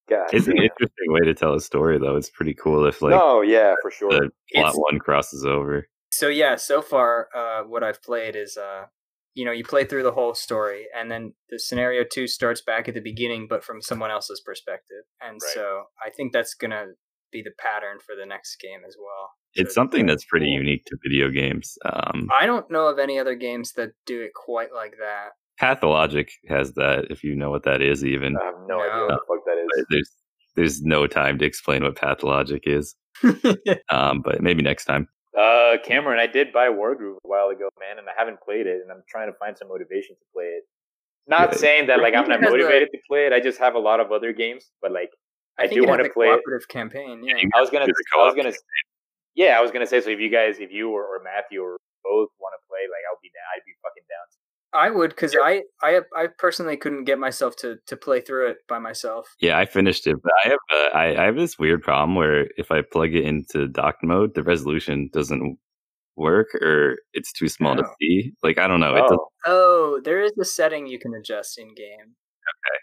[0.10, 0.28] God.
[0.34, 2.16] it's an interesting way to tell a story, though.
[2.16, 4.10] It's pretty cool if like oh yeah, for sure.
[4.10, 5.88] the plot It's- one crosses over.
[6.12, 8.86] So yeah, so far, uh, what I've played is, uh,
[9.36, 12.88] you know, you play through the whole story, and then the scenario two starts back
[12.88, 15.04] at the beginning, but from someone else's perspective.
[15.22, 15.54] And Right.
[15.54, 16.94] so I think that's gonna
[17.32, 19.32] be the pattern for the next game as well.
[19.54, 20.54] It's So something that's pretty cool.
[20.64, 21.78] unique to video games.
[21.86, 25.32] Um, I don't know of any other games that do it quite like that.
[25.60, 28.38] Pathologic has that, if you know what that is, even.
[28.38, 28.80] I have no, No.
[28.82, 29.86] idea what the fuck that But is.
[29.90, 30.12] there's
[30.56, 32.96] there's no time to explain what pathologic is.
[33.90, 35.08] Um, but maybe next time.
[35.38, 38.82] Uh, Cameron, I did buy Wargroove a while ago, man, and I haven't played it,
[38.82, 40.64] and I'm trying to find some motivation to play it.
[41.28, 41.58] Not Yeah.
[41.58, 43.34] saying that like I'm not It has a- motivated to play it.
[43.34, 45.12] I just have a lot of other games, but like
[45.58, 46.38] I, think do want to a play it.
[46.42, 47.24] cooperative campaign.
[47.24, 47.38] Yeah.
[47.56, 48.54] I was gonna, I was gonna,
[49.36, 50.02] yeah, I was gonna say.
[50.02, 53.04] So if you guys, if you or, or Matthew or both want to play, like
[53.10, 53.46] I'll be down.
[53.56, 54.26] I'd be fucking down.
[54.78, 58.58] I would because I, I I personally couldn't get myself to to play through it
[58.70, 59.36] by myself.
[59.41, 62.48] Yeah, I finished it, but I have uh, I, I have this weird problem where
[62.58, 65.58] if I plug it into dock mode, the resolution doesn't
[66.16, 67.94] work or it's too small to Oh.
[67.99, 68.34] see.
[68.44, 68.95] Like I don't know.
[69.10, 71.99] Oh, Oh, there is a setting you can adjust in game.
[71.99, 72.80] Okay.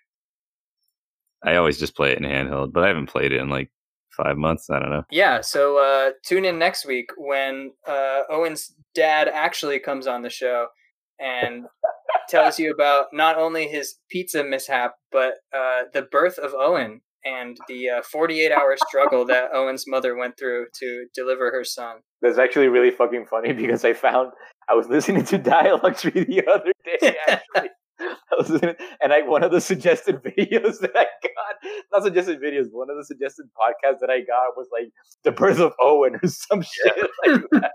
[1.53, 3.71] I always just play it in handheld, but I haven't played it in like
[4.11, 4.71] five months.
[4.71, 5.05] I don't know.
[5.11, 10.31] Yeah, so uh, tune in next week when uh, Owen's dad actually comes on the
[10.31, 10.69] show
[11.21, 11.65] and
[12.29, 17.57] tells you about not only his pizza mishap, but uh, the birth of Owen and
[17.69, 21.97] the uh, 48 hour struggle that Owen's mother went through to deliver her son.
[22.21, 24.33] that's actually really fucking funny because I found
[24.69, 27.17] I was listening to Dialogue Tree the other day.
[27.29, 27.71] Actually,
[28.01, 32.41] I was listening, and I one of the suggested videos that I got, not suggested
[32.41, 34.91] videos, one of the suggested podcasts that I got was like
[35.23, 36.97] the birth of Owen or some shit
[37.27, 37.73] like that.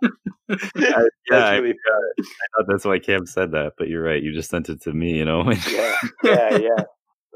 [0.76, 4.22] yeah, That's I, really I thought that's why Cam said that, but you're right.
[4.22, 5.50] You just sent it to me, you know.
[5.72, 6.84] yeah, yeah, yeah.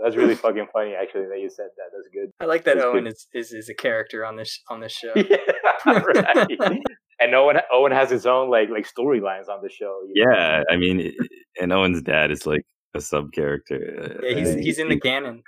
[0.03, 1.85] That's really fucking funny, actually, that you said that.
[1.95, 2.31] That's good.
[2.39, 5.13] I like that That's Owen is, is is a character on this on this show.
[5.85, 6.79] Yeah, right.
[7.19, 9.99] and Owen, Owen has his own like like storylines on the show.
[10.13, 10.31] you know?
[10.31, 11.13] yeah, I mean,
[11.61, 12.65] and Owen's dad is like
[12.95, 14.19] a sub character.
[14.23, 15.43] Yeah, uh, he's he's in the canon.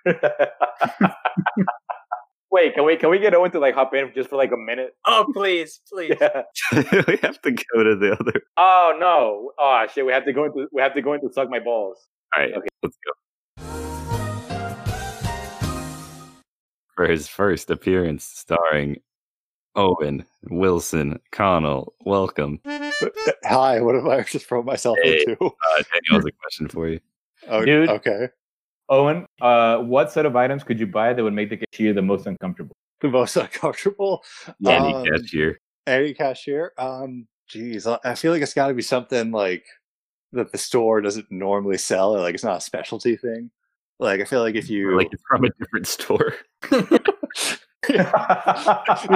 [2.55, 4.57] Wait, can we can we get Owen to like hop in just for like a
[4.57, 4.95] minute?
[5.03, 6.15] Oh please, please.
[6.21, 6.43] Yeah.
[7.05, 8.41] we have to go to the other.
[8.57, 9.51] Oh no!
[9.59, 10.05] Oh shit!
[10.05, 12.07] We have to go into we have to go into suck my balls.
[12.33, 12.67] All right, Okay.
[12.81, 13.11] let's go.
[16.95, 19.01] For his first appearance, starring
[19.75, 21.93] Owen Wilson Connell.
[22.05, 22.61] Welcome.
[23.43, 25.19] Hi, what have I just thrown myself Hey.
[25.27, 25.33] into?
[25.43, 25.49] Uh,
[25.91, 27.01] Daniel has a question for you.
[27.49, 27.89] Oh, Dude.
[27.89, 28.29] okay.
[28.89, 32.01] Owen, uh, what set of items could you buy that would make the cashier the
[32.01, 32.75] most uncomfortable?
[33.01, 34.23] The most uncomfortable.
[34.65, 35.59] Any Um, cashier.
[35.87, 36.71] Any cashier?
[36.77, 39.65] Um, geez, I- I feel like it's got to be something like
[40.33, 42.15] that the store doesn't normally sell.
[42.15, 43.51] Or like it's not a specialty thing.
[43.99, 46.33] Like I feel like if you, Like it's from a different store.
[47.89, 47.97] you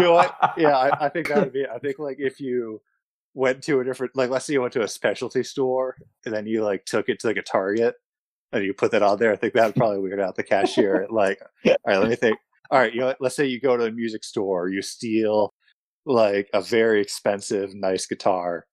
[0.01, 0.35] know what?
[0.57, 1.65] Yeah, I, I think that would be.
[1.67, 2.81] I think like if you
[3.33, 6.45] went to a different, like let's say you went to a specialty store and then
[6.47, 7.95] you like took it to like a Target
[8.51, 9.31] and you put that on there.
[9.31, 11.07] I think that would probably weird out the cashier.
[11.11, 12.37] Like, all right, let me think.
[12.71, 15.53] All right, you know, let's say you go to a music store, you steal
[16.05, 18.65] like a very expensive, nice guitar.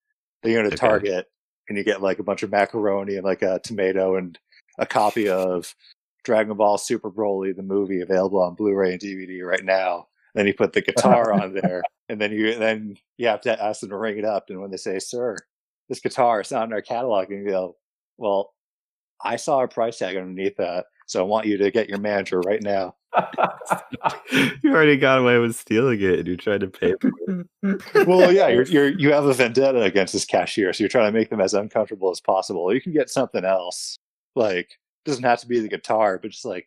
[0.43, 0.77] Then you go to Okay.
[0.77, 1.27] Target
[1.69, 4.39] and you get like a bunch of macaroni and like a tomato and
[4.79, 5.75] a copy of
[6.25, 10.09] Dragon Ball Super Broly, the movie, available on Blu-ray and DVD right now.
[10.35, 13.81] Then you put the guitar on there, and then you then you have to ask
[13.81, 14.47] them to ring it up.
[14.51, 15.37] And when they say, "Sir,
[15.89, 17.77] this guitar is not in our catalog," and you go,
[18.19, 18.53] "Well,
[19.23, 22.41] I saw a price tag underneath that, so I want you to get your manager
[22.41, 22.95] right now."
[24.63, 27.11] you already got away with stealing it and you tried to pay for
[27.63, 27.83] it.
[28.07, 31.19] well, yeah, you're, you're you have a vendetta against this cashier, so you're trying to
[31.19, 32.73] make them as uncomfortable as possible.
[32.75, 33.99] You can get something else,
[34.35, 36.67] like it doesn't have to be the guitar, but just like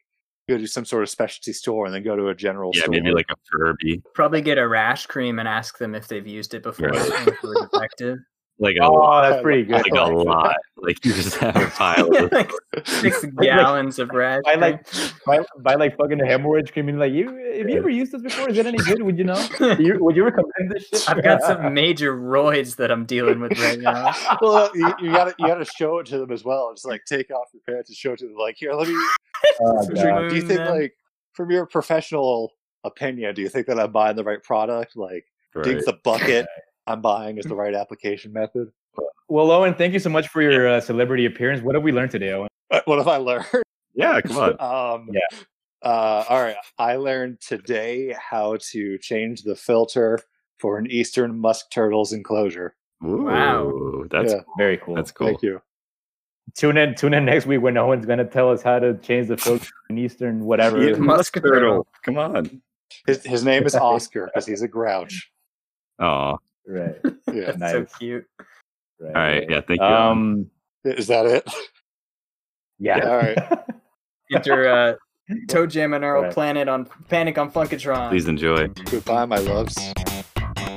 [0.49, 2.81] go to some sort of specialty store and then go to a general store.
[2.81, 3.03] Yeah, store.
[3.03, 4.01] maybe like a Furby.
[4.15, 6.89] Probably get a rash cream and ask them if they've used it before.
[6.89, 8.17] Right.
[8.59, 8.75] And if.
[8.75, 9.73] Like a, oh, that's pretty good.
[9.73, 10.55] like a lot.
[10.77, 12.51] Like you just have a pile of like
[12.85, 14.41] six gallons of rash.
[14.45, 14.85] I like
[15.25, 17.27] buy, buy like fucking hemorrhage cream and like you.
[17.27, 18.49] Have you ever used this before?
[18.49, 19.01] Is it any good?
[19.01, 19.47] Would you know?
[19.79, 21.09] You, would you recommend this shit?
[21.09, 24.13] I've got some major roids that I'm dealing with right now.
[24.41, 26.71] well, uh, you, you gotta you gotta show it to them as well.
[26.73, 28.35] Just like take off your pants and show it to them.
[28.37, 28.95] Like here, let me.
[29.61, 30.93] Oh, do, you think like
[31.33, 32.53] from your professional
[32.83, 34.95] opinion, do you think that I'm buying the right product?
[34.95, 35.25] Like,
[35.55, 35.65] right.
[35.65, 36.45] think the bucket
[36.89, 38.71] I'm buying is the right application method?
[39.27, 41.61] Well, Owen, thank you so much for your uh, celebrity appearance.
[41.61, 42.49] What have we learned today, Owen?
[42.69, 43.45] What what have I learned?
[43.93, 44.55] Yeah, come on.
[44.99, 45.37] Um, Yeah.
[45.81, 46.55] Uh, all right.
[46.77, 50.19] I learned today how to change the filter
[50.57, 52.75] for an eastern musk turtle's enclosure.
[53.05, 54.03] Ooh, Wow.
[54.09, 54.41] That's Yeah.
[54.57, 54.95] Very cool.
[54.95, 55.27] that's cool.
[55.27, 55.61] Thank you.
[56.55, 59.37] Tune in, tune in next week when Owen's gonna tell us how to change the
[59.37, 60.83] filter in Eastern whatever.
[60.83, 61.85] Yeah, Musk turtle.
[62.03, 62.61] Come on.
[63.05, 65.31] His, his name is Oscar because he's a grouch.
[65.99, 66.95] Oh, Right.
[67.33, 67.51] Yeah.
[67.53, 68.25] That's so cute.
[68.99, 69.15] right.
[69.15, 69.45] all right.
[69.49, 69.85] Yeah, thank you.
[69.85, 70.51] Um.
[70.83, 71.47] Is that it?
[72.79, 72.99] Yeah.
[73.07, 73.37] All right.
[74.33, 74.95] Enter uh,
[75.49, 76.33] ToeJam and Earl Right.
[76.33, 78.09] Planet on Panic on Funkotron.
[78.09, 78.67] Please enjoy.
[78.89, 79.75] Goodbye, my loves.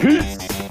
[0.01, 0.62] Peace.